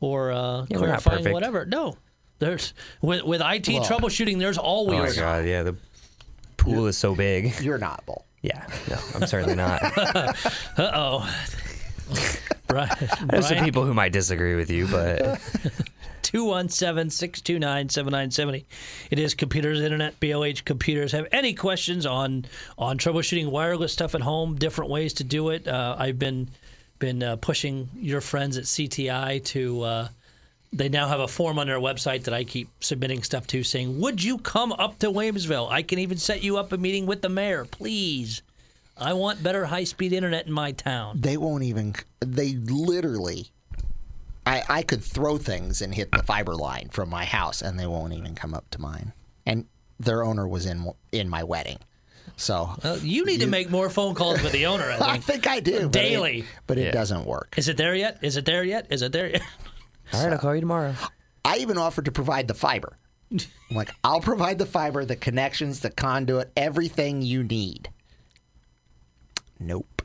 or 0.00 0.30
uh, 0.30 0.66
Yeah, 0.68 0.76
not 0.78 0.84
clarifying 0.84 1.16
perfect. 1.18 1.34
whatever. 1.34 1.66
No, 1.66 1.96
there's 2.38 2.74
with 3.02 3.24
with 3.24 3.40
IT 3.44 3.68
Well- 3.68 3.82
troubleshooting. 3.84 4.38
There's 4.38 4.56
always. 4.58 4.92
Oh 4.92 4.92
my 4.94 4.98
always 5.00 5.16
god, 5.18 5.46
yeah, 5.46 5.64
the 5.64 5.74
pool 6.58 6.86
is 6.86 6.96
so 6.96 7.16
big. 7.16 7.58
You're 7.60 7.78
not, 7.78 8.06
Bull. 8.06 8.24
Yeah, 8.42 8.64
no, 8.88 8.96
I'm 9.16 9.26
certainly 9.26 9.56
not. 9.56 9.82
uh 9.98 10.32
oh. 10.78 11.36
Brian, 12.66 12.90
There's 13.26 13.48
some 13.48 13.64
people 13.64 13.84
who 13.84 13.94
might 13.94 14.12
disagree 14.12 14.54
with 14.54 14.70
you, 14.70 14.86
but 14.86 15.18
217 16.22 17.10
629 17.10 17.88
7970. 17.88 18.66
It 19.10 19.18
is 19.18 19.34
Computers 19.34 19.80
Internet, 19.80 20.18
BLH 20.20 20.64
Computers. 20.64 21.12
Have 21.12 21.28
any 21.32 21.54
questions 21.54 22.06
on 22.06 22.46
on 22.78 22.98
troubleshooting 22.98 23.50
wireless 23.50 23.92
stuff 23.92 24.14
at 24.14 24.22
home, 24.22 24.56
different 24.56 24.90
ways 24.90 25.14
to 25.14 25.24
do 25.24 25.50
it? 25.50 25.66
Uh, 25.68 25.96
I've 25.98 26.18
been 26.18 26.48
been 26.98 27.22
uh, 27.22 27.36
pushing 27.36 27.88
your 27.96 28.20
friends 28.20 28.58
at 28.58 28.64
CTI 28.64 29.44
to. 29.46 29.82
Uh, 29.82 30.08
they 30.72 30.88
now 30.88 31.08
have 31.08 31.20
a 31.20 31.28
form 31.28 31.58
on 31.58 31.68
their 31.68 31.78
website 31.78 32.24
that 32.24 32.34
I 32.34 32.44
keep 32.44 32.68
submitting 32.80 33.22
stuff 33.22 33.46
to 33.48 33.62
saying, 33.62 34.00
Would 34.00 34.22
you 34.22 34.38
come 34.38 34.72
up 34.72 34.98
to 34.98 35.10
Williamsville? 35.10 35.70
I 35.70 35.82
can 35.82 35.98
even 35.98 36.18
set 36.18 36.42
you 36.42 36.58
up 36.58 36.72
a 36.72 36.76
meeting 36.76 37.06
with 37.06 37.22
the 37.22 37.28
mayor, 37.28 37.64
please. 37.64 38.42
I 38.98 39.12
want 39.12 39.42
better 39.42 39.66
high 39.66 39.84
speed 39.84 40.12
internet 40.12 40.46
in 40.46 40.52
my 40.52 40.72
town. 40.72 41.20
They 41.20 41.36
won't 41.36 41.62
even. 41.64 41.94
They 42.20 42.54
literally. 42.54 43.48
I 44.46 44.62
I 44.68 44.82
could 44.82 45.02
throw 45.02 45.38
things 45.38 45.82
and 45.82 45.94
hit 45.94 46.10
the 46.12 46.22
fiber 46.22 46.54
line 46.54 46.88
from 46.90 47.10
my 47.10 47.24
house, 47.24 47.62
and 47.62 47.78
they 47.78 47.86
won't 47.86 48.12
even 48.14 48.34
come 48.34 48.54
up 48.54 48.68
to 48.70 48.80
mine. 48.80 49.12
And 49.44 49.66
their 50.00 50.22
owner 50.24 50.46
was 50.48 50.66
in 50.66 50.90
in 51.12 51.28
my 51.28 51.42
wedding, 51.42 51.78
so 52.36 52.70
Uh, 52.82 52.98
you 53.02 53.24
need 53.24 53.40
to 53.40 53.46
make 53.46 53.70
more 53.70 53.90
phone 53.90 54.14
calls 54.14 54.42
with 54.42 54.52
the 54.52 54.66
owner, 54.66 54.84
I 54.84 54.96
I 55.00 55.12
think. 55.18 55.24
think 55.24 55.46
I 55.48 55.60
do 55.60 55.72
but 55.72 55.82
it- 55.82 55.92
Daily. 55.92 56.44
but 56.66 56.78
it 56.78 56.92
doesn't 56.92 57.24
work. 57.24 57.54
Is 57.56 57.68
it 57.68 57.76
there 57.76 57.94
yet? 57.94 58.18
Is 58.22 58.36
it 58.36 58.44
there 58.44 58.62
yet? 58.64 58.86
Is 58.90 59.02
it 59.02 59.12
there 59.12 59.28
yet? 59.30 59.42
All 60.12 60.22
right, 60.22 60.32
I'll 60.32 60.38
call 60.38 60.54
you 60.54 60.60
tomorrow. 60.60 60.94
I 61.44 61.58
even 61.58 61.76
offered 61.78 62.04
to 62.06 62.12
provide 62.12 62.46
the 62.48 62.54
fiber. 62.54 62.96
I'm 63.32 63.40
like, 63.76 63.90
I'll 64.04 64.20
provide 64.20 64.58
the 64.58 64.66
fiber, 64.66 65.04
the 65.04 65.16
connections, 65.16 65.80
the 65.80 65.90
conduit, 65.90 66.52
everything 66.56 67.22
you 67.22 67.42
need. 67.42 67.90
Nope. 69.60 70.02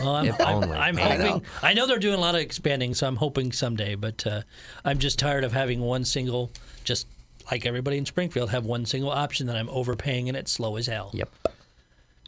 Well, 0.00 0.16
I'm, 0.16 0.26
If 0.26 0.40
I'm, 0.40 0.54
only. 0.64 0.76
I'm 0.76 0.96
I 0.96 1.02
hoping. 1.02 1.18
know. 1.26 1.42
I 1.62 1.74
know. 1.74 1.86
they're 1.86 1.98
doing 1.98 2.14
a 2.14 2.20
lot 2.20 2.34
of 2.34 2.40
expanding, 2.40 2.94
so 2.94 3.06
I'm 3.06 3.16
hoping 3.16 3.52
someday. 3.52 3.94
But 3.94 4.26
uh, 4.26 4.42
I'm 4.84 4.98
just 4.98 5.18
tired 5.18 5.44
of 5.44 5.52
having 5.52 5.80
one 5.80 6.04
single, 6.06 6.50
just 6.84 7.06
like 7.50 7.66
everybody 7.66 7.98
in 7.98 8.06
Springfield, 8.06 8.50
have 8.50 8.64
one 8.64 8.86
single 8.86 9.10
option 9.10 9.46
that 9.48 9.56
I'm 9.56 9.68
overpaying 9.68 10.28
and 10.28 10.36
it's 10.36 10.50
slow 10.52 10.76
as 10.76 10.86
hell. 10.86 11.10
Yep. 11.12 11.28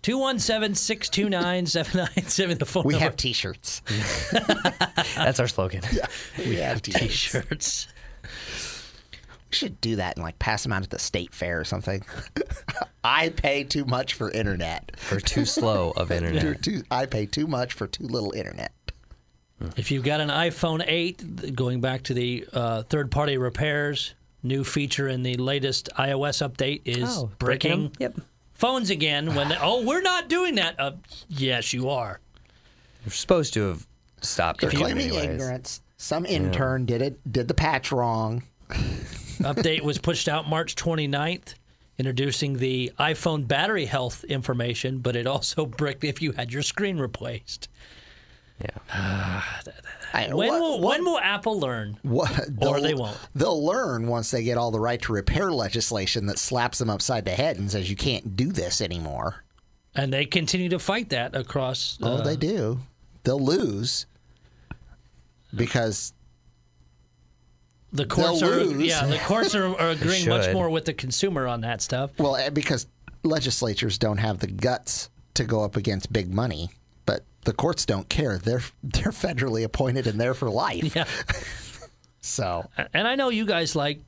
217 0.02 0.74
629 0.74 1.66
7970, 1.66 2.54
the 2.54 2.66
phone 2.66 2.82
We 2.84 2.94
number. 2.94 3.04
have 3.04 3.16
T-shirts. 3.16 3.80
That's 5.14 5.38
our 5.38 5.46
slogan. 5.46 5.82
We 6.38 6.56
have 6.56 6.82
T-shirts. 6.82 7.00
T-shirts. 7.06 7.88
We 9.52 9.56
should 9.56 9.80
do 9.82 9.96
that 9.96 10.16
and 10.16 10.24
like 10.24 10.38
pass 10.38 10.62
them 10.62 10.72
out 10.72 10.82
at 10.82 10.90
the 10.90 10.98
state 10.98 11.34
fair 11.34 11.60
or 11.60 11.64
something. 11.64 12.02
I 13.04 13.28
pay 13.28 13.64
too 13.64 13.84
much 13.84 14.14
for 14.14 14.30
internet. 14.30 14.92
For 14.98 15.20
too 15.20 15.44
slow 15.44 15.92
of 15.96 16.10
internet. 16.10 16.62
too- 16.62 16.82
I 16.90 17.04
pay 17.06 17.26
too 17.26 17.46
much 17.46 17.74
for 17.74 17.86
too 17.86 18.04
little 18.06 18.32
internet. 18.32 18.72
If 19.76 19.90
you've 19.92 20.04
got 20.04 20.20
an 20.20 20.28
iPhone 20.30 20.82
8, 20.84 21.54
going 21.54 21.80
back 21.80 22.02
to 22.04 22.14
the 22.14 22.44
uh, 22.52 22.82
third-party 22.84 23.36
repairs, 23.36 24.14
new 24.42 24.64
feature 24.64 25.06
in 25.06 25.22
the 25.22 25.36
latest 25.36 25.88
iOS 25.98 26.44
update 26.48 26.80
is 26.84 27.08
Oh, 27.18 27.30
bricking 27.38 27.70
them? 27.70 27.92
Yep. 28.00 28.16
phones 28.54 28.90
again. 28.90 29.34
When 29.36 29.50
they, 29.50 29.56
oh, 29.60 29.84
we're 29.84 30.00
not 30.02 30.28
doing 30.28 30.54
that. 30.56 30.74
Uh, 30.80 30.92
yes, 31.28 31.72
you 31.72 31.90
are. 31.90 32.18
You're 33.04 33.12
supposed 33.12 33.54
to 33.54 33.68
have 33.68 33.86
stopped 34.22 34.62
They're 34.62 34.70
doing 34.70 34.82
claiming 34.84 35.08
anyways. 35.10 35.24
ignorance. 35.28 35.80
Some 35.98 36.26
intern 36.26 36.84
did 36.86 37.00
it, 37.02 37.20
did 37.32 37.46
the 37.46 37.54
patch 37.54 37.92
wrong. 37.92 38.42
Update 39.42 39.82
was 39.82 39.98
pushed 39.98 40.28
out 40.28 40.48
March 40.48 40.74
29th, 40.74 41.54
introducing 41.98 42.58
the 42.58 42.92
iPhone 42.98 43.46
battery 43.46 43.86
health 43.86 44.24
information, 44.24 44.98
but 44.98 45.16
it 45.16 45.26
also 45.26 45.66
bricked 45.78 46.04
if 46.04 46.20
you 46.22 46.32
had 46.32 46.52
your 46.52 46.62
screen 46.62 46.98
replaced. 46.98 47.68
Yeah. 48.60 48.70
I, 50.14 50.28
When 50.28 50.36
what- 50.36 50.60
will 50.60 50.80
what- 50.80 50.88
when 50.90 51.04
will 51.04 51.18
Apple 51.18 51.58
learn? 51.58 51.98
What, 52.02 52.30
Or 52.38 52.44
they'll- 52.48 52.82
they 52.82 52.94
won't. 52.94 53.16
They'll 53.34 53.64
learn 53.64 54.06
once 54.06 54.30
they 54.30 54.42
get 54.42 54.58
all 54.58 54.70
the 54.70 54.78
right 54.80 55.00
to 55.02 55.12
repair 55.12 55.50
legislation 55.50 56.26
that 56.26 56.38
slaps 56.38 56.78
them 56.78 56.90
upside 56.90 57.24
the 57.24 57.30
head 57.32 57.56
and 57.58 57.70
says 57.70 57.88
you 57.90 57.96
can't 57.96 58.36
do 58.36 58.52
this 58.52 58.80
anymore. 58.80 59.42
And 59.94 60.12
they 60.12 60.24
continue 60.26 60.68
to 60.70 60.78
fight 60.78 61.08
that 61.10 61.34
across. 61.34 61.98
Oh, 62.02 62.14
uh, 62.16 62.22
they 62.22 62.36
do. 62.36 62.80
They'll 63.24 63.40
lose 63.40 64.06
because 65.54 66.12
the 67.92 68.06
courts 68.06 68.42
are 68.42 68.64
lose. 68.64 68.82
yeah 68.82 69.06
the 69.06 69.18
courts 69.18 69.54
are, 69.54 69.66
are 69.78 69.90
agreeing 69.98 70.28
much 70.28 70.52
more 70.52 70.70
with 70.70 70.84
the 70.86 70.94
consumer 70.94 71.46
on 71.46 71.60
that 71.60 71.80
stuff. 71.82 72.10
well, 72.18 72.36
eh, 72.36 72.50
because 72.50 72.86
legislatures 73.22 73.98
don't 73.98 74.18
have 74.18 74.38
the 74.40 74.46
guts 74.46 75.10
to 75.34 75.44
go 75.44 75.62
up 75.62 75.76
against 75.76 76.12
big 76.12 76.32
money, 76.32 76.70
but 77.06 77.24
the 77.44 77.52
courts 77.52 77.86
don't 77.86 78.08
care. 78.08 78.38
They're 78.38 78.62
they're 78.82 79.12
federally 79.12 79.64
appointed 79.64 80.06
and 80.06 80.20
they're 80.20 80.34
for 80.34 80.50
life. 80.50 80.94
Yeah. 80.94 81.04
So 82.24 82.70
And 82.94 83.08
I 83.08 83.16
know 83.16 83.30
you 83.30 83.44
guys 83.44 83.74
like 83.74 83.98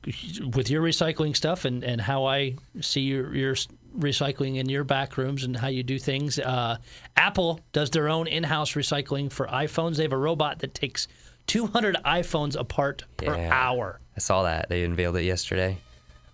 with 0.55 0.69
your 0.69 0.81
recycling 0.81 1.35
stuff 1.35 1.65
and, 1.65 1.83
and 1.83 1.99
how 1.99 2.23
I 2.25 2.55
see 2.79 3.01
your, 3.01 3.35
your 3.35 3.55
recycling 3.99 4.55
in 4.55 4.69
your 4.69 4.85
back 4.85 5.17
rooms 5.17 5.43
and 5.43 5.55
how 5.55 5.67
you 5.67 5.83
do 5.83 5.99
things. 5.99 6.39
Uh, 6.39 6.77
Apple 7.17 7.59
does 7.73 7.89
their 7.89 8.07
own 8.07 8.27
in 8.27 8.43
house 8.43 8.71
recycling 8.71 9.29
for 9.29 9.47
iPhones. 9.47 9.97
They 9.97 10.03
have 10.03 10.13
a 10.13 10.17
robot 10.17 10.59
that 10.59 10.73
takes 10.73 11.09
200 11.47 11.97
iPhones 12.05 12.55
apart 12.59 13.03
per 13.17 13.35
Yeah. 13.35 13.49
hour. 13.51 13.99
I 14.15 14.19
saw 14.19 14.43
that. 14.43 14.69
They 14.69 14.83
unveiled 14.83 15.15
it 15.17 15.23
yesterday. 15.23 15.77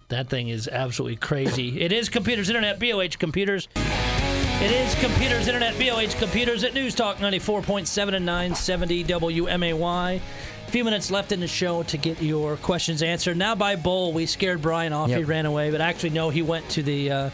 That 0.10 0.30
thing 0.30 0.50
is 0.50 0.68
absolutely 0.68 1.16
crazy. 1.18 1.82
it 1.82 1.92
is 1.92 2.10
Computers 2.10 2.50
Internet, 2.50 2.80
BLH 2.80 3.18
Computers. 3.18 3.68
It 3.76 4.72
is 4.72 4.94
Computers 4.96 5.48
Internet, 5.48 5.74
BLH 5.76 6.20
Computers 6.20 6.64
at 6.64 6.74
News 6.76 6.94
Talk 6.94 7.18
94.7 7.18 8.14
and 8.14 8.26
970 8.26 9.04
WMAY. 9.06 10.22
A 10.68 10.72
few 10.72 10.84
minutes 10.84 11.10
left 11.10 11.32
in 11.32 11.40
the 11.40 11.48
show 11.48 11.82
to 11.84 11.98
get 11.98 12.22
your 12.22 12.58
questions 12.58 13.02
answered. 13.02 13.38
Now 13.38 13.56
by 13.56 13.76
Bull, 13.76 14.14
we 14.14 14.26
scared 14.28 14.62
Brian 14.62 14.94
off. 14.94 15.10
He 15.10 15.24
ran 15.24 15.46
away, 15.48 15.72
but 15.72 15.82
actually, 15.82 16.12
no, 16.12 16.30
he 16.30 16.44
went 16.44 16.70
to 16.70 16.84
the 16.84 17.12
uh, 17.12 17.30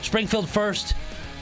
Springfield 0.00 0.48
First 0.48 0.94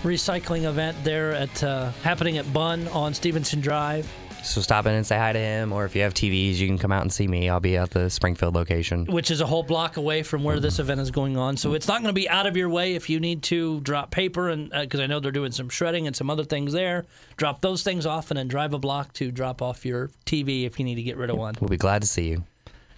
recycling 0.02 0.64
event 0.64 0.96
there 1.04 1.32
at 1.32 1.62
uh, 1.62 1.92
happening 2.02 2.38
at 2.38 2.52
Bunn 2.52 2.88
on 2.88 3.14
Stevenson 3.14 3.61
Drive. 3.61 4.11
So 4.42 4.61
stop 4.61 4.87
in 4.87 4.92
and 4.92 5.07
say 5.07 5.16
hi 5.16 5.33
to 5.33 5.38
him, 5.38 5.72
or 5.72 5.85
if 5.85 5.94
you 5.94 6.02
have 6.02 6.14
TVs, 6.14 6.57
you 6.57 6.66
can 6.66 6.78
come 6.78 6.90
out 6.90 7.02
and 7.02 7.12
see 7.12 7.28
me. 7.28 7.48
I'll 7.48 7.61
be 7.61 7.76
at 7.76 7.90
the 7.90 8.11
Springfield 8.11 8.55
location. 8.55 9.07
which 9.07 9.31
is 9.31 9.40
a 9.40 9.46
whole 9.46 9.62
block 9.62 9.96
away 9.96 10.22
from 10.22 10.42
where 10.42 10.59
this 10.59 10.74
mm-hmm. 10.74 10.83
event 10.83 11.00
is 11.00 11.11
going 11.11 11.37
on. 11.37 11.57
So 11.57 11.74
it's 11.74 11.87
not 11.87 12.02
going 12.02 12.12
to 12.14 12.18
be 12.18 12.28
out 12.28 12.46
of 12.46 12.57
your 12.57 12.68
way 12.68 12.94
if 12.94 13.09
you 13.09 13.20
need 13.20 13.42
to 13.44 13.81
drop 13.81 14.11
paper, 14.11 14.48
and 14.48 14.72
uh, 14.72 14.83
because 14.83 15.00
I 15.00 15.07
know 15.07 15.20
they're 15.20 15.33
doing 15.33 15.52
some 15.52 15.68
shredding 15.68 16.07
and 16.07 16.16
some 16.16 16.28
other 16.28 16.44
things 16.44 16.72
there. 16.72 17.07
Drop 17.37 17.61
those 17.61 17.83
things 17.83 18.05
off, 18.05 18.31
and 18.31 18.38
then 18.38 18.48
drive 18.48 18.74
a 18.74 18.78
block 18.78 19.12
to 19.14 19.31
drop 19.31 19.62
off 19.62 19.87
your 19.87 20.11
TV 20.26 20.66
if 20.66 20.78
you 20.78 20.85
need 20.85 20.96
to 20.96 21.02
get 21.02 21.16
rid 21.16 21.31
of 21.31 21.37
one. 21.37 21.55
We'll 21.61 21.68
be 21.68 21.76
glad 21.76 22.02
to 22.02 22.09
see 22.09 22.28
you. 22.28 22.44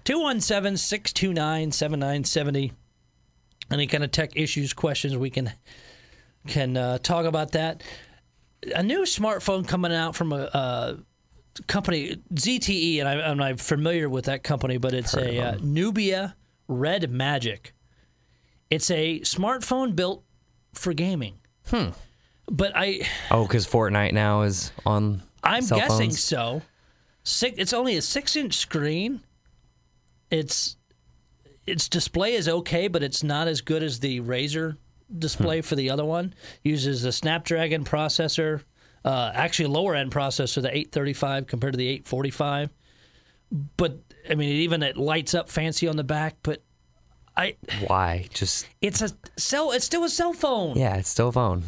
217 0.05 0.77
629 0.77 1.73
7970. 1.73 2.73
Any 3.71 3.87
kind 3.87 4.05
of 4.05 4.11
tech 4.11 4.37
issues, 4.37 4.73
questions, 4.73 5.17
we 5.17 5.31
can 5.31 5.53
can 6.47 6.77
uh, 6.77 6.99
talk 6.99 7.27
about 7.27 7.53
that. 7.53 7.83
A 8.75 8.83
new 8.83 9.03
smartphone 9.03 9.67
coming 9.67 9.93
out 9.93 10.15
from 10.15 10.33
a, 10.33 10.43
a 10.53 10.99
company, 11.67 12.17
ZTE, 12.35 13.01
and, 13.01 13.09
I, 13.09 13.15
and 13.15 13.43
I'm 13.43 13.57
familiar 13.57 14.09
with 14.09 14.27
that 14.27 14.43
company, 14.43 14.77
but 14.77 14.93
it's 14.93 15.15
a 15.15 15.41
uh, 15.41 15.59
Nubia 15.61 16.35
Red 16.69 17.11
Magic. 17.11 17.73
It's 18.71 18.91
a 18.91 19.21
smartphone 19.21 19.95
built 19.95 20.25
for 20.73 20.93
gaming. 20.93 21.35
Hmm. 21.67 21.91
But 22.47 22.73
I, 22.75 23.09
Oh, 23.31 23.47
because 23.47 23.67
Fortnite 23.67 24.13
now 24.13 24.43
is 24.43 24.73
on. 24.85 25.23
I'm 25.43 25.67
guessing 25.67 26.11
phones? 26.11 26.21
so. 26.21 26.63
Six, 27.23 27.59
it's 27.59 27.73
only 27.73 27.97
a 27.97 28.03
six-inch 28.03 28.55
screen. 28.55 29.21
It's 30.31 30.77
its 31.67 31.89
display 31.89 32.35
is 32.35 32.49
okay, 32.49 32.89
but 32.89 33.03
it's 33.03 33.23
not 33.23 33.49
as 33.49 33.61
good 33.63 33.83
as 33.83 34.01
the 34.01 34.21
Razer 34.21 34.77
display 35.19 35.63
for 35.63 35.77
the 35.77 35.89
other 35.91 36.05
one. 36.05 36.35
Uses 36.63 37.05
a 37.05 37.13
Snapdragon 37.13 37.85
processor, 37.85 38.63
uh, 39.05 39.33
actually 39.35 39.67
a 39.67 39.71
lower 39.71 39.95
end 39.95 40.11
processor, 40.11 40.63
the 40.63 40.69
835 40.69 41.47
compared 41.47 41.75
to 41.75 41.77
the 41.77 41.89
845. 41.89 42.71
But 43.77 43.99
I 44.29 44.35
mean, 44.35 44.51
even 44.63 44.83
it 44.83 44.97
lights 44.97 45.35
up 45.35 45.49
fancy 45.49 45.87
on 45.87 45.97
the 45.97 46.05
back. 46.05 46.37
But 46.43 46.63
I, 47.37 47.57
Why? 47.87 48.27
Just 48.33 48.67
it's 48.81 49.03
a 49.03 49.11
cell. 49.37 49.73
It's 49.73 49.85
still 49.85 50.05
a 50.05 50.09
cell 50.09 50.33
phone. 50.33 50.77
yeah, 50.77 50.97
it's 50.97 51.09
still 51.09 51.29
a 51.29 51.33
phone. 51.33 51.63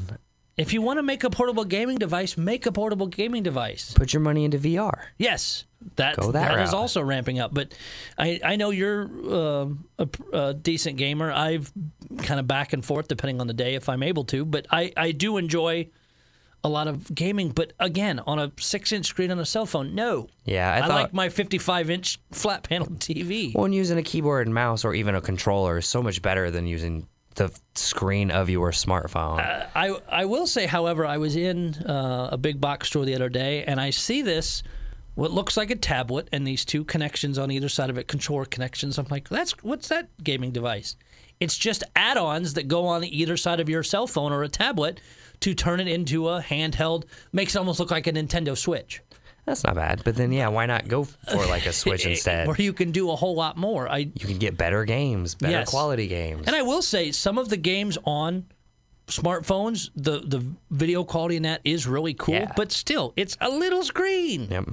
If 0.57 0.73
you 0.73 0.81
want 0.81 0.99
to 0.99 1.03
make 1.03 1.23
a 1.23 1.29
portable 1.29 1.65
gaming 1.65 1.99
device, 1.99 2.39
make 2.39 2.65
a 2.65 2.73
portable 2.73 3.09
gaming 3.09 3.43
device. 3.43 3.93
Put 3.93 4.15
your 4.15 4.23
money 4.23 4.47
into 4.47 4.59
VR. 4.59 5.09
Yes, 5.19 5.65
that 5.97 6.17
Go 6.17 6.33
that 6.33 6.49
that 6.57 6.61
is 6.63 6.73
also 6.73 7.03
ramping 7.03 7.39
up. 7.39 7.53
But 7.53 7.75
I 8.17 8.41
I 8.43 8.57
know 8.57 8.71
you're 8.71 9.03
um 9.35 9.85
a, 9.99 10.09
a 10.33 10.55
decent 10.55 10.97
gamer. 10.97 11.31
I've 11.31 11.71
kind 12.19 12.41
of 12.41 12.47
back 12.47 12.73
and 12.73 12.83
forth 12.83 13.07
depending 13.07 13.41
on 13.41 13.49
the 13.49 13.55
day 13.55 13.75
if 13.75 13.91
I'm 13.91 14.03
able 14.03 14.25
to. 14.25 14.47
But 14.47 14.67
I 14.71 14.93
I 14.97 15.13
do 15.13 15.37
enjoy 15.37 15.91
a 16.67 16.69
lot 16.69 16.89
of 16.89 17.15
gaming. 17.15 17.51
But 17.51 17.73
again, 17.79 18.19
on 18.27 18.39
a 18.39 18.53
six 18.59 18.93
inch 18.93 19.07
screen 19.07 19.31
on 19.31 19.39
a 19.39 19.47
cell 19.47 19.65
phone, 19.67 19.95
no. 19.95 20.29
Yeah, 20.45 20.71
I 20.73 20.79
I, 20.79 20.81
thought- 20.81 20.91
like 20.91 21.15
my 21.15 21.29
55 21.29 21.89
inch 21.91 22.19
flat 22.33 22.65
panel 22.65 22.89
TV. 22.89 23.55
Well, 23.55 23.65
and 23.65 23.75
using 23.75 23.97
a 23.99 24.03
keyboard 24.03 24.47
and 24.47 24.55
mouse 24.55 24.85
or 24.85 24.95
even 24.95 25.15
a 25.15 25.21
controller 25.21 25.79
is 25.79 25.87
so 25.87 26.03
much 26.03 26.21
better 26.21 26.51
than 26.51 26.67
using 26.67 27.07
the 27.37 27.55
screen 27.75 28.31
of 28.31 28.49
your 28.51 28.71
smartphone. 28.73 29.39
I 29.75 29.95
I 30.09 30.25
will 30.25 30.47
say, 30.47 30.67
however, 30.67 31.07
I 31.07 31.19
was 31.19 31.37
in 31.37 31.75
uh, 31.85 32.31
a 32.33 32.39
big 32.39 32.61
box 32.61 32.89
store 32.89 33.05
the 33.05 33.15
other 33.15 33.29
day, 33.29 33.63
and 33.65 33.81
I 33.81 33.91
see 33.91 34.23
this 34.23 34.63
what 35.17 35.31
looks 35.31 35.57
like 35.57 35.71
a 35.71 35.77
tablet 35.77 36.29
and 36.33 36.47
these 36.47 36.65
two 36.65 36.85
connections 36.85 37.39
on 37.39 37.51
either 37.51 37.69
side 37.71 37.89
of 37.91 37.97
it, 37.97 38.07
controller 38.07 38.45
connections. 38.45 38.99
I'm 38.99 39.07
like, 39.11 39.29
that's 39.29 39.53
what's 39.63 39.89
that 39.89 40.09
gaming 40.23 40.51
device? 40.51 40.97
It's 41.41 41.57
just 41.59 41.85
add-ons 41.95 42.55
that 42.55 42.69
go 42.69 42.87
on 42.87 43.05
either 43.05 43.37
side 43.37 43.61
of 43.61 43.69
your 43.69 43.83
cell 43.83 44.07
phone 44.07 44.33
or 44.33 44.43
a 44.43 44.49
tablet 44.49 45.01
to 45.41 45.55
turn 45.55 45.81
it 45.81 45.89
into 45.89 46.29
a 46.29 46.41
handheld. 46.41 47.05
Makes 47.33 47.55
it 47.55 47.59
almost 47.59 47.81
look 47.81 47.91
like 47.91 48.07
a 48.07 48.13
Nintendo 48.13 48.57
Switch, 48.57 49.01
That's 49.45 49.63
not 49.65 49.75
bad. 49.75 50.03
But 50.05 50.17
then, 50.17 50.33
yeah, 50.33 50.49
why 50.49 50.67
not 50.67 50.89
go 50.89 51.05
for 51.05 51.47
like 51.47 51.67
a 51.67 51.73
Switch 51.73 52.05
instead? 52.13 52.47
where 52.49 52.57
you 52.61 52.73
can 52.73 52.91
do 52.91 53.11
a 53.11 53.17
whole 53.17 53.35
lot 53.35 53.57
more. 53.57 53.89
I 53.89 53.99
You 53.99 54.27
can 54.27 54.39
get 54.39 54.57
better 54.57 54.85
games, 54.85 55.35
better 55.35 55.53
Yes. 55.53 55.71
quality 55.71 56.07
games. 56.09 56.47
And 56.47 56.57
I 56.57 56.63
will 56.63 56.83
say, 56.83 57.13
some 57.13 57.39
of 57.39 57.49
the 57.49 57.57
games 57.57 57.97
on 58.05 58.47
smartphones, 59.09 59.91
the 59.95 60.19
the 60.21 60.45
video 60.71 61.05
quality 61.05 61.37
in 61.37 61.45
that 61.45 61.61
is 61.65 61.87
really 61.87 62.15
cool. 62.15 62.35
Yeah. 62.35 62.53
But 62.57 62.73
still, 62.73 63.13
it's 63.17 63.37
a 63.41 63.49
little 63.49 63.83
screen. 63.85 64.49
Yep. 64.51 64.69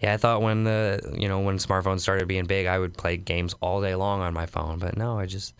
Yeah, 0.00 0.14
I 0.14 0.16
thought 0.18 0.42
when 0.42 0.64
the 0.64 1.14
you 1.18 1.28
know 1.28 1.40
when 1.40 1.58
smartphones 1.58 2.00
started 2.00 2.28
being 2.28 2.44
big, 2.46 2.66
I 2.66 2.78
would 2.78 2.96
play 2.96 3.16
games 3.16 3.54
all 3.60 3.80
day 3.82 3.94
long 3.94 4.20
on 4.20 4.32
my 4.34 4.46
phone. 4.46 4.78
But 4.78 4.96
no, 4.96 5.18
I 5.18 5.26
just 5.26 5.54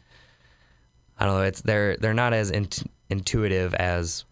I 1.18 1.26
don't 1.26 1.34
know. 1.36 1.42
It's 1.42 1.60
they're 1.62 1.96
they're 1.98 2.14
not 2.14 2.32
as 2.32 2.50
int- 2.50 2.90
intuitive 3.10 3.74
as 3.74 4.24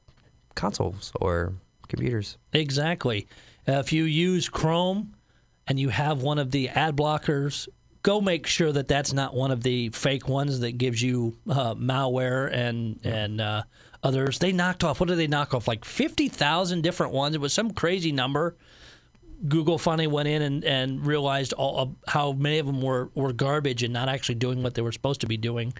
consoles 0.55 1.13
or 1.21 1.53
computers. 1.89 2.39
Exactly. 2.53 3.27
Uh, 3.69 3.73
if 3.75 3.93
you 3.93 4.05
use 4.05 4.49
Chrome 4.49 5.15
and 5.67 5.79
you 5.79 5.89
have 5.89 6.23
one 6.23 6.39
of 6.39 6.51
the 6.51 6.69
ad 6.69 6.97
blockers, 6.97 7.69
go 8.03 8.21
make 8.21 8.47
sure 8.47 8.73
that 8.73 8.89
that's 8.89 9.13
not 9.13 9.35
one 9.35 9.51
of 9.51 9.63
the 9.63 9.89
fake 9.91 10.29
ones 10.29 10.61
that 10.61 10.79
gives 10.79 11.03
you 11.03 11.37
uh, 11.49 11.75
malware 11.75 12.53
and 12.53 13.01
and 13.05 13.41
uh, 13.41 13.63
others. 14.03 14.39
They 14.39 14.53
knocked 14.53 14.85
off. 14.85 15.01
What 15.01 15.09
did 15.09 15.19
they 15.19 15.27
knock 15.27 15.55
off? 15.55 15.67
Like 15.67 15.85
fifty 15.85 16.29
thousand 16.29 16.83
different 16.83 17.13
ones. 17.13 17.35
It 17.35 17.41
was 17.41 17.53
some 17.53 17.73
crazy 17.73 18.13
number. 18.13 18.57
Google 19.49 19.79
finally 19.79 20.07
went 20.07 20.29
in 20.29 20.43
and, 20.43 20.65
and 20.65 21.07
realized 21.07 21.53
all 21.55 21.79
of 21.79 21.95
how 22.07 22.33
many 22.33 22.59
of 22.59 22.67
them 22.67 22.81
were, 22.81 23.11
were 23.15 23.33
garbage 23.33 23.83
and 23.83 23.93
not 23.93 24.09
actually 24.09 24.37
doing 24.37 24.63
what 24.63 24.75
they 24.75 24.81
were 24.81 24.93
supposed 24.93 25.21
to 25.21 25.27
be 25.27 25.37
doing. 25.37 25.75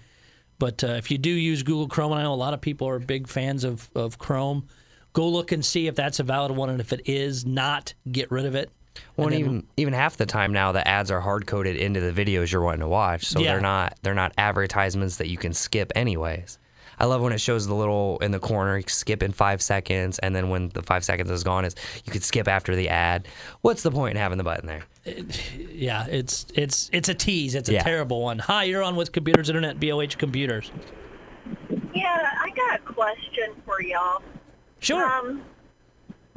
But 0.59 0.83
uh, 0.83 0.87
if 0.93 1.11
you 1.11 1.17
do 1.17 1.29
use 1.29 1.63
Google 1.63 1.87
Chrome, 1.87 2.11
and 2.11 2.19
I 2.21 2.23
know 2.23 2.33
a 2.33 2.35
lot 2.35 2.53
of 2.53 2.61
people 2.61 2.87
are 2.87 2.99
big 2.99 3.27
fans 3.27 3.63
of, 3.63 3.89
of 3.95 4.17
Chrome, 4.17 4.67
go 5.13 5.27
look 5.27 5.51
and 5.51 5.63
see 5.65 5.87
if 5.87 5.95
that's 5.95 6.19
a 6.19 6.23
valid 6.23 6.51
one. 6.51 6.69
And 6.69 6.79
if 6.79 6.93
it 6.93 7.01
is 7.05 7.45
not, 7.45 7.93
get 8.11 8.31
rid 8.31 8.45
of 8.45 8.55
it. 8.55 8.71
Well, 9.17 9.27
And 9.27 9.35
and 9.35 9.43
then- 9.45 9.49
even 9.55 9.67
even 9.77 9.93
half 9.93 10.15
the 10.15 10.25
time 10.25 10.53
now, 10.53 10.71
the 10.71 10.87
ads 10.87 11.11
are 11.11 11.19
hard 11.19 11.45
coded 11.47 11.75
into 11.75 11.99
the 11.99 12.13
videos 12.13 12.51
you're 12.51 12.61
wanting 12.61 12.79
to 12.79 12.87
watch, 12.87 13.25
so 13.25 13.39
Yeah. 13.41 13.51
they're 13.51 13.61
not 13.61 13.97
they're 14.03 14.13
not 14.13 14.31
advertisements 14.37 15.17
that 15.17 15.27
you 15.27 15.37
can 15.37 15.53
skip 15.53 15.91
anyways. 15.95 16.57
I 16.97 17.03
love 17.03 17.21
when 17.21 17.33
it 17.33 17.41
shows 17.41 17.67
the 17.67 17.75
little 17.75 18.17
in 18.19 18.31
the 18.31 18.39
corner, 18.39 18.77
you 18.77 18.83
skip 18.87 19.21
in 19.21 19.33
five 19.33 19.61
seconds, 19.61 20.17
and 20.19 20.33
then 20.33 20.47
when 20.47 20.69
the 20.69 20.81
five 20.81 21.03
seconds 21.03 21.29
is 21.29 21.43
gone, 21.43 21.65
is 21.65 21.75
you 22.05 22.13
could 22.13 22.23
skip 22.23 22.47
after 22.47 22.73
the 22.73 22.87
ad. 22.87 23.27
What's 23.59 23.83
the 23.83 23.91
point 23.91 24.11
in 24.15 24.17
having 24.21 24.37
the 24.37 24.45
button 24.45 24.65
there? 24.65 24.83
Yeah, 25.75 26.05
it's 26.07 26.45
it's 26.55 26.89
it's 26.93 27.09
a 27.09 27.13
tease. 27.13 27.53
It's 27.53 27.67
a 27.69 27.73
Yeah. 27.73 27.83
terrible 27.83 28.21
one. 28.21 28.39
Hi, 28.39 28.63
you're 28.63 28.81
on 28.81 28.95
with 28.95 29.11
Computers 29.11 29.49
Internet, 29.49 29.77
BLH 29.77 30.17
Computers. 30.17 30.71
Yeah, 31.93 32.31
I 32.41 32.49
got 32.55 32.79
a 32.79 32.93
question 32.93 33.53
for 33.65 33.81
y'all. 33.81 34.21
Sure. 34.79 35.03
Um, 35.03 35.41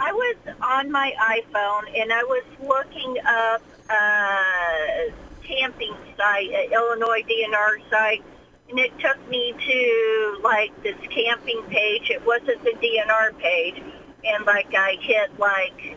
I 0.01 0.13
was 0.13 0.37
on 0.61 0.91
my 0.91 1.13
iPhone 1.21 2.01
and 2.01 2.13
I 2.13 2.23
was 2.25 2.45
looking 2.61 3.17
up 3.27 3.63
a 3.91 5.13
camping 5.45 5.95
site, 6.17 6.51
an 6.51 6.73
Illinois 6.73 7.23
DNR 7.23 7.89
site, 7.91 8.23
and 8.69 8.79
it 8.81 8.93
took 8.99 9.17
me 9.29 9.55
to 9.67 10.41
like 10.43 10.83
this 10.83 10.97
camping 11.11 11.63
page. 11.69 12.11
It 12.11 12.25
wasn't 12.27 12.63
the 12.65 12.73
DNR 12.73 13.39
page, 13.39 13.81
and 14.25 14.45
like 14.47 14.75
I 14.75 14.97
hit 15.01 15.39
like 15.39 15.97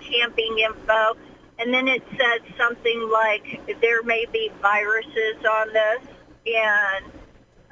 camping 0.00 0.58
info, 0.58 1.14
and 1.58 1.72
then 1.72 1.88
it 1.88 2.02
said 2.16 2.40
something 2.56 3.08
like 3.12 3.60
there 3.80 4.02
may 4.02 4.26
be 4.32 4.50
viruses 4.62 5.36
on 5.50 5.72
this, 5.72 6.08
and 6.46 7.04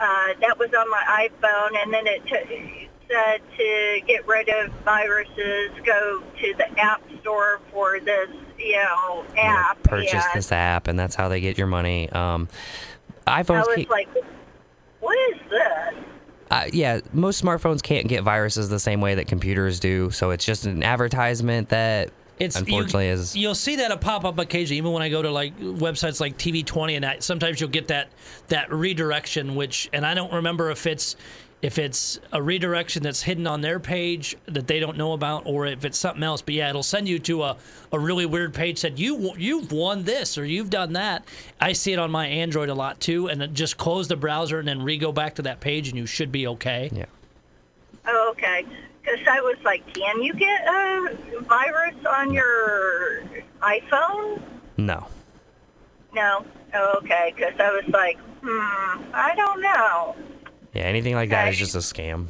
uh, 0.00 0.28
that 0.40 0.58
was 0.58 0.70
on 0.76 0.90
my 0.90 1.28
iPhone, 1.30 1.82
and 1.82 1.92
then 1.92 2.06
it 2.06 2.24
t- 2.26 2.88
said 3.08 3.40
to 3.56 4.00
get 4.06 4.26
rid 4.26 4.48
of 4.48 4.70
viruses, 4.84 5.70
go 5.84 6.22
to 6.40 6.54
the 6.58 6.78
App 6.80 7.00
Store 7.20 7.60
for 7.72 8.00
this, 8.00 8.28
you 8.58 8.76
know, 8.76 9.24
app. 9.36 9.82
Purchase 9.84 10.12
and 10.12 10.22
this 10.34 10.50
app, 10.52 10.88
and 10.88 10.98
that's 10.98 11.14
how 11.14 11.28
they 11.28 11.40
get 11.40 11.56
your 11.56 11.68
money. 11.68 12.10
Um, 12.10 12.48
I 13.26 13.42
iPhones, 13.42 13.66
was 13.66 13.76
can't- 13.76 13.90
like, 13.90 14.08
what 15.00 15.16
is 15.34 15.40
this? 15.50 16.04
uh, 16.50 16.64
yeah, 16.72 17.00
most 17.12 17.42
smartphones 17.42 17.82
can't 17.82 18.08
get 18.08 18.22
viruses 18.22 18.68
the 18.68 18.80
same 18.80 19.00
way 19.00 19.14
that 19.14 19.26
computers 19.28 19.78
do. 19.80 20.10
So 20.10 20.30
it's 20.30 20.44
just 20.44 20.64
an 20.66 20.82
advertisement 20.82 21.68
that 21.70 22.10
It's 22.38 22.56
unfortunately 22.56 23.06
you, 23.06 23.12
is 23.12 23.34
You'll 23.34 23.54
see 23.54 23.76
that 23.76 23.90
a 23.90 23.96
pop 23.96 24.24
up 24.24 24.38
occasionally, 24.38 24.78
even 24.78 24.92
when 24.92 25.02
I 25.02 25.08
go 25.08 25.22
to 25.22 25.30
like 25.30 25.58
websites 25.58 26.20
like 26.20 26.36
TV20, 26.36 26.94
and 26.94 27.04
that 27.04 27.22
sometimes 27.22 27.60
you'll 27.60 27.70
get 27.70 27.88
that 27.88 28.10
that 28.48 28.70
redirection. 28.72 29.54
Which, 29.54 29.88
and 29.92 30.04
I 30.04 30.14
don't 30.14 30.32
remember 30.32 30.70
if 30.70 30.86
it's 30.86 31.16
if 31.62 31.78
it's 31.78 32.20
a 32.32 32.42
redirection 32.42 33.02
that's 33.02 33.22
hidden 33.22 33.46
on 33.46 33.62
their 33.62 33.80
page 33.80 34.36
that 34.46 34.66
they 34.66 34.78
don't 34.78 34.98
know 34.98 35.14
about, 35.14 35.44
or 35.46 35.66
if 35.66 35.84
it's 35.86 35.96
something 35.96 36.22
else. 36.22 36.42
But 36.42 36.54
yeah, 36.54 36.68
it'll 36.68 36.82
send 36.82 37.08
you 37.08 37.18
to 37.20 37.42
a, 37.44 37.56
a 37.92 37.98
really 37.98 38.26
weird 38.26 38.52
page 38.52 38.82
that 38.82 38.98
you 38.98 39.32
you've 39.36 39.72
won 39.72 40.04
this 40.04 40.36
or 40.36 40.44
you've 40.44 40.70
done 40.70 40.92
that. 40.92 41.24
I 41.60 41.72
see 41.72 41.92
it 41.92 41.98
on 41.98 42.10
my 42.10 42.26
Android 42.26 42.68
a 42.68 42.74
lot 42.74 43.00
too, 43.00 43.28
and 43.28 43.40
then 43.40 43.54
just 43.54 43.78
close 43.78 44.08
the 44.08 44.16
browser 44.16 44.58
and 44.58 44.68
then 44.68 44.82
re 44.82 44.98
go 44.98 45.10
back 45.10 45.36
to 45.36 45.42
that 45.42 45.60
page, 45.60 45.88
and 45.88 45.96
you 45.96 46.06
should 46.06 46.30
be 46.30 46.46
okay. 46.48 46.90
yeah. 46.92 47.06
Oh, 48.08 48.28
okay. 48.32 48.64
Because 49.06 49.26
I 49.28 49.40
was 49.40 49.56
like, 49.64 49.94
can 49.94 50.20
you 50.20 50.32
get 50.32 50.66
a 50.66 51.42
virus 51.42 51.94
on 52.18 52.32
your 52.32 53.22
iPhone? 53.62 54.42
No. 54.76 55.06
No. 56.12 56.44
Oh, 56.74 56.94
okay. 56.98 57.32
Because 57.36 57.54
I 57.60 57.70
was 57.70 57.84
like, 57.88 58.18
hmm, 58.42 59.14
I 59.14 59.32
don't 59.36 59.62
know. 59.62 60.16
Yeah, 60.74 60.82
anything 60.82 61.14
like 61.14 61.30
that 61.30 61.48
is 61.48 61.58
just 61.58 61.76
a 61.76 61.78
scam. 61.78 62.26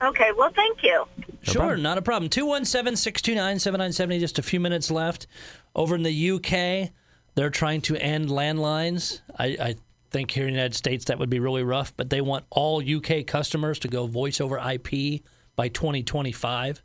Okay. 0.00 0.30
Well, 0.36 0.52
thank 0.54 0.84
you. 0.84 1.04
Sure, 1.42 1.62
problem. 1.62 1.82
not 1.82 1.98
a 1.98 2.02
problem. 2.02 2.30
217 2.30 2.96
629 2.96 3.58
7970, 3.58 4.20
just 4.20 4.38
a 4.38 4.42
few 4.42 4.60
minutes 4.60 4.90
left. 4.90 5.26
Over 5.74 5.96
in 5.96 6.04
the 6.04 6.30
UK, 6.30 6.90
they're 7.34 7.50
trying 7.50 7.80
to 7.82 7.96
end 7.96 8.28
landlines. 8.28 9.20
I, 9.36 9.46
I 9.46 9.74
think 10.10 10.30
here 10.30 10.44
in 10.44 10.52
the 10.52 10.58
United 10.58 10.76
States 10.76 11.06
that 11.06 11.18
would 11.18 11.30
be 11.30 11.40
really 11.40 11.64
rough, 11.64 11.92
but 11.96 12.08
they 12.08 12.20
want 12.20 12.44
all 12.50 12.82
UK 12.82 13.26
customers 13.26 13.80
to 13.80 13.88
go 13.88 14.06
voice 14.06 14.40
over 14.40 14.58
IP 14.58 15.22
by 15.60 15.68
2025. 15.68 16.82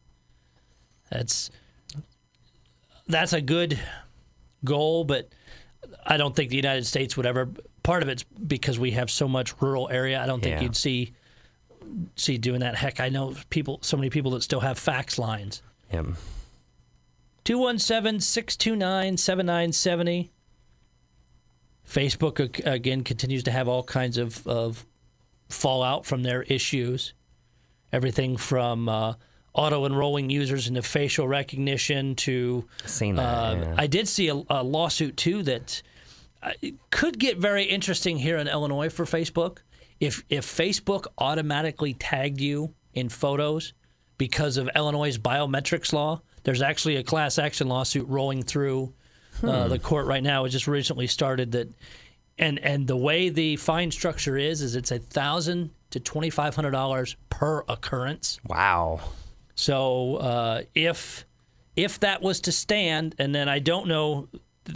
That's 1.09 1.49
that's 3.07 3.32
a 3.32 3.39
good 3.39 3.80
goal, 4.65 5.05
but 5.05 5.30
I 6.05 6.17
don't 6.17 6.36
think 6.36 6.49
the 6.49 6.57
United 6.57 6.86
States 6.86 7.15
would 7.15 7.26
ever. 7.26 7.47
Part 7.84 8.03
of 8.03 8.09
it's 8.09 8.23
because 8.23 8.78
we 8.78 8.91
have 8.91 9.09
so 9.09 9.30
much 9.30 9.61
rural 9.61 9.88
area. 9.89 10.21
I 10.21 10.26
don't 10.26 10.43
think 10.43 10.57
Yeah. 10.57 10.63
you'd 10.63 10.76
see 10.76 11.13
see 12.17 12.38
doing 12.38 12.59
that. 12.59 12.76
Heck, 12.76 12.99
I 12.99 13.07
know 13.07 13.34
people, 13.49 13.80
so 13.82 13.95
many 13.95 14.09
people 14.09 14.32
that 14.32 14.43
still 14.43 14.59
have 14.59 14.78
fax 14.78 15.17
lines. 15.17 15.61
Yeah. 15.93 16.03
217 17.45 18.19
629 18.19 19.15
7970. 19.15 20.32
Facebook, 21.88 22.65
again, 22.65 23.05
continues 23.05 23.43
to 23.43 23.51
have 23.51 23.69
all 23.69 23.84
kinds 23.84 24.17
of, 24.17 24.45
of 24.45 24.86
fallout 25.47 26.05
from 26.05 26.23
their 26.23 26.43
issues. 26.43 27.13
Everything 27.95 28.35
from 28.35 28.89
uh, 28.89 29.13
auto 29.53 29.85
enrolling 29.85 30.29
users 30.29 30.67
into 30.67 30.81
facial 30.81 31.29
recognition 31.29 32.13
to. 32.15 32.67
Seen 32.85 33.15
that. 33.15 33.23
Uh, 33.23 33.55
yeah. 33.55 33.75
I 33.77 33.87
did 33.87 34.09
see 34.09 34.27
a, 34.27 34.43
a 34.49 34.61
lawsuit 34.61 35.15
too 35.15 35.43
that 35.43 35.81
uh, 36.43 36.51
could 36.89 37.17
get 37.17 37.37
very 37.37 37.63
interesting 37.63 38.17
here 38.17 38.35
in 38.35 38.49
Illinois 38.49 38.89
for 38.89 39.05
Facebook. 39.05 39.59
If 40.01 40.25
if 40.29 40.45
Facebook 40.45 41.05
automatically 41.17 41.93
tagged 41.93 42.41
you 42.41 42.73
in 42.93 43.07
photos 43.07 43.71
because 44.17 44.57
of 44.57 44.69
Illinois' 44.75 45.17
biometrics 45.17 45.93
law, 45.93 46.21
there's 46.43 46.61
actually 46.61 46.97
a 46.97 47.03
class 47.03 47.39
action 47.39 47.69
lawsuit 47.69 48.09
rolling 48.09 48.43
through 48.43 48.93
uh, 49.41 49.69
the 49.69 49.79
court 49.79 50.05
right 50.05 50.23
now. 50.23 50.43
It 50.43 50.49
just 50.49 50.67
recently 50.67 51.07
started 51.07 51.53
that, 51.53 51.69
and 52.37 52.59
and 52.59 52.87
the 52.87 52.97
way 52.97 53.29
the 53.29 53.55
fine 53.55 53.89
structure 53.89 54.37
is 54.37 54.61
is 54.61 54.75
it's 54.75 54.91
a 54.91 54.99
thousand 54.99 55.71
to 55.95 55.99
twenty 56.01 56.29
five 56.29 56.55
hundred 56.55 56.71
dollars 56.71 57.15
per 57.29 57.63
occurrence. 57.69 58.39
wow. 58.47 58.99
So 59.55 60.17
uh, 60.17 60.61
if 60.75 61.25
if 61.75 61.99
that 62.01 62.21
was 62.21 62.41
to 62.41 62.51
stand, 62.51 63.15
and 63.19 63.33
then 63.33 63.47
I 63.49 63.59
don't 63.59 63.87
know, 63.87 64.27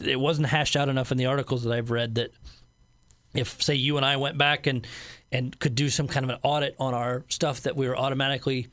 it 0.03 0.20
wasn't 0.20 0.47
hashed 0.47 0.76
out 0.78 0.88
enough 0.89 1.11
in 1.11 1.17
the 1.17 1.26
articles 1.28 1.63
that 1.63 1.74
I've 1.74 1.91
read 1.91 2.15
that 2.15 2.32
if 3.34 3.61
say 3.61 3.76
you 3.76 3.97
and 3.97 4.05
I 4.05 4.15
went 4.17 4.38
back 4.38 4.67
and 4.67 4.88
and 5.32 5.57
could 5.59 5.76
do 5.76 5.89
some 5.89 6.07
kind 6.07 6.24
of 6.24 6.30
an 6.32 6.38
audit 6.43 6.76
on 6.80 6.93
our 6.93 7.24
stuff 7.30 7.61
that 7.61 7.76
we 7.76 7.88
were 7.88 7.95
automatically 7.97 8.67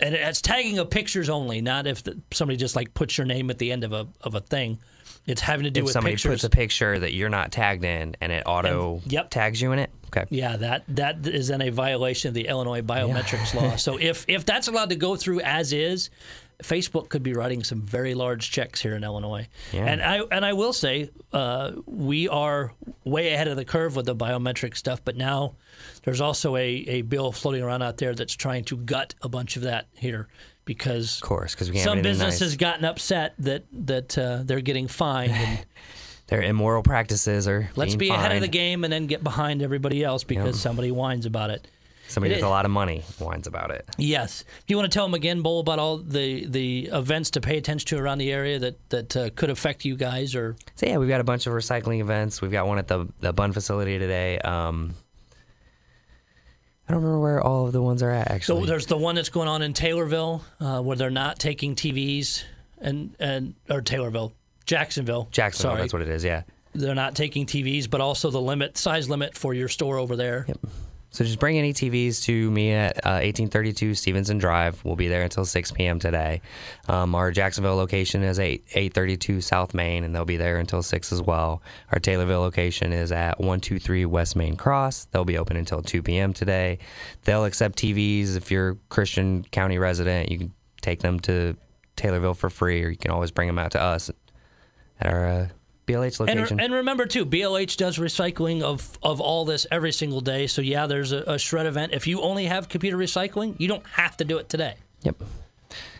and 0.00 0.14
it's 0.14 0.42
tagging 0.42 0.78
of 0.80 0.90
pictures 0.90 1.30
only, 1.30 1.60
not 1.60 1.86
if 1.86 2.02
the, 2.02 2.20
somebody 2.32 2.56
just 2.56 2.74
like 2.74 2.92
puts 2.94 3.16
your 3.16 3.26
name 3.26 3.48
at 3.48 3.58
the 3.58 3.70
end 3.70 3.84
of 3.84 3.92
a 3.92 4.08
of 4.22 4.34
a 4.34 4.40
thing. 4.40 4.78
It's 5.26 5.40
having 5.40 5.64
to 5.64 5.70
do 5.70 5.80
If 5.80 5.84
with 5.84 5.92
somebody 5.92 6.16
pictures. 6.16 6.32
puts 6.42 6.44
a 6.44 6.50
picture 6.50 6.98
that 6.98 7.14
you're 7.14 7.30
not 7.30 7.50
tagged 7.52 7.84
in 7.84 8.14
and 8.20 8.30
it 8.32 8.42
auto 8.44 9.00
And- 9.04 9.12
yep. 9.12 9.30
tags 9.30 9.62
you 9.62 9.70
in 9.72 9.78
it, 9.78 9.90
okay. 10.16 10.26
Yeah, 10.30 10.56
that 10.56 10.84
that 10.88 11.26
is 11.26 11.48
then 11.48 11.62
a 11.62 11.70
violation 11.70 12.28
of 12.28 12.34
the 12.34 12.46
Illinois 12.46 12.82
biometrics 12.82 13.54
law. 13.54 13.76
So 13.84 13.98
if 13.98 14.24
if 14.28 14.44
that's 14.44 14.68
allowed 14.68 14.90
to 14.90 14.96
go 14.96 15.16
through 15.16 15.40
as 15.40 15.72
is, 15.72 16.10
Facebook 16.62 17.08
could 17.08 17.22
be 17.22 17.32
writing 17.34 17.64
some 17.64 17.82
very 17.82 18.14
large 18.14 18.50
checks 18.50 18.80
here 18.80 18.94
in 18.94 19.04
Illinois. 19.04 19.48
Yeah. 19.72 19.86
And 19.86 20.02
I 20.02 20.20
and 20.30 20.44
I 20.44 20.52
will 20.52 20.72
say 20.72 21.10
uh, 21.32 21.72
we 21.86 22.28
are 22.28 22.72
way 23.04 23.32
ahead 23.34 23.48
of 23.48 23.56
the 23.56 23.64
curve 23.64 23.96
with 23.96 24.06
the 24.06 24.16
biometric 24.16 24.76
stuff, 24.76 25.00
but 25.04 25.16
now 25.16 25.56
there's 26.04 26.20
also 26.20 26.56
a, 26.56 26.68
a 26.68 27.02
bill 27.02 27.32
floating 27.32 27.62
around 27.62 27.82
out 27.82 27.96
there 27.96 28.14
that's 28.14 28.34
trying 28.34 28.64
to 28.64 28.76
gut 28.76 29.14
a 29.22 29.28
bunch 29.28 29.56
of 29.56 29.62
that 29.62 29.86
here 29.94 30.28
because 30.64 31.16
Of 31.16 31.22
course, 31.28 31.54
because 31.54 31.68
some 31.68 31.76
anything 31.76 31.94
nice. 31.96 32.02
businesses 32.02 32.56
gotten 32.56 32.84
upset 32.84 33.34
that 33.40 33.64
that 33.72 34.16
uh, 34.16 34.42
they're 34.44 34.60
getting 34.60 34.88
fined. 34.88 35.32
And 35.32 35.58
Their 36.34 36.42
immoral 36.42 36.82
practices 36.82 37.46
or 37.46 37.70
let's 37.76 37.94
be 37.94 38.08
ahead 38.08 38.32
of 38.32 38.40
the 38.40 38.48
game 38.48 38.82
and 38.82 38.92
then 38.92 39.06
get 39.06 39.22
behind 39.22 39.62
everybody 39.62 40.02
else 40.02 40.24
because 40.24 40.56
Yep. 40.56 40.62
somebody 40.62 40.90
whines 40.90 41.26
about 41.26 41.50
it. 41.50 41.66
Somebody 42.08 42.34
It 42.34 42.38
with 42.38 42.44
a 42.44 42.48
lot 42.48 42.64
of 42.64 42.70
money 42.70 43.02
whines 43.18 43.46
about 43.46 43.70
it. 43.70 43.86
Yes. 43.98 44.44
Do 44.66 44.72
you 44.74 44.76
want 44.76 44.90
to 44.90 44.94
tell 44.94 45.06
them 45.06 45.14
again, 45.14 45.42
Bull, 45.42 45.60
about 45.60 45.78
all 45.78 45.98
the, 45.98 46.44
the 46.46 46.90
events 46.92 47.30
to 47.30 47.40
pay 47.40 47.56
attention 47.56 47.86
to 47.88 47.98
around 47.98 48.18
the 48.18 48.32
area 48.32 48.58
that 48.58 48.90
that 48.90 49.16
uh, 49.16 49.30
could 49.36 49.48
affect 49.48 49.84
you 49.84 49.96
guys? 49.96 50.34
Or 50.34 50.56
So 50.74 50.86
yeah, 50.86 50.98
we've 50.98 51.08
got 51.08 51.20
a 51.20 51.24
bunch 51.24 51.46
of 51.46 51.52
recycling 51.52 52.00
events. 52.00 52.42
We've 52.42 52.52
got 52.52 52.66
one 52.66 52.78
at 52.78 52.88
the 52.88 53.06
the 53.20 53.32
Bunn 53.32 53.52
facility 53.52 53.98
today. 53.98 54.38
Um, 54.40 54.94
I 56.88 56.92
don't 56.92 57.00
remember 57.02 57.20
where 57.20 57.40
all 57.40 57.66
of 57.66 57.72
the 57.72 57.80
ones 57.80 58.02
are 58.02 58.10
at 58.10 58.28
so 58.28 58.34
actually. 58.34 58.66
there's 58.66 58.86
the 58.86 58.98
one 58.98 59.14
that's 59.14 59.30
going 59.30 59.48
on 59.48 59.62
in 59.62 59.72
Taylorville 59.72 60.42
uh, 60.60 60.82
where 60.82 60.96
they're 60.96 61.10
not 61.10 61.38
taking 61.38 61.74
TVs 61.74 62.42
and 62.78 63.14
and 63.18 63.54
or 63.70 63.80
Taylorville, 63.80 64.32
Jacksonville. 64.66 65.28
Jacksonville, 65.30 65.72
Sorry. 65.72 65.80
that's 65.82 65.92
what 65.92 66.02
it 66.02 66.08
is. 66.08 66.24
Yeah. 66.24 66.42
they're 66.74 66.94
not 66.94 67.14
taking 67.14 67.46
TVs, 67.46 67.88
but 67.88 68.00
also 68.00 68.30
the 68.30 68.40
limit 68.40 68.76
size 68.78 69.08
limit 69.08 69.36
for 69.36 69.54
your 69.54 69.68
store 69.68 69.98
over 69.98 70.16
there. 70.16 70.44
Yep. 70.48 70.58
So 71.10 71.22
just 71.22 71.38
bring 71.38 71.56
any 71.58 71.72
TVs 71.72 72.24
to 72.24 72.50
me 72.50 72.72
at 72.72 72.96
uh, 73.06 73.22
1832 73.22 73.94
Stevenson 73.94 74.36
Drive. 74.38 74.84
We'll 74.84 74.96
be 74.96 75.06
there 75.06 75.22
until 75.22 75.44
6 75.44 75.70
p.m. 75.70 76.00
today. 76.00 76.40
Um, 76.88 77.14
our 77.14 77.30
Jacksonville 77.30 77.76
location 77.76 78.24
is 78.24 78.40
8 78.40 78.64
832 78.70 79.40
South 79.40 79.74
Main, 79.74 80.02
and 80.02 80.12
they'll 80.12 80.24
be 80.24 80.38
there 80.38 80.58
until 80.58 80.82
6 80.82 81.12
as 81.12 81.22
well. 81.22 81.62
Our 81.92 82.00
Taylorville 82.00 82.40
location 82.40 82.92
is 82.92 83.12
at 83.12 83.38
123 83.38 84.06
West 84.06 84.34
Main 84.34 84.56
Cross. 84.56 85.04
They'll 85.12 85.24
be 85.24 85.38
open 85.38 85.56
until 85.56 85.82
2 85.82 86.02
p.m. 86.02 86.32
today. 86.32 86.80
They'll 87.22 87.44
accept 87.44 87.78
TVs. 87.78 88.36
If 88.36 88.50
you're 88.50 88.70
a 88.70 88.76
Christian 88.88 89.44
County 89.52 89.78
resident, 89.78 90.32
you 90.32 90.38
can 90.38 90.52
take 90.80 90.98
them 90.98 91.20
to 91.20 91.56
Taylorville 91.96 92.36
for 92.36 92.50
free, 92.50 92.82
or 92.82 92.88
you 92.88 92.96
can 92.96 93.12
always 93.12 93.30
bring 93.30 93.46
them 93.46 93.60
out 93.60 93.70
to 93.70 93.80
us 93.80 94.10
at 95.00 95.12
our 95.12 95.26
uh, 95.26 95.48
BLH 95.86 96.20
And, 96.20 96.28
location. 96.40 96.60
and 96.60 96.72
remember 96.72 97.06
too, 97.06 97.26
BLH 97.26 97.76
does 97.76 97.98
recycling 97.98 98.62
of, 98.62 98.98
of 99.02 99.20
all 99.20 99.44
this 99.44 99.66
every 99.70 99.92
single 99.92 100.20
day. 100.20 100.46
So 100.46 100.62
yeah, 100.62 100.86
there's 100.86 101.12
a, 101.12 101.18
a 101.26 101.38
shred 101.38 101.66
event. 101.66 101.92
If 101.92 102.06
you 102.06 102.20
only 102.22 102.46
have 102.46 102.68
computer 102.68 102.96
recycling, 102.96 103.54
you 103.58 103.68
don't 103.68 103.86
have 103.88 104.16
to 104.18 104.24
do 104.24 104.38
it 104.38 104.48
today. 104.48 104.74
Yep. 105.02 105.16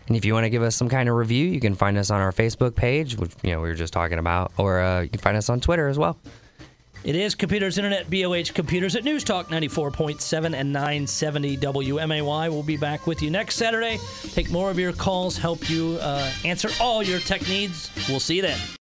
And 0.07 0.16
if 0.16 0.24
you 0.24 0.34
want 0.34 0.45
to 0.45 0.51
give 0.51 0.62
us 0.62 0.76
some 0.76 0.88
kind 0.88 1.09
of 1.09 1.14
review, 1.16 1.47
you 1.47 1.61
can 1.61 1.74
find 1.74 1.97
us 1.97 2.11
on 2.11 2.20
our 2.20 2.32
Facebook 2.32 2.74
page, 2.74 3.16
which 3.16 3.32
you 3.42 3.53
know 3.53 3.61
we 3.61 3.68
were 3.68 3.74
just 3.74 3.92
talking 3.92 4.18
about, 4.18 4.53
or 4.59 4.80
uh, 4.80 5.01
you 5.01 5.09
can 5.09 5.20
find 5.20 5.36
us 5.36 5.49
on 5.49 5.61
Twitter 5.61 5.88
as 5.88 5.99
well. 5.99 6.18
It 7.05 7.16
is 7.16 7.34
Computers 7.34 7.76
Internet, 7.76 8.09
BLH 8.09 8.55
Computers 8.55 8.97
at 8.97 9.05
News 9.05 9.24
Talk 9.24 9.49
94.7 9.49 10.55
and 10.55 10.72
970 10.72 11.59
WMAY. 11.59 12.51
We'll 12.51 12.62
be 12.62 12.78
back 12.78 13.07
with 13.07 13.20
you 13.22 13.30
next 13.30 13.57
Saturday. 13.57 13.99
Take 14.32 14.51
more 14.51 14.70
of 14.70 14.78
your 14.78 14.92
calls, 14.95 15.36
help 15.36 15.68
you 15.68 15.99
uh, 16.01 16.30
answer 16.47 16.70
all 16.80 17.03
your 17.03 17.18
tech 17.20 17.47
needs. 17.47 17.90
We'll 18.09 18.20
see 18.20 18.36
you 18.36 18.42
then. 18.42 18.59